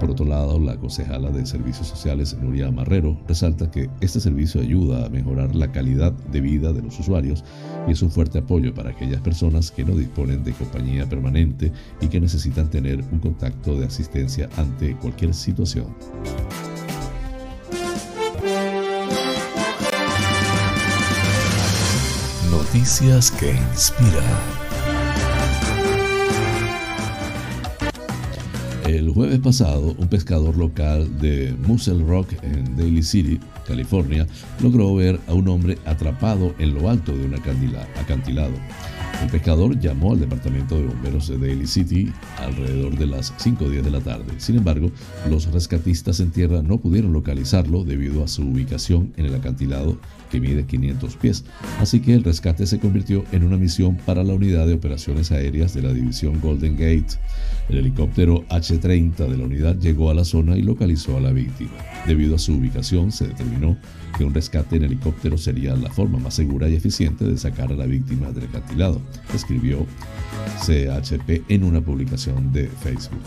Por 0.00 0.10
otro 0.10 0.24
lado, 0.24 0.58
la 0.58 0.76
concejala 0.76 1.30
de 1.30 1.46
Servicios 1.46 1.86
Sociales, 1.86 2.36
Nuria 2.40 2.70
Marrero, 2.70 3.18
resalta 3.26 3.70
que 3.70 3.88
este 4.00 4.20
servicio 4.20 4.60
ayuda 4.60 5.06
a 5.06 5.08
mejorar 5.08 5.54
la 5.54 5.70
calidad 5.72 6.12
de 6.12 6.40
vida 6.40 6.72
de 6.72 6.82
los 6.82 6.98
usuarios 6.98 7.44
y 7.86 7.92
es 7.92 8.02
un 8.02 8.10
fuerte 8.10 8.38
apoyo 8.38 8.74
para 8.74 8.90
aquellas 8.90 9.20
personas 9.20 9.70
que 9.70 9.84
no 9.84 9.94
disponen 9.94 10.44
de 10.44 10.52
compañía 10.52 11.08
permanente 11.08 11.72
y 12.00 12.08
que 12.08 12.20
necesitan 12.20 12.57
necesitan 12.58 12.70
tener 12.70 13.04
un 13.12 13.18
contacto 13.18 13.78
de 13.78 13.86
asistencia 13.86 14.48
ante 14.56 14.94
cualquier 14.96 15.34
situación. 15.34 15.86
Noticias 22.50 23.30
que 23.30 23.54
inspiran. 23.72 24.24
El 28.86 29.10
jueves 29.10 29.38
pasado, 29.40 29.94
un 29.98 30.08
pescador 30.08 30.56
local 30.56 31.18
de 31.18 31.54
Muscle 31.66 32.02
Rock 32.04 32.32
en 32.42 32.74
Daly 32.76 33.02
City, 33.02 33.38
California, 33.66 34.26
logró 34.62 34.94
ver 34.94 35.20
a 35.28 35.34
un 35.34 35.46
hombre 35.48 35.76
atrapado 35.84 36.54
en 36.58 36.74
lo 36.74 36.88
alto 36.88 37.14
de 37.14 37.26
un 37.26 37.34
acantilado. 37.34 38.54
El 39.22 39.30
pescador 39.30 39.78
llamó 39.80 40.12
al 40.12 40.20
departamento 40.20 40.76
de 40.76 40.86
bomberos 40.86 41.26
de 41.26 41.38
Daly 41.38 41.66
City 41.66 42.12
alrededor 42.38 42.96
de 42.96 43.06
las 43.06 43.34
5.10 43.34 43.82
de 43.82 43.90
la 43.90 44.00
tarde. 44.00 44.32
Sin 44.38 44.56
embargo, 44.56 44.92
los 45.28 45.50
rescatistas 45.50 46.20
en 46.20 46.30
tierra 46.30 46.62
no 46.62 46.78
pudieron 46.78 47.12
localizarlo 47.12 47.82
debido 47.82 48.22
a 48.22 48.28
su 48.28 48.42
ubicación 48.42 49.12
en 49.16 49.26
el 49.26 49.34
acantilado 49.34 49.98
que 50.30 50.40
mide 50.40 50.64
500 50.64 51.16
pies. 51.16 51.44
Así 51.80 52.00
que 52.00 52.14
el 52.14 52.24
rescate 52.24 52.66
se 52.66 52.78
convirtió 52.78 53.24
en 53.32 53.44
una 53.44 53.56
misión 53.56 53.96
para 53.96 54.24
la 54.24 54.34
unidad 54.34 54.66
de 54.66 54.74
operaciones 54.74 55.32
aéreas 55.32 55.74
de 55.74 55.82
la 55.82 55.92
división 55.92 56.40
Golden 56.40 56.74
Gate. 56.74 57.18
El 57.68 57.78
helicóptero 57.78 58.44
H-30 58.48 59.28
de 59.28 59.36
la 59.36 59.44
unidad 59.44 59.76
llegó 59.76 60.10
a 60.10 60.14
la 60.14 60.24
zona 60.24 60.56
y 60.56 60.62
localizó 60.62 61.16
a 61.16 61.20
la 61.20 61.32
víctima. 61.32 61.72
Debido 62.06 62.36
a 62.36 62.38
su 62.38 62.54
ubicación, 62.54 63.12
se 63.12 63.28
determinó 63.28 63.76
que 64.16 64.24
un 64.24 64.34
rescate 64.34 64.76
en 64.76 64.84
helicóptero 64.84 65.36
sería 65.36 65.76
la 65.76 65.90
forma 65.90 66.18
más 66.18 66.34
segura 66.34 66.68
y 66.68 66.74
eficiente 66.74 67.24
de 67.24 67.36
sacar 67.36 67.70
a 67.70 67.76
la 67.76 67.86
víctima 67.86 68.32
del 68.32 68.44
acantilado, 68.44 69.00
escribió 69.34 69.86
CHP 70.64 71.50
en 71.50 71.64
una 71.64 71.80
publicación 71.80 72.52
de 72.52 72.68
Facebook. 72.68 73.20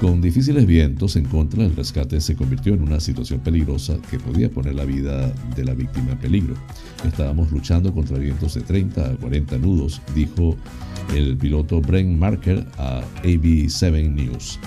Con 0.00 0.20
difíciles 0.20 0.66
vientos 0.66 1.16
en 1.16 1.24
contra, 1.24 1.64
el 1.64 1.74
rescate 1.74 2.20
se 2.20 2.36
convirtió 2.36 2.74
en 2.74 2.82
una 2.82 3.00
situación 3.00 3.40
peligrosa 3.40 3.96
que 4.10 4.18
podía 4.18 4.50
poner 4.50 4.74
la 4.74 4.84
vida 4.84 5.32
de 5.56 5.64
la 5.64 5.72
víctima 5.72 6.12
en 6.12 6.18
peligro. 6.18 6.54
Estábamos 7.06 7.50
luchando 7.50 7.94
contra 7.94 8.18
vientos 8.18 8.54
de 8.54 8.60
30 8.60 9.12
a 9.12 9.16
40 9.16 9.56
nudos, 9.56 10.02
dijo 10.14 10.54
el 11.14 11.38
piloto 11.38 11.80
Brent 11.80 12.18
Marker 12.18 12.66
a 12.76 13.00
AB7 13.22 14.12
News. 14.12 14.58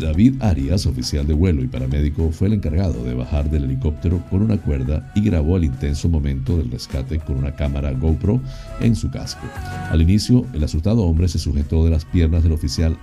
David 0.00 0.36
Arias, 0.40 0.86
oficial 0.86 1.26
de 1.26 1.34
vuelo 1.34 1.62
y 1.62 1.68
paramédico, 1.68 2.32
fue 2.32 2.48
el 2.48 2.54
encargado 2.54 3.04
de 3.04 3.12
bajar 3.12 3.50
del 3.50 3.64
helicóptero 3.64 4.24
con 4.30 4.40
una 4.40 4.56
cuerda 4.56 5.12
y 5.14 5.20
grabó 5.20 5.58
el 5.58 5.64
intenso 5.64 6.08
momento 6.08 6.56
del 6.56 6.70
rescate 6.70 7.18
con 7.18 7.36
una 7.36 7.54
cámara 7.54 7.92
GoPro 7.92 8.40
en 8.80 8.96
su 8.96 9.10
casco. 9.10 9.46
Al 9.90 10.00
inicio, 10.00 10.46
el 10.54 10.64
asustado 10.64 11.02
hombre 11.02 11.28
se 11.28 11.38
sujetó 11.38 11.84
de 11.84 11.90
las 11.90 12.06
piernas 12.06 12.42
del 12.42 12.52
oficial 12.52 12.96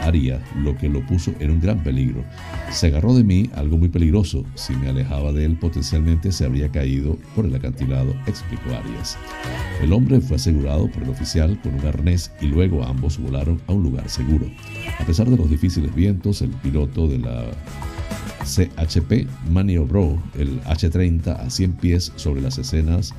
haría, 0.00 0.42
lo 0.62 0.76
que 0.76 0.88
lo 0.88 1.04
puso 1.06 1.32
en 1.40 1.50
un 1.50 1.60
gran 1.60 1.82
peligro. 1.82 2.24
Se 2.70 2.88
agarró 2.88 3.14
de 3.14 3.24
mí 3.24 3.50
algo 3.54 3.78
muy 3.78 3.88
peligroso. 3.88 4.44
Si 4.54 4.74
me 4.74 4.88
alejaba 4.88 5.32
de 5.32 5.44
él, 5.44 5.56
potencialmente 5.56 6.32
se 6.32 6.44
habría 6.44 6.70
caído 6.70 7.16
por 7.34 7.46
el 7.46 7.54
acantilado, 7.54 8.14
explicó 8.26 8.70
Arias. 8.70 9.18
El 9.82 9.92
hombre 9.92 10.20
fue 10.20 10.36
asegurado 10.36 10.90
por 10.90 11.02
el 11.02 11.10
oficial 11.10 11.58
con 11.62 11.74
un 11.74 11.86
arnés 11.86 12.32
y 12.40 12.46
luego 12.46 12.84
ambos 12.84 13.18
volaron 13.18 13.60
a 13.66 13.72
un 13.72 13.82
lugar 13.82 14.08
seguro. 14.08 14.46
A 14.98 15.04
pesar 15.04 15.28
de 15.28 15.36
los 15.36 15.50
difíciles 15.50 15.94
vientos, 15.94 16.42
el 16.42 16.50
piloto 16.50 17.08
de 17.08 17.18
la 17.18 17.44
CHP 18.44 19.26
maniobró 19.50 20.18
el 20.38 20.60
H-30 20.66 21.38
a 21.38 21.50
100 21.50 21.72
pies 21.74 22.12
sobre 22.16 22.40
las 22.40 22.58
escenas, 22.58 23.14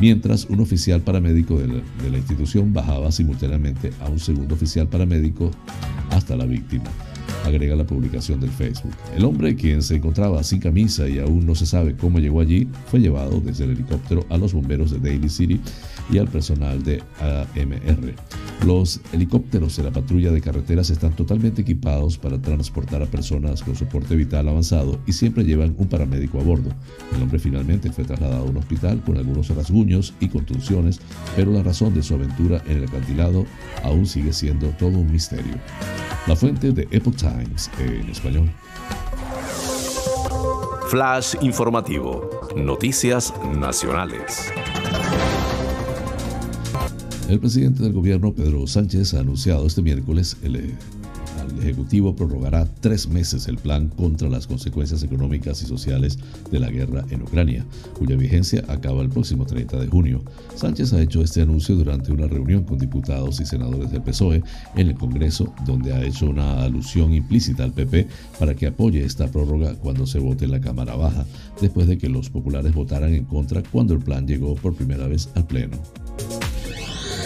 mientras 0.00 0.46
un 0.46 0.60
oficial 0.60 1.00
paramédico 1.02 1.58
de 1.58 1.68
la, 1.68 1.74
de 2.02 2.10
la 2.10 2.18
institución 2.18 2.72
bajaba 2.72 3.12
simultáneamente 3.12 3.92
a 4.00 4.08
un 4.08 4.18
segundo 4.18 4.54
oficial 4.54 4.88
paramédico 4.88 5.50
hasta 6.10 6.36
la 6.36 6.46
víctima 6.46 6.90
agrega 7.44 7.76
la 7.76 7.84
publicación 7.84 8.40
del 8.40 8.50
Facebook. 8.50 8.92
El 9.16 9.24
hombre, 9.24 9.54
quien 9.54 9.82
se 9.82 9.96
encontraba 9.96 10.42
sin 10.42 10.60
camisa 10.60 11.08
y 11.08 11.18
aún 11.18 11.46
no 11.46 11.54
se 11.54 11.66
sabe 11.66 11.94
cómo 11.94 12.18
llegó 12.18 12.40
allí, 12.40 12.68
fue 12.86 13.00
llevado 13.00 13.40
desde 13.40 13.64
el 13.64 13.72
helicóptero 13.72 14.24
a 14.30 14.36
los 14.36 14.52
bomberos 14.52 14.90
de 14.90 14.98
Daly 14.98 15.28
City 15.28 15.60
y 16.10 16.18
al 16.18 16.28
personal 16.28 16.82
de 16.82 17.02
AMR. 17.20 18.14
Los 18.64 19.00
helicópteros 19.12 19.76
de 19.76 19.82
la 19.82 19.90
patrulla 19.90 20.30
de 20.30 20.40
carreteras 20.40 20.88
están 20.90 21.12
totalmente 21.12 21.62
equipados 21.62 22.16
para 22.16 22.40
transportar 22.40 23.02
a 23.02 23.06
personas 23.06 23.62
con 23.62 23.76
soporte 23.76 24.16
vital 24.16 24.48
avanzado 24.48 24.98
y 25.06 25.12
siempre 25.12 25.44
llevan 25.44 25.74
un 25.76 25.88
paramédico 25.88 26.40
a 26.40 26.42
bordo. 26.42 26.70
El 27.14 27.22
hombre 27.22 27.38
finalmente 27.38 27.90
fue 27.90 28.04
trasladado 28.04 28.46
a 28.46 28.50
un 28.50 28.56
hospital 28.56 29.02
con 29.04 29.18
algunos 29.18 29.48
rasguños 29.54 30.14
y 30.20 30.28
contusiones, 30.28 31.00
pero 31.36 31.52
la 31.52 31.62
razón 31.62 31.94
de 31.94 32.02
su 32.02 32.14
aventura 32.14 32.62
en 32.66 32.78
el 32.78 32.84
acantilado 32.84 33.44
aún 33.82 34.06
sigue 34.06 34.32
siendo 34.32 34.68
todo 34.70 34.98
un 34.98 35.10
misterio. 35.12 35.54
La 36.26 36.36
fuente 36.36 36.72
de 36.72 36.88
Epoch 36.90 37.16
Times 37.16 37.70
en 37.78 38.08
español. 38.08 38.50
Flash 40.88 41.34
informativo. 41.40 42.30
Noticias 42.56 43.34
nacionales. 43.54 44.52
El 47.28 47.40
presidente 47.40 47.82
del 47.82 47.92
gobierno, 47.92 48.34
Pedro 48.34 48.66
Sánchez, 48.66 49.14
ha 49.14 49.20
anunciado 49.20 49.66
este 49.66 49.80
miércoles 49.80 50.36
el, 50.42 50.56
el 50.56 50.74
Ejecutivo 51.60 52.14
prorrogará 52.14 52.68
tres 52.80 53.08
meses 53.08 53.48
el 53.48 53.58
plan 53.58 53.88
contra 53.88 54.28
las 54.28 54.46
consecuencias 54.46 55.02
económicas 55.02 55.62
y 55.62 55.66
sociales 55.66 56.18
de 56.50 56.58
la 56.58 56.70
guerra 56.70 57.04
en 57.10 57.22
Ucrania, 57.22 57.64
cuya 57.98 58.16
vigencia 58.16 58.64
acaba 58.68 59.02
el 59.02 59.08
próximo 59.08 59.46
30 59.46 59.78
de 59.78 59.86
junio. 59.86 60.22
Sánchez 60.54 60.92
ha 60.92 61.00
hecho 61.00 61.22
este 61.22 61.42
anuncio 61.42 61.76
durante 61.76 62.12
una 62.12 62.26
reunión 62.26 62.64
con 62.64 62.78
diputados 62.78 63.40
y 63.40 63.46
senadores 63.46 63.90
del 63.90 64.02
PSOE 64.02 64.42
en 64.76 64.88
el 64.88 64.94
Congreso, 64.94 65.54
donde 65.66 65.92
ha 65.92 66.04
hecho 66.04 66.26
una 66.26 66.62
alusión 66.62 67.14
implícita 67.14 67.64
al 67.64 67.72
PP 67.72 68.08
para 68.38 68.54
que 68.54 68.66
apoye 68.66 69.04
esta 69.04 69.28
prórroga 69.28 69.74
cuando 69.74 70.06
se 70.06 70.18
vote 70.18 70.44
en 70.44 70.50
la 70.50 70.60
Cámara 70.60 70.96
Baja, 70.96 71.24
después 71.60 71.86
de 71.86 71.98
que 71.98 72.08
los 72.08 72.30
populares 72.30 72.74
votaran 72.74 73.14
en 73.14 73.24
contra 73.24 73.62
cuando 73.62 73.94
el 73.94 74.00
plan 74.00 74.26
llegó 74.26 74.54
por 74.54 74.74
primera 74.74 75.06
vez 75.06 75.28
al 75.34 75.46
Pleno. 75.46 75.78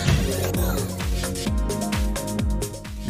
Bye. 0.09 0.78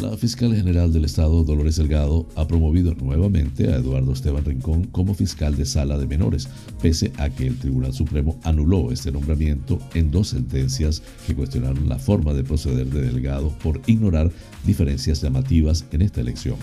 La 0.01 0.15
fiscal 0.15 0.55
general 0.55 0.93
del 0.93 1.03
Estado, 1.03 1.43
Dolores 1.43 1.75
Delgado, 1.75 2.25
ha 2.35 2.47
promovido 2.47 2.93
nuevamente 2.93 3.67
a 3.67 3.75
Eduardo 3.75 4.13
Esteban 4.13 4.45
Rincón 4.45 4.85
como 4.85 5.13
fiscal 5.13 5.57
de 5.57 5.65
sala 5.65 5.97
de 5.97 6.07
menores, 6.07 6.47
pese 6.81 7.11
a 7.17 7.29
que 7.29 7.47
el 7.47 7.57
Tribunal 7.57 7.93
Supremo 7.93 8.39
anuló 8.43 8.91
este 8.91 9.11
nombramiento 9.11 9.77
en 9.93 10.09
dos 10.09 10.29
sentencias 10.29 11.01
que 11.27 11.35
cuestionaron 11.35 11.89
la 11.89 11.99
forma 11.99 12.33
de 12.33 12.45
proceder 12.45 12.87
de 12.87 13.01
Delgado 13.01 13.49
por 13.61 13.81
ignorar 13.87 14.31
diferencias 14.65 15.21
llamativas 15.21 15.83
en 15.91 16.01
esta 16.01 16.21
elección. 16.21 16.55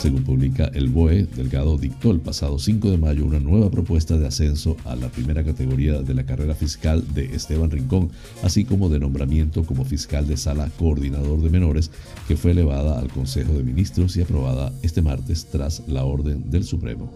Según 0.00 0.22
publica 0.22 0.66
el 0.66 0.88
BOE, 0.88 1.24
Delgado 1.24 1.78
dictó 1.78 2.12
el 2.12 2.20
pasado 2.20 2.58
5 2.58 2.90
de 2.90 2.98
mayo 2.98 3.24
una 3.24 3.40
nueva 3.40 3.70
propuesta 3.70 4.16
de 4.16 4.26
ascenso 4.26 4.76
a 4.84 4.94
la 4.94 5.08
primera 5.08 5.42
categoría 5.42 6.02
de 6.02 6.14
la 6.14 6.24
carrera 6.24 6.54
fiscal 6.54 7.02
de 7.14 7.34
Esteban 7.34 7.70
Rincón, 7.70 8.10
así 8.42 8.64
como 8.64 8.88
de 8.90 9.00
nombramiento 9.00 9.64
como 9.64 9.84
fiscal 9.84 10.28
de 10.28 10.36
sala 10.36 10.70
coordinador 10.78 11.40
de 11.40 11.50
menores, 11.50 11.90
que 12.28 12.36
fue 12.36 12.54
al 12.76 13.08
Consejo 13.08 13.52
de 13.52 13.62
Ministros 13.62 14.16
y 14.16 14.22
aprobada 14.22 14.72
este 14.82 15.02
martes 15.02 15.46
tras 15.46 15.82
la 15.88 16.04
orden 16.04 16.50
del 16.50 16.64
Supremo. 16.64 17.10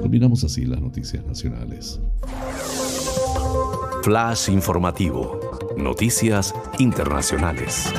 Culminamos 0.00 0.44
así 0.44 0.64
las 0.64 0.80
noticias 0.80 1.24
nacionales. 1.26 2.00
Flash 4.02 4.48
informativo. 4.50 5.40
Noticias 5.76 6.54
internacionales. 6.78 7.92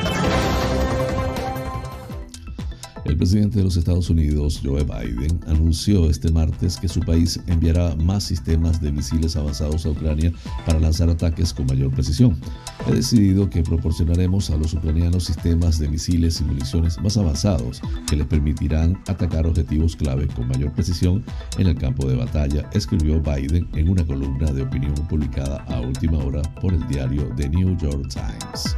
El 3.10 3.18
presidente 3.18 3.58
de 3.58 3.64
los 3.64 3.76
Estados 3.76 4.12
Unidos, 4.12 4.62
Joe 4.64 4.84
Biden, 4.84 5.40
anunció 5.48 6.12
este 6.12 6.32
martes 6.32 6.78
que 6.78 6.88
su 6.88 7.00
país 7.00 7.40
enviará 7.48 7.96
más 7.96 8.24
sistemas 8.24 8.80
de 8.80 8.92
misiles 8.92 9.36
avanzados 9.36 9.84
a 9.88 9.90
Ucrania 9.90 10.32
para 10.64 10.80
lanzar 10.80 11.10
ataques 11.10 11.52
con 11.52 11.66
mayor 11.66 11.90
precisión. 11.90 12.40
He 12.88 12.94
decidido 12.94 13.50
que 13.50 13.64
proporcionaremos 13.64 14.52
a 14.52 14.58
los 14.58 14.76
ucranianos 14.76 15.24
sistemas 15.24 15.80
de 15.80 15.90
misiles 15.90 16.40
y 16.40 16.44
municiones 16.44 17.02
más 17.02 17.18
avanzados 17.18 17.82
que 18.08 18.16
les 18.16 18.28
permitirán 18.28 19.02
atacar 19.08 19.48
objetivos 19.48 19.96
clave 19.96 20.28
con 20.28 20.48
mayor 20.48 20.72
precisión 20.74 21.26
en 21.58 21.66
el 21.66 21.76
campo 21.76 22.08
de 22.08 22.16
batalla, 22.16 22.70
escribió 22.74 23.20
Biden 23.20 23.68
en 23.74 23.90
una 23.90 24.06
columna 24.06 24.52
de 24.52 24.62
opinión 24.62 24.94
publicada 25.10 25.66
a 25.68 25.80
última 25.80 26.20
hora 26.20 26.44
por 26.62 26.76
el 26.76 26.88
diario 26.88 27.28
The 27.36 27.50
New 27.50 27.76
York 27.76 28.08
Times. 28.14 28.76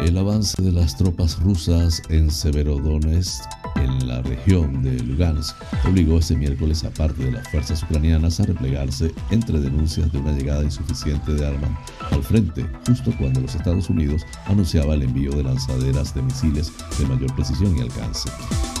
El 0.00 0.18
avance 0.18 0.60
de 0.62 0.72
las 0.72 0.96
tropas 0.96 1.40
rusas 1.40 2.02
en 2.10 2.30
Severodonetsk, 2.30 3.44
en 3.76 4.06
la 4.06 4.20
región 4.20 4.82
de 4.82 5.02
Lugansk, 5.02 5.56
obligó 5.88 6.18
este 6.18 6.36
miércoles 6.36 6.84
a 6.84 6.90
parte 6.90 7.24
de 7.24 7.32
las 7.32 7.48
fuerzas 7.48 7.82
ucranianas 7.82 8.38
a 8.40 8.44
replegarse 8.44 9.14
entre 9.30 9.58
denuncias 9.58 10.12
de 10.12 10.18
una 10.18 10.32
llegada 10.32 10.62
insuficiente 10.62 11.32
de 11.32 11.46
armas 11.46 11.70
al 12.10 12.22
frente, 12.22 12.66
justo 12.86 13.10
cuando 13.18 13.40
los 13.40 13.54
Estados 13.54 13.88
Unidos 13.88 14.22
anunciaba 14.46 14.94
el 14.94 15.02
envío 15.02 15.32
de 15.32 15.44
lanzaderas 15.44 16.14
de 16.14 16.22
misiles 16.22 16.72
de 16.98 17.06
mayor 17.06 17.34
precisión 17.34 17.76
y 17.76 17.80
alcance. 17.80 18.28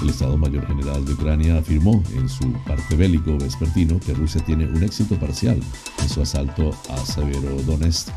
El 0.02 0.10
Estado 0.10 0.36
Mayor 0.36 0.66
General 0.66 1.02
de 1.04 1.12
Ucrania 1.14 1.56
afirmó 1.56 2.02
en 2.14 2.28
su 2.28 2.52
parte 2.66 2.94
bélico 2.94 3.38
vespertino 3.38 3.98
que 3.98 4.12
Rusia 4.12 4.44
tiene 4.44 4.66
un 4.66 4.82
éxito 4.82 5.18
parcial 5.18 5.58
en 6.02 6.08
su 6.08 6.20
asalto 6.20 6.70
a 6.90 6.98
Severodonetsk, 6.98 8.08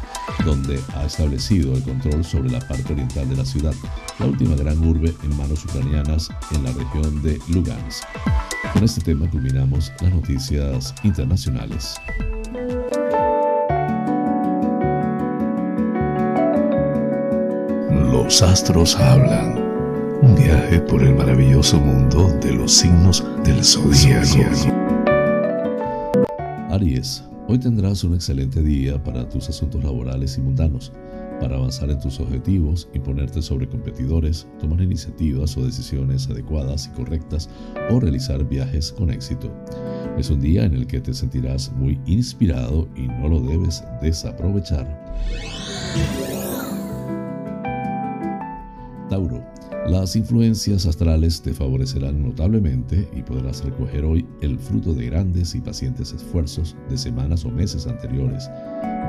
donde 0.44 0.80
ha 0.96 1.06
establecido 1.06 1.74
el 1.74 1.84
control 1.84 2.26
sobre 2.26 2.52
la 2.52 2.60
parte 2.60 2.89
oriental 2.94 3.30
de 3.30 3.36
la 3.36 3.46
ciudad, 3.46 3.74
la 4.20 4.26
última 4.26 4.56
gran 4.56 4.78
urbe 4.86 5.14
en 5.24 5.38
manos 5.38 5.66
ucranianas 5.66 6.30
en 6.52 6.64
la 6.64 6.72
región 6.72 7.22
de 7.22 7.40
Lugansk. 7.50 8.04
Con 8.74 8.84
este 8.84 9.02
tema 9.02 9.30
culminamos 9.30 9.92
las 10.02 10.14
noticias 10.14 10.94
internacionales. 11.04 11.96
Los 18.12 18.42
astros 18.42 18.96
hablan. 18.96 19.58
Un 20.22 20.36
viaje 20.36 20.82
por 20.82 21.02
el 21.02 21.16
maravilloso 21.16 21.80
mundo 21.80 22.28
de 22.42 22.54
los 22.54 22.74
signos 22.74 23.24
del 23.44 23.64
zodíaco. 23.64 24.38
Aries, 26.70 27.24
hoy 27.48 27.58
tendrás 27.58 28.04
un 28.04 28.14
excelente 28.16 28.62
día 28.62 29.02
para 29.04 29.28
tus 29.28 29.50
asuntos 29.50 29.84
laborales 29.84 30.38
y 30.38 30.42
mundanos, 30.42 30.92
para 31.40 31.56
avanzar 31.56 31.90
en 31.90 32.00
tus 32.00 32.20
objetivos, 32.20 32.90
imponerte 32.94 33.42
sobre 33.42 33.68
competidores, 33.68 34.48
tomar 34.60 34.82
iniciativas 34.82 35.56
o 35.58 35.66
decisiones 35.66 36.30
adecuadas 36.30 36.88
y 36.88 36.90
correctas 36.96 37.50
o 37.90 38.00
realizar 38.00 38.44
viajes 38.48 38.92
con 38.92 39.10
éxito. 39.10 39.52
Es 40.18 40.30
un 40.30 40.42
día 40.42 40.66
en 40.66 40.74
el 40.74 40.88
que 40.88 41.02
te 41.02 41.14
sentirás 41.14 41.72
muy 41.72 42.00
inspirado 42.06 42.88
y 42.96 43.08
no 43.08 43.30
lo 43.30 43.40
debes 43.42 43.84
desaprovechar. 44.02 44.88
Tauro, 49.10 49.44
las 49.88 50.16
influencias 50.16 50.86
astrales 50.86 51.42
te 51.42 51.52
favorecerán 51.52 52.22
notablemente 52.22 53.08
y 53.12 53.24
podrás 53.24 53.64
recoger 53.64 54.06
hoy 54.06 54.28
el 54.42 54.60
fruto 54.60 54.94
de 54.94 55.08
grandes 55.08 55.56
y 55.56 55.62
pacientes 55.62 56.14
esfuerzos 56.14 56.76
de 56.90 56.98
semanas 56.98 57.44
o 57.44 57.50
meses 57.50 57.88
anteriores, 57.88 58.48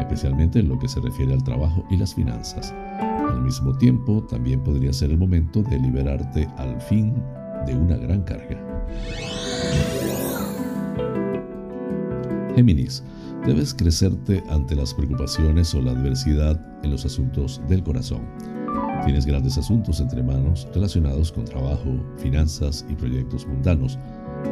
especialmente 0.01 0.59
en 0.59 0.69
lo 0.69 0.79
que 0.79 0.89
se 0.89 1.01
refiere 1.01 1.33
al 1.33 1.45
trabajo 1.45 1.85
y 1.91 1.97
las 1.97 2.15
finanzas. 2.15 2.75
Al 3.01 3.43
mismo 3.43 3.77
tiempo, 3.77 4.23
también 4.25 4.63
podría 4.63 4.93
ser 4.93 5.11
el 5.11 5.19
momento 5.19 5.63
de 5.63 5.79
liberarte 5.79 6.49
al 6.57 6.81
fin 6.81 7.15
de 7.67 7.75
una 7.75 7.97
gran 7.97 8.23
carga. 8.23 8.59
Géminis, 12.57 13.05
debes 13.47 13.73
crecerte 13.73 14.43
ante 14.51 14.75
las 14.75 14.93
preocupaciones 14.93 15.75
o 15.75 15.81
la 15.81 15.93
adversidad 15.93 16.61
en 16.83 16.91
los 16.91 17.05
asuntos 17.05 17.61
del 17.69 17.83
corazón. 17.83 18.23
Tienes 19.05 19.25
grandes 19.25 19.57
asuntos 19.57 20.01
entre 20.01 20.23
manos 20.23 20.69
relacionados 20.75 21.33
con 21.33 21.45
trabajo, 21.45 21.99
finanzas 22.19 22.85
y 22.89 22.95
proyectos 22.95 23.47
mundanos. 23.47 23.99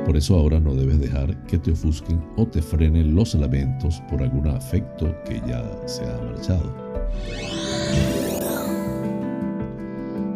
Por 0.07 0.17
eso 0.17 0.37
ahora 0.37 0.59
no 0.59 0.75
debes 0.75 1.01
dejar 1.01 1.37
que 1.45 1.59
te 1.59 1.73
ofusquen 1.73 2.25
o 2.37 2.47
te 2.47 2.63
frenen 2.63 3.15
los 3.15 3.35
lamentos 3.35 4.03
por 4.09 4.23
algún 4.23 4.49
afecto 4.49 5.15
que 5.27 5.41
ya 5.47 5.63
se 5.87 6.03
ha 6.05 6.19
marchado. 6.25 6.75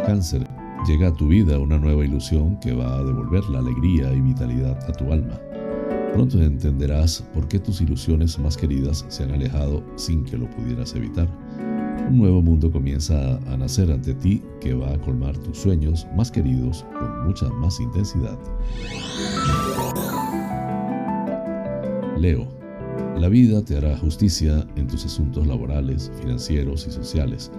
Cáncer, 0.07 0.47
llega 0.87 1.09
a 1.09 1.15
tu 1.15 1.29
vida 1.29 1.59
una 1.59 1.79
nueva 1.79 2.05
ilusión 2.05 2.59
que 2.61 2.73
va 2.73 2.99
a 2.99 3.05
devolver 3.05 3.45
la 3.45 3.61
alegría 3.61 4.13
y 4.13 4.21
vitalidad 4.21 4.79
a 4.89 4.93
tu 4.93 5.13
alma. 5.13 5.41
Pronto 6.13 6.43
entenderás 6.43 7.25
por 7.33 7.49
qué 7.49 7.59
tus 7.59 7.81
ilusiones 7.81 8.39
más 8.39 8.57
queridas 8.57 9.07
se 9.09 9.23
han 9.23 9.31
alejado 9.31 9.83
sin 9.97 10.25
que 10.25 10.37
lo 10.37 10.51
pudieras 10.51 10.95
evitar. 10.95 11.27
Un 12.09 12.19
nuevo 12.19 12.43
mundo 12.43 12.71
comienza 12.71 13.37
a 13.47 13.57
nacer 13.57 13.91
ante 13.91 14.15
ti 14.15 14.43
que 14.61 14.75
va 14.75 14.93
a 14.93 14.99
colmar 14.99 15.37
tus 15.39 15.59
sueños 15.59 16.07
más 16.17 16.31
queridos 16.31 16.85
con 16.99 17.27
mucha 17.27 17.49
más 17.51 17.81
intensidad. 17.81 18.39
Leo, 22.19 22.47
la 23.19 23.29
vida 23.29 23.65
te 23.65 23.77
hará 23.77 23.97
justicia 23.97 24.67
en 24.77 24.87
tus 24.89 25.05
asuntos 25.05 25.47
laborales, 25.47 26.11
financieros 26.21 26.87
y 26.87 26.91
sociales. 26.91 27.51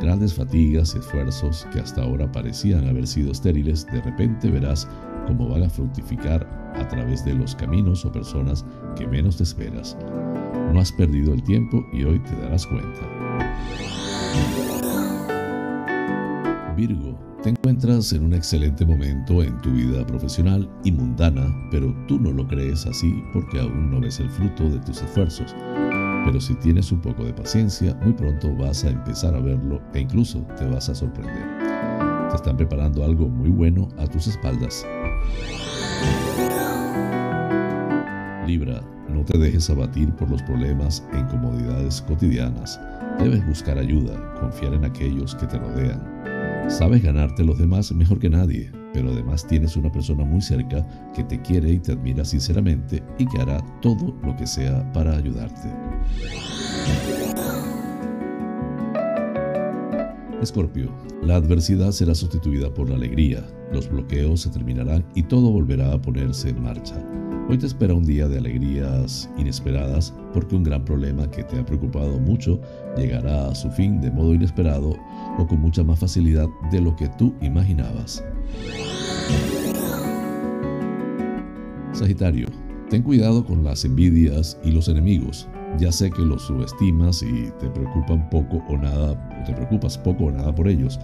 Grandes 0.00 0.34
fatigas 0.34 0.94
y 0.94 0.98
esfuerzos 0.98 1.66
que 1.72 1.80
hasta 1.80 2.02
ahora 2.02 2.30
parecían 2.30 2.88
haber 2.88 3.06
sido 3.06 3.32
estériles, 3.32 3.86
de 3.86 4.00
repente 4.02 4.50
verás 4.50 4.88
cómo 5.26 5.48
van 5.48 5.62
a 5.62 5.70
fructificar 5.70 6.46
a 6.74 6.88
través 6.88 7.24
de 7.24 7.34
los 7.34 7.54
caminos 7.54 8.04
o 8.04 8.12
personas 8.12 8.64
que 8.96 9.06
menos 9.06 9.36
te 9.36 9.44
esperas. 9.44 9.96
No 10.72 10.80
has 10.80 10.92
perdido 10.92 11.34
el 11.34 11.42
tiempo 11.42 11.84
y 11.92 12.04
hoy 12.04 12.18
te 12.20 12.36
darás 12.36 12.66
cuenta. 12.66 13.21
Virgo, 16.76 17.18
te 17.42 17.50
encuentras 17.50 18.12
en 18.12 18.24
un 18.24 18.34
excelente 18.34 18.86
momento 18.86 19.42
en 19.42 19.60
tu 19.62 19.70
vida 19.70 20.06
profesional 20.06 20.68
y 20.84 20.92
mundana, 20.92 21.52
pero 21.70 21.94
tú 22.08 22.18
no 22.18 22.32
lo 22.32 22.46
crees 22.46 22.86
así 22.86 23.22
porque 23.32 23.60
aún 23.60 23.90
no 23.90 24.00
ves 24.00 24.20
el 24.20 24.30
fruto 24.30 24.68
de 24.70 24.78
tus 24.80 25.02
esfuerzos. 25.02 25.54
Pero 26.24 26.40
si 26.40 26.54
tienes 26.54 26.92
un 26.92 27.00
poco 27.00 27.24
de 27.24 27.32
paciencia, 27.32 27.94
muy 28.02 28.12
pronto 28.12 28.54
vas 28.56 28.84
a 28.84 28.90
empezar 28.90 29.34
a 29.34 29.40
verlo 29.40 29.82
e 29.92 30.00
incluso 30.00 30.40
te 30.56 30.64
vas 30.66 30.88
a 30.88 30.94
sorprender. 30.94 31.44
Te 32.30 32.36
están 32.36 32.56
preparando 32.56 33.04
algo 33.04 33.28
muy 33.28 33.50
bueno 33.50 33.88
a 33.98 34.06
tus 34.06 34.28
espaldas. 34.28 34.86
Libra, 38.46 38.82
no 39.08 39.24
te 39.24 39.36
dejes 39.36 39.68
abatir 39.68 40.12
por 40.14 40.30
los 40.30 40.42
problemas 40.42 41.04
e 41.12 41.18
incomodidades 41.18 42.02
cotidianas. 42.02 42.80
Debes 43.18 43.46
buscar 43.46 43.78
ayuda, 43.78 44.34
confiar 44.40 44.74
en 44.74 44.84
aquellos 44.84 45.34
que 45.34 45.46
te 45.46 45.58
rodean. 45.58 46.00
Sabes 46.68 47.02
ganarte 47.02 47.44
los 47.44 47.58
demás 47.58 47.92
mejor 47.92 48.18
que 48.18 48.30
nadie, 48.30 48.70
pero 48.92 49.10
además 49.10 49.46
tienes 49.46 49.76
una 49.76 49.90
persona 49.90 50.24
muy 50.24 50.40
cerca 50.40 50.86
que 51.14 51.24
te 51.24 51.40
quiere 51.40 51.70
y 51.70 51.78
te 51.78 51.92
admira 51.92 52.24
sinceramente 52.24 53.02
y 53.18 53.26
que 53.26 53.40
hará 53.40 53.60
todo 53.80 54.16
lo 54.24 54.36
que 54.36 54.46
sea 54.46 54.90
para 54.92 55.16
ayudarte. 55.16 55.68
Escorpio, 60.40 60.90
la 61.22 61.36
adversidad 61.36 61.92
será 61.92 62.14
sustituida 62.16 62.74
por 62.74 62.90
la 62.90 62.96
alegría, 62.96 63.46
los 63.72 63.88
bloqueos 63.88 64.40
se 64.40 64.50
terminarán 64.50 65.04
y 65.14 65.22
todo 65.22 65.50
volverá 65.50 65.92
a 65.92 66.02
ponerse 66.02 66.48
en 66.48 66.62
marcha. 66.62 66.96
Hoy 67.52 67.58
te 67.58 67.66
espera 67.66 67.92
un 67.92 68.06
día 68.06 68.28
de 68.28 68.38
alegrías 68.38 69.28
inesperadas 69.36 70.14
porque 70.32 70.56
un 70.56 70.62
gran 70.62 70.86
problema 70.86 71.30
que 71.30 71.44
te 71.44 71.58
ha 71.58 71.66
preocupado 71.66 72.18
mucho 72.18 72.58
llegará 72.96 73.48
a 73.48 73.54
su 73.54 73.70
fin 73.70 74.00
de 74.00 74.10
modo 74.10 74.32
inesperado 74.32 74.96
o 75.36 75.46
con 75.46 75.60
mucha 75.60 75.84
más 75.84 75.98
facilidad 75.98 76.48
de 76.70 76.80
lo 76.80 76.96
que 76.96 77.10
tú 77.18 77.34
imaginabas. 77.42 78.24
Sagitario, 81.92 82.46
ten 82.88 83.02
cuidado 83.02 83.44
con 83.44 83.62
las 83.62 83.84
envidias 83.84 84.58
y 84.64 84.70
los 84.70 84.88
enemigos. 84.88 85.46
Ya 85.78 85.92
sé 85.92 86.10
que 86.10 86.22
los 86.22 86.46
subestimas 86.46 87.22
y 87.22 87.50
te 87.60 87.68
preocupan 87.68 88.30
poco 88.30 88.62
o 88.70 88.78
nada, 88.78 89.44
te 89.44 89.52
preocupas 89.52 89.98
poco 89.98 90.24
o 90.24 90.32
nada 90.32 90.54
por 90.54 90.68
ellos, 90.68 90.98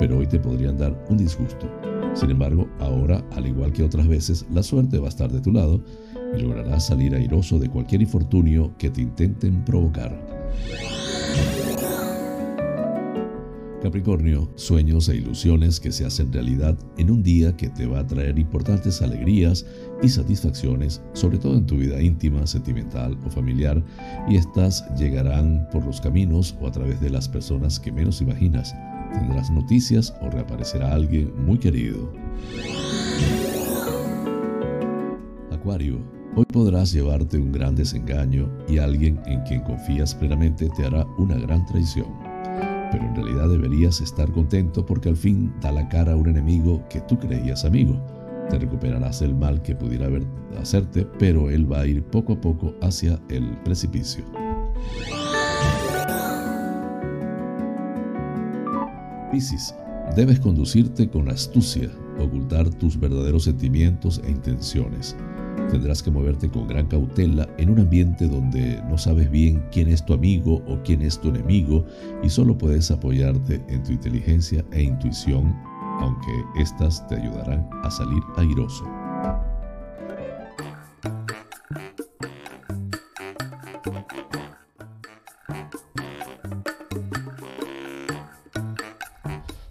pero 0.00 0.18
hoy 0.18 0.26
te 0.26 0.40
podrían 0.40 0.76
dar 0.76 1.00
un 1.08 1.18
disgusto. 1.18 1.70
Sin 2.14 2.30
embargo, 2.30 2.68
ahora, 2.78 3.24
al 3.32 3.46
igual 3.46 3.72
que 3.72 3.82
otras 3.82 4.06
veces, 4.06 4.46
la 4.50 4.62
suerte 4.62 4.98
va 4.98 5.06
a 5.06 5.08
estar 5.08 5.32
de 5.32 5.40
tu 5.40 5.50
lado 5.50 5.82
y 6.36 6.40
lograrás 6.40 6.86
salir 6.86 7.14
airoso 7.14 7.58
de 7.58 7.68
cualquier 7.68 8.02
infortunio 8.02 8.76
que 8.78 8.90
te 8.90 9.02
intenten 9.02 9.64
provocar. 9.64 10.12
Capricornio, 13.82 14.48
sueños 14.54 15.08
e 15.08 15.16
ilusiones 15.16 15.80
que 15.80 15.90
se 15.90 16.06
hacen 16.06 16.32
realidad 16.32 16.78
en 16.98 17.10
un 17.10 17.20
día 17.20 17.56
que 17.56 17.68
te 17.68 17.84
va 17.84 17.98
a 17.98 18.06
traer 18.06 18.38
importantes 18.38 19.02
alegrías 19.02 19.66
y 20.00 20.08
satisfacciones, 20.08 21.02
sobre 21.14 21.38
todo 21.38 21.56
en 21.56 21.66
tu 21.66 21.78
vida 21.78 22.00
íntima, 22.00 22.46
sentimental 22.46 23.18
o 23.26 23.30
familiar, 23.30 23.82
y 24.28 24.36
estas 24.36 24.84
llegarán 24.94 25.68
por 25.72 25.84
los 25.84 26.00
caminos 26.00 26.56
o 26.60 26.68
a 26.68 26.70
través 26.70 27.00
de 27.00 27.10
las 27.10 27.28
personas 27.28 27.80
que 27.80 27.90
menos 27.90 28.20
imaginas. 28.20 28.72
Tendrás 29.12 29.50
noticias 29.50 30.14
o 30.22 30.30
reaparecerá 30.30 30.94
alguien 30.94 31.32
muy 31.44 31.58
querido. 31.58 32.12
Acuario, 35.50 35.98
hoy 36.36 36.44
podrás 36.52 36.92
llevarte 36.92 37.36
un 37.36 37.50
gran 37.50 37.74
desengaño 37.74 38.48
y 38.68 38.78
alguien 38.78 39.20
en 39.26 39.40
quien 39.40 39.62
confías 39.62 40.14
plenamente 40.14 40.70
te 40.76 40.84
hará 40.84 41.04
una 41.18 41.34
gran 41.34 41.66
traición 41.66 42.21
pero 42.92 43.06
en 43.06 43.16
realidad 43.16 43.48
deberías 43.48 44.02
estar 44.02 44.30
contento 44.30 44.84
porque 44.84 45.08
al 45.08 45.16
fin 45.16 45.52
da 45.62 45.72
la 45.72 45.88
cara 45.88 46.12
a 46.12 46.16
un 46.16 46.28
enemigo 46.28 46.86
que 46.90 47.00
tú 47.00 47.18
creías 47.18 47.64
amigo. 47.64 47.98
Te 48.50 48.58
recuperarás 48.58 49.20
del 49.20 49.34
mal 49.34 49.62
que 49.62 49.74
pudiera 49.74 50.06
haber, 50.06 50.26
hacerte, 50.60 51.06
pero 51.18 51.48
él 51.48 51.72
va 51.72 51.80
a 51.80 51.86
ir 51.86 52.04
poco 52.04 52.34
a 52.34 52.40
poco 52.40 52.74
hacia 52.82 53.18
el 53.30 53.56
precipicio. 53.64 54.24
Piscis, 59.32 59.74
debes 60.14 60.38
conducirte 60.40 61.08
con 61.08 61.30
astucia, 61.30 61.90
ocultar 62.20 62.68
tus 62.68 63.00
verdaderos 63.00 63.44
sentimientos 63.44 64.20
e 64.22 64.30
intenciones. 64.30 65.16
Tendrás 65.72 66.02
que 66.02 66.10
moverte 66.10 66.50
con 66.50 66.68
gran 66.68 66.86
cautela 66.86 67.48
en 67.56 67.70
un 67.70 67.80
ambiente 67.80 68.28
donde 68.28 68.82
no 68.90 68.98
sabes 68.98 69.30
bien 69.30 69.64
quién 69.72 69.88
es 69.88 70.04
tu 70.04 70.12
amigo 70.12 70.62
o 70.66 70.82
quién 70.84 71.00
es 71.00 71.18
tu 71.18 71.30
enemigo 71.30 71.86
y 72.22 72.28
solo 72.28 72.58
puedes 72.58 72.90
apoyarte 72.90 73.64
en 73.68 73.82
tu 73.82 73.92
inteligencia 73.92 74.62
e 74.70 74.82
intuición, 74.82 75.56
aunque 75.98 76.30
éstas 76.58 77.08
te 77.08 77.14
ayudarán 77.14 77.66
a 77.84 77.90
salir 77.90 78.22
airoso. 78.36 78.84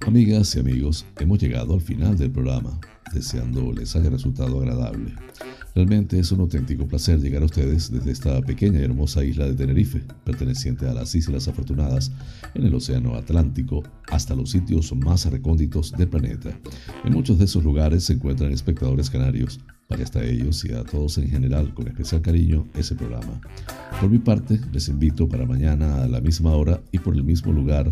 Amigas 0.08 0.56
y 0.56 0.60
amigos, 0.62 1.06
hemos 1.20 1.38
llegado 1.38 1.76
al 1.76 1.82
final 1.82 2.18
del 2.18 2.32
programa, 2.32 2.80
deseando 3.14 3.72
les 3.72 3.96
haya 3.96 4.10
resultado 4.10 4.60
agradable. 4.60 5.14
Realmente 5.74 6.20
es 6.20 6.32
un 6.34 6.42
auténtico 6.42 6.86
placer 6.86 7.20
llegar 7.22 7.44
a 7.44 7.46
ustedes 7.46 7.90
desde 7.90 8.12
esta 8.12 8.42
pequeña 8.42 8.82
y 8.82 8.84
hermosa 8.84 9.24
isla 9.24 9.48
de 9.48 9.54
Tenerife, 9.54 10.02
perteneciente 10.26 10.86
a 10.86 10.94
las 10.94 11.16
Islas 11.16 11.48
Afortunadas, 11.48 12.12
en 12.54 12.66
el 12.66 12.76
Océano 12.76 13.16
Atlántico, 13.16 13.82
hasta 14.10 14.36
los 14.36 14.52
sitios 14.52 14.94
más 14.94 15.26
recónditos 15.32 15.94
del 15.94 16.10
planeta. 16.10 16.60
En 17.06 17.14
muchos 17.14 17.40
de 17.40 17.46
esos 17.46 17.64
lugares 17.64 18.04
se 18.04 18.14
encuentran 18.14 18.52
espectadores 18.52 19.10
canarios, 19.10 19.62
para 19.88 20.04
hasta 20.04 20.24
ellos 20.24 20.64
y 20.66 20.74
a 20.74 20.84
todos 20.84 21.18
en 21.18 21.30
general 21.30 21.74
con 21.74 21.88
especial 21.88 22.22
cariño 22.22 22.68
ese 22.76 22.96
programa. 22.96 23.42
Por 24.00 24.10
mi 24.10 24.20
parte, 24.20 24.60
les 24.72 24.88
invito 24.90 25.28
para 25.28 25.46
mañana 25.46 26.04
a 26.04 26.08
la 26.08 26.22
misma 26.22 26.54
hora 26.54 26.82
y 26.92 27.00
por 27.00 27.16
el 27.16 27.24
mismo 27.24 27.52
lugar 27.52 27.92